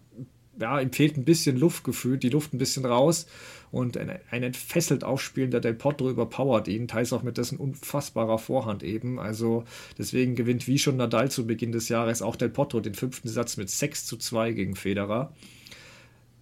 [0.60, 3.28] ja, ihm fehlt ein bisschen Luft gefühlt, die Luft ein bisschen raus
[3.72, 8.84] und ein, ein entfesselt aufspielender Del Potro überpowert ihn, teils auch mit dessen unfassbarer Vorhand
[8.84, 9.20] eben.
[9.20, 9.64] Also
[9.98, 13.58] deswegen gewinnt wie schon Nadal zu Beginn des Jahres auch Del Potro den fünften Satz
[13.58, 15.34] mit 6 zu 2 gegen Federer.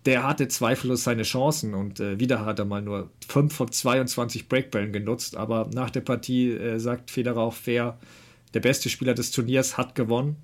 [0.08, 4.48] Der hatte zweifellos seine Chancen und äh, wieder hat er mal nur 5 von 22
[4.48, 8.00] Breakballen genutzt, aber nach der Partie äh, sagt Federer auch fair,
[8.54, 10.38] der beste Spieler des Turniers hat gewonnen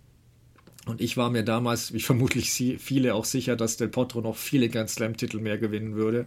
[0.85, 4.67] und ich war mir damals, wie vermutlich viele, auch sicher, dass Del Potro noch viele
[4.67, 6.25] Grand Slam-Titel mehr gewinnen würde.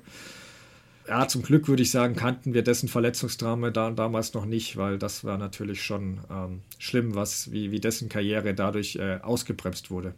[1.07, 4.99] Ja, zum Glück würde ich sagen, kannten wir dessen Verletzungsdrama da, damals noch nicht, weil
[4.99, 10.15] das war natürlich schon ähm, schlimm, was, wie, wie dessen Karriere dadurch äh, ausgebremst wurde.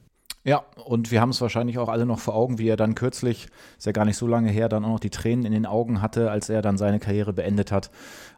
[0.49, 3.49] Ja, und wir haben es wahrscheinlich auch alle noch vor Augen, wie er dann kürzlich,
[3.77, 6.01] ist ja gar nicht so lange her, dann auch noch die Tränen in den Augen
[6.01, 7.91] hatte, als er dann seine Karriere beendet hat.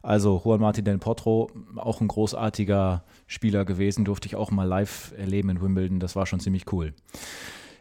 [0.02, 5.14] Also Juan Martin del Potro, auch ein großartiger Spieler gewesen, durfte ich auch mal live
[5.18, 6.00] erleben in Wimbledon.
[6.00, 6.94] Das war schon ziemlich cool.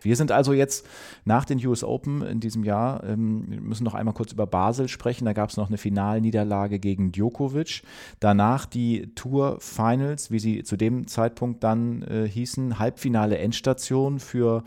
[0.02, 0.86] Wir sind also jetzt
[1.26, 5.26] nach den US Open in diesem Jahr, ähm, müssen noch einmal kurz über Basel sprechen.
[5.26, 7.84] Da gab es noch eine Finalniederlage gegen Djokovic.
[8.20, 14.64] Danach die Tour Finals, wie sie zu dem Zeitpunkt dann äh, hießen, Halbfinale Endstation für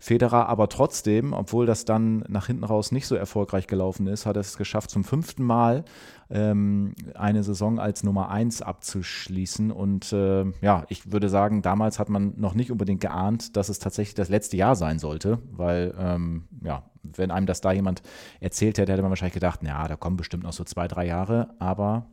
[0.00, 4.36] Federer aber trotzdem, obwohl das dann nach hinten raus nicht so erfolgreich gelaufen ist, hat
[4.36, 5.84] er es geschafft, zum fünften Mal
[6.30, 9.70] ähm, eine Saison als Nummer eins abzuschließen.
[9.70, 13.78] Und äh, ja, ich würde sagen, damals hat man noch nicht unbedingt geahnt, dass es
[13.78, 18.02] tatsächlich das letzte Jahr sein sollte, weil ähm, ja, wenn einem das da jemand
[18.40, 21.50] erzählt hätte, hätte man wahrscheinlich gedacht, ja, da kommen bestimmt noch so zwei, drei Jahre,
[21.58, 22.06] aber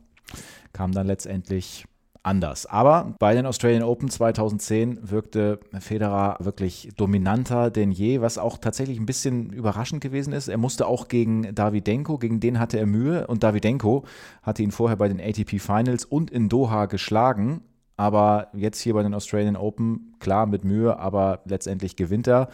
[0.72, 1.86] kam dann letztendlich
[2.26, 2.66] anders.
[2.66, 8.98] Aber bei den Australian Open 2010 wirkte Federer wirklich dominanter denn je, was auch tatsächlich
[8.98, 10.48] ein bisschen überraschend gewesen ist.
[10.48, 14.04] Er musste auch gegen Davidenko, gegen den hatte er Mühe und Davidenko
[14.42, 17.62] hatte ihn vorher bei den ATP Finals und in Doha geschlagen.
[17.96, 22.48] Aber jetzt hier bei den Australian Open, klar mit Mühe, aber letztendlich gewinnt er.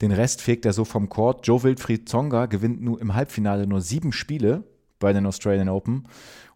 [0.00, 1.46] Den Rest fegt er so vom Court.
[1.46, 4.62] Joe Wilfried Zonga gewinnt nur im Halbfinale nur sieben Spiele
[4.98, 6.04] bei den Australian Open.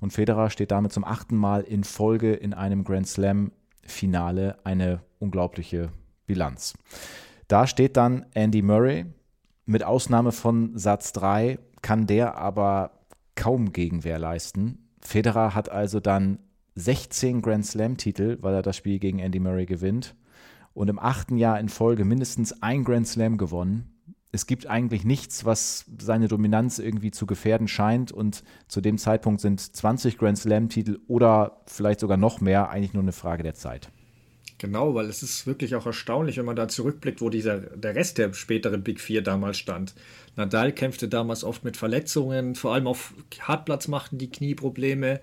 [0.01, 4.59] Und Federer steht damit zum achten Mal in Folge in einem Grand Slam-Finale.
[4.65, 5.91] Eine unglaubliche
[6.27, 6.75] Bilanz.
[7.49, 9.07] Da steht dann Andy Murray.
[9.67, 12.93] Mit Ausnahme von Satz 3 kann der aber
[13.35, 14.89] kaum Gegenwehr leisten.
[15.01, 16.39] Federer hat also dann
[16.75, 20.15] 16 Grand Slam-Titel, weil er das Spiel gegen Andy Murray gewinnt.
[20.73, 23.90] Und im achten Jahr in Folge mindestens ein Grand Slam gewonnen
[24.33, 28.13] es gibt eigentlich nichts, was seine Dominanz irgendwie zu gefährden scheint.
[28.13, 33.03] Und zu dem Zeitpunkt sind 20 Grand Slam-Titel oder vielleicht sogar noch mehr eigentlich nur
[33.03, 33.91] eine Frage der Zeit.
[34.59, 38.19] Genau, weil es ist wirklich auch erstaunlich, wenn man da zurückblickt, wo dieser, der Rest
[38.19, 39.95] der späteren Big Four damals stand.
[40.37, 45.21] Nadal kämpfte damals oft mit Verletzungen, vor allem auf Hartplatz machten die Knieprobleme.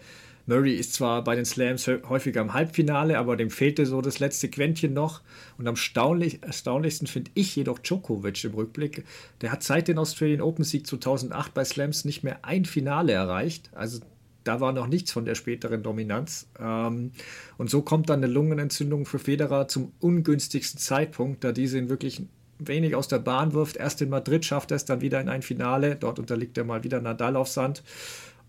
[0.48, 4.50] Murray ist zwar bei den Slams häufiger im Halbfinale, aber dem fehlte so das letzte
[4.50, 5.22] Quäntchen noch.
[5.58, 9.04] Und am erstaunlich, erstaunlichsten finde ich jedoch Djokovic im Rückblick.
[9.42, 13.70] Der hat seit dem Australian Open Sieg 2008 bei Slams nicht mehr ein Finale erreicht.
[13.76, 14.00] Also
[14.46, 16.48] da war noch nichts von der späteren Dominanz.
[16.58, 17.12] Ähm,
[17.58, 22.22] und so kommt dann eine Lungenentzündung für Federer zum ungünstigsten Zeitpunkt, da diese ihn wirklich
[22.60, 23.78] wenig aus der Bahn wirft.
[23.78, 25.96] Erst in Madrid schafft er es dann wieder in ein Finale.
[25.96, 27.84] Dort unterliegt er mal wieder Nadal auf Sand.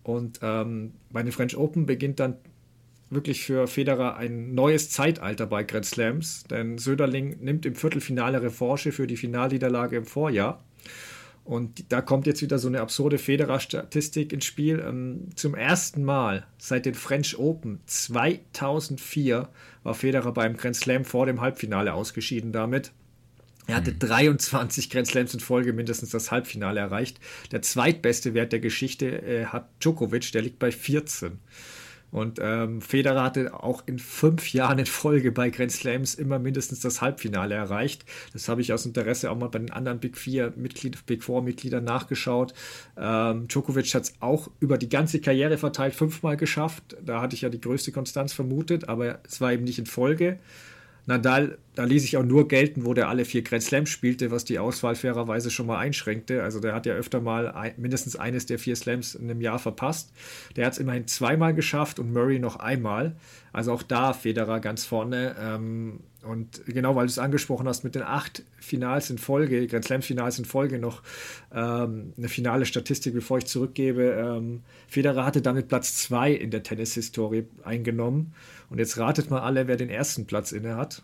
[0.03, 2.37] Und ähm, bei den French Open beginnt dann
[3.09, 8.91] wirklich für Federer ein neues Zeitalter bei Grand Slams, denn Söderling nimmt im Viertelfinale Revanche
[8.91, 10.63] für die Finalniederlage im Vorjahr.
[11.43, 14.83] Und da kommt jetzt wieder so eine absurde Federer-Statistik ins Spiel.
[14.87, 19.49] Ähm, zum ersten Mal seit den French Open 2004
[19.81, 22.91] war Federer beim Grand Slam vor dem Halbfinale ausgeschieden damit.
[23.69, 24.91] Er hatte 23 mhm.
[24.91, 27.19] Grand Slams in Folge mindestens das Halbfinale erreicht.
[27.51, 31.39] Der zweitbeste Wert der Geschichte äh, hat Djokovic, der liegt bei 14.
[32.11, 36.79] Und ähm, Federer hatte auch in fünf Jahren in Folge bei Grand Slams immer mindestens
[36.79, 38.03] das Halbfinale erreicht.
[38.33, 41.43] Das habe ich aus Interesse auch mal bei den anderen Big Four Mitglied, Big Four
[41.43, 42.53] Mitgliedern nachgeschaut.
[42.97, 46.97] Ähm, Djokovic hat es auch über die ganze Karriere verteilt fünfmal geschafft.
[47.03, 50.39] Da hatte ich ja die größte Konstanz vermutet, aber es war eben nicht in Folge.
[51.05, 54.45] Nadal, da ließ ich auch nur gelten, wo der alle vier Grand Slams spielte, was
[54.45, 56.43] die Auswahl fairerweise schon mal einschränkte.
[56.43, 59.59] Also der hat ja öfter mal ein, mindestens eines der vier Slams in einem Jahr
[59.59, 60.11] verpasst.
[60.55, 63.15] Der hat es immerhin zweimal geschafft und Murray noch einmal.
[63.53, 65.35] Also auch da Federer ganz vorne.
[65.39, 69.85] Ähm, und genau, weil du es angesprochen hast, mit den acht Finals in Folge, Grand
[69.85, 71.01] Slam Finals in Folge noch
[71.53, 74.03] ähm, eine finale Statistik, bevor ich zurückgebe.
[74.03, 78.33] Ähm, Federer hatte damit Platz zwei in der Tennishistorie eingenommen.
[78.69, 81.03] Und jetzt ratet mal alle, wer den ersten Platz inne hat.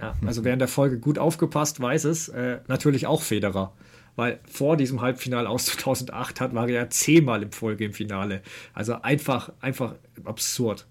[0.00, 2.28] Ja, also wer in der Folge gut aufgepasst, weiß es.
[2.28, 3.72] Äh, natürlich auch Federer.
[4.14, 8.42] Weil vor diesem Halbfinale aus 2008 hat, war er ja zehnmal im Folge im Finale.
[8.74, 9.94] Also einfach, einfach
[10.24, 10.86] absurd.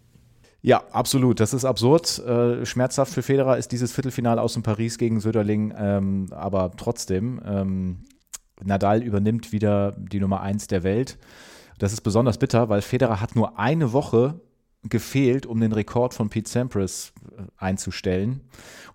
[0.61, 1.39] Ja, absolut.
[1.39, 2.17] Das ist absurd.
[2.19, 7.39] Äh, schmerzhaft für Federer ist dieses Viertelfinale aus dem Paris gegen Söderling, ähm, aber trotzdem.
[7.45, 7.97] Ähm,
[8.63, 11.19] Nadal übernimmt wieder die Nummer 1 der Welt.
[11.77, 14.39] Das ist besonders bitter, weil Federer hat nur eine Woche
[14.89, 18.41] gefehlt, um den Rekord von Pete Sampras äh, einzustellen.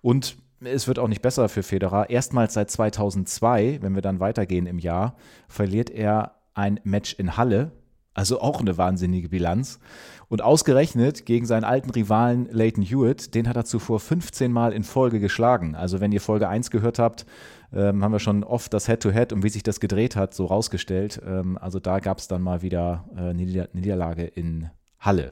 [0.01, 2.09] Und es wird auch nicht besser für Federer.
[2.09, 5.15] Erstmals seit 2002, wenn wir dann weitergehen im Jahr,
[5.47, 7.71] verliert er ein Match in Halle.
[8.13, 9.79] Also auch eine wahnsinnige Bilanz.
[10.27, 14.83] Und ausgerechnet gegen seinen alten Rivalen Leighton Hewitt, den hat er zuvor 15 Mal in
[14.83, 15.75] Folge geschlagen.
[15.75, 17.25] Also wenn ihr Folge 1 gehört habt,
[17.73, 20.45] ähm, haben wir schon oft das Head-to-Head -Head und wie sich das gedreht hat, so
[20.45, 21.21] rausgestellt.
[21.25, 24.69] Ähm, also da gab es dann mal wieder äh, eine Niederlage in
[25.01, 25.31] Halle.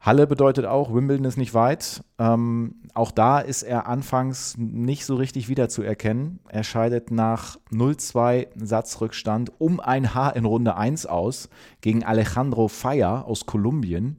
[0.00, 2.02] Halle bedeutet auch, Wimbledon ist nicht weit.
[2.18, 6.40] Ähm, auch da ist er anfangs nicht so richtig wiederzuerkennen.
[6.48, 11.50] Er scheidet nach 0-2 Satzrückstand um ein Haar in Runde 1 aus
[11.82, 14.16] gegen Alejandro Faya aus Kolumbien.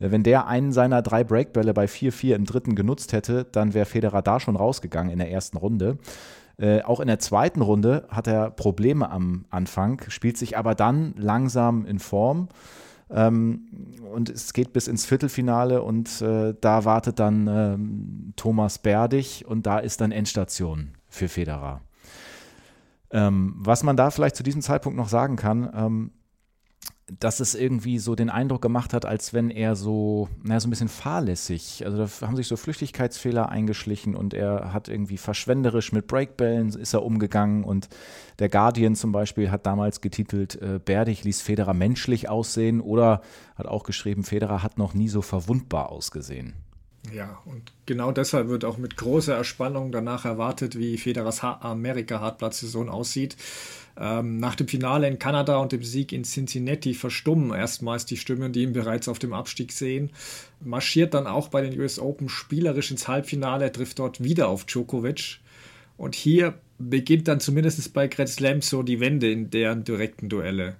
[0.00, 3.86] Äh, wenn der einen seiner drei Breakbälle bei 4-4 im dritten genutzt hätte, dann wäre
[3.86, 5.98] Federer da schon rausgegangen in der ersten Runde.
[6.56, 11.14] Äh, auch in der zweiten Runde hat er Probleme am Anfang, spielt sich aber dann
[11.18, 12.48] langsam in Form.
[13.10, 13.68] Ähm,
[14.12, 19.66] und es geht bis ins Viertelfinale und äh, da wartet dann ähm, Thomas Berdig und
[19.66, 21.80] da ist dann Endstation für Federer.
[23.10, 26.10] Ähm, was man da vielleicht zu diesem Zeitpunkt noch sagen kann, ähm,
[27.10, 30.70] dass es irgendwie so den Eindruck gemacht hat, als wenn er so, naja, so ein
[30.70, 36.06] bisschen fahrlässig, also da haben sich so Flüchtigkeitsfehler eingeschlichen und er hat irgendwie verschwenderisch mit
[36.06, 37.88] Breakbällen ist er umgegangen und
[38.38, 43.22] der Guardian zum Beispiel hat damals getitelt, äh, Berdig ließ Federer menschlich aussehen oder
[43.56, 46.54] hat auch geschrieben, Federer hat noch nie so verwundbar ausgesehen.
[47.12, 53.36] Ja, und genau deshalb wird auch mit großer Erspannung danach erwartet, wie Federers Amerika-Hartplatz-Saison aussieht.
[54.00, 58.52] Ähm, nach dem Finale in Kanada und dem Sieg in Cincinnati verstummen erstmals die Stimmen,
[58.52, 60.10] die ihn bereits auf dem Abstieg sehen.
[60.60, 65.40] Marschiert dann auch bei den US Open spielerisch ins Halbfinale, trifft dort wieder auf Djokovic.
[65.96, 70.76] Und hier beginnt dann zumindest bei Grand Slam so die Wende in deren direkten Duelle.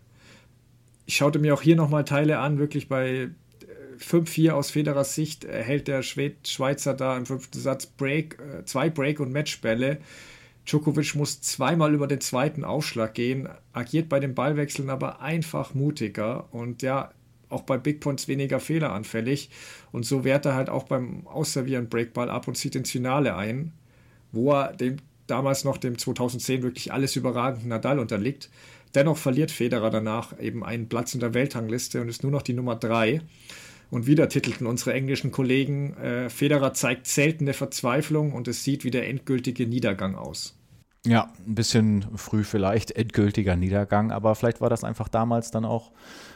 [1.07, 3.31] Ich schaute mir auch hier nochmal Teile an, wirklich bei
[3.99, 8.90] 5-4 äh, aus Federers Sicht erhält der Schweizer da im fünften Satz Break, äh, zwei
[8.90, 9.99] Break- und Matchbälle.
[10.69, 16.53] Djokovic muss zweimal über den zweiten Aufschlag gehen, agiert bei den Ballwechseln aber einfach mutiger
[16.53, 17.11] und ja,
[17.49, 19.49] auch bei Big Points weniger fehleranfällig.
[19.93, 23.73] Und so wehrt er halt auch beim Ausservieren Breakball ab und zieht ins Finale ein,
[24.32, 28.51] wo er dem damals noch dem 2010 wirklich alles überragenden Nadal unterliegt.
[28.95, 32.55] Dennoch verliert Federer danach eben einen Platz in der Weltrangliste und ist nur noch die
[32.55, 33.20] Nummer 3.
[33.90, 38.90] Und wieder titelten unsere englischen Kollegen, äh, Federer zeigt seltene Verzweiflung und es sieht wie
[38.90, 40.57] der endgültige Niedergang aus.
[41.07, 45.93] Ja, ein bisschen früh vielleicht, endgültiger Niedergang, aber vielleicht war das einfach damals dann auch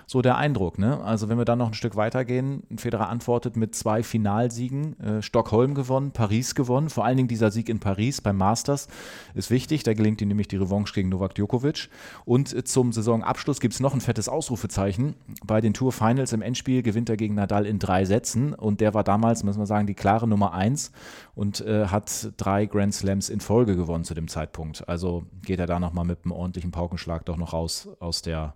[0.06, 0.78] so der Eindruck.
[0.78, 1.02] Ne?
[1.02, 5.74] Also wenn wir dann noch ein Stück weitergehen, Federer antwortet mit zwei Finalsiegen, äh, Stockholm
[5.74, 8.88] gewonnen, Paris gewonnen, vor allen Dingen dieser Sieg in Paris beim Masters
[9.34, 11.88] ist wichtig, da gelingt ihm nämlich die Revanche gegen Novak Djokovic
[12.24, 15.14] und äh, zum Saisonabschluss gibt es noch ein fettes Ausrufezeichen.
[15.44, 18.94] Bei den Tour Finals im Endspiel gewinnt er gegen Nadal in drei Sätzen und der
[18.94, 20.92] war damals, muss man sagen, die klare Nummer eins
[21.34, 24.88] und äh, hat drei Grand Slams in Folge gewonnen zu dem Zeitpunkt.
[24.88, 28.54] Also geht er da nochmal mit einem ordentlichen Paukenschlag doch noch raus aus der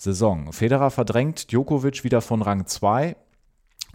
[0.00, 0.50] Saison.
[0.52, 3.16] Federer verdrängt Djokovic wieder von Rang 2.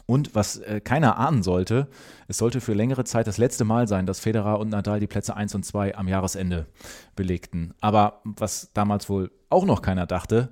[0.05, 1.87] Und was äh, keiner ahnen sollte,
[2.27, 5.35] es sollte für längere Zeit das letzte Mal sein, dass Federer und Nadal die Plätze
[5.35, 6.67] 1 und 2 am Jahresende
[7.15, 7.73] belegten.
[7.81, 10.49] Aber was damals wohl auch noch keiner dachte,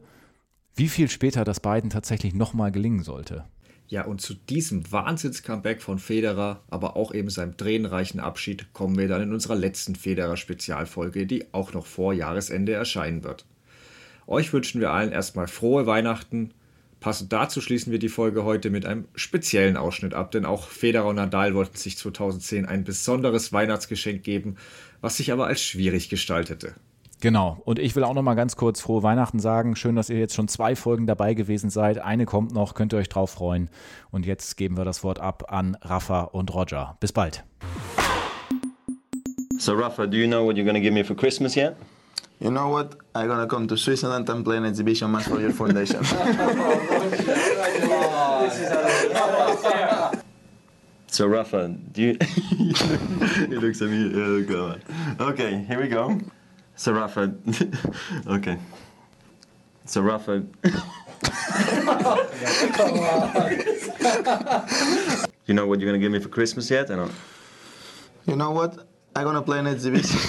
[0.73, 3.45] wie viel später das beiden tatsächlich nochmal gelingen sollte.
[3.87, 9.07] Ja, und zu diesem Wahnsinns-Comeback von Federer, aber auch eben seinem tränenreichen Abschied, kommen wir
[9.07, 13.45] dann in unserer letzten Federer-Spezialfolge, die auch noch vor Jahresende erscheinen wird.
[14.27, 16.53] Euch wünschen wir allen erstmal frohe Weihnachten.
[16.99, 21.07] Passend dazu schließen wir die Folge heute mit einem speziellen Ausschnitt ab, denn auch Federer
[21.07, 24.55] und Nadal wollten sich 2010 ein besonderes Weihnachtsgeschenk geben,
[25.01, 26.75] was sich aber als schwierig gestaltete.
[27.19, 27.61] Genau.
[27.65, 29.75] Und ich will auch noch mal ganz kurz frohe Weihnachten sagen.
[29.75, 31.99] Schön, dass ihr jetzt schon zwei Folgen dabei gewesen seid.
[31.99, 33.69] Eine kommt noch, könnt ihr euch drauf freuen.
[34.11, 36.97] Und jetzt geben wir das Wort ab an Rafa und Roger.
[36.99, 37.45] Bis bald.
[39.57, 41.75] So Rafa, do you know what you're going to give me for Christmas yet?
[42.43, 42.95] You know what?
[43.15, 46.03] I'm gonna come to Switzerland and play an exhibition match for your foundation.
[51.07, 52.17] so Rafa, do you?
[52.19, 54.11] he looks at me.
[54.13, 54.81] Oh god.
[55.21, 56.19] Okay, here we go.
[56.75, 57.33] So Rafa,
[58.27, 58.57] okay.
[59.85, 60.43] So Rafa.
[65.45, 66.91] you know what you're gonna give me for Christmas yet?
[66.91, 67.13] I don't.
[68.25, 68.85] You know what?
[69.15, 70.19] I'm gonna play an exhibition.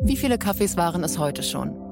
[0.00, 1.87] Wie viele Kaffees waren es heute schon?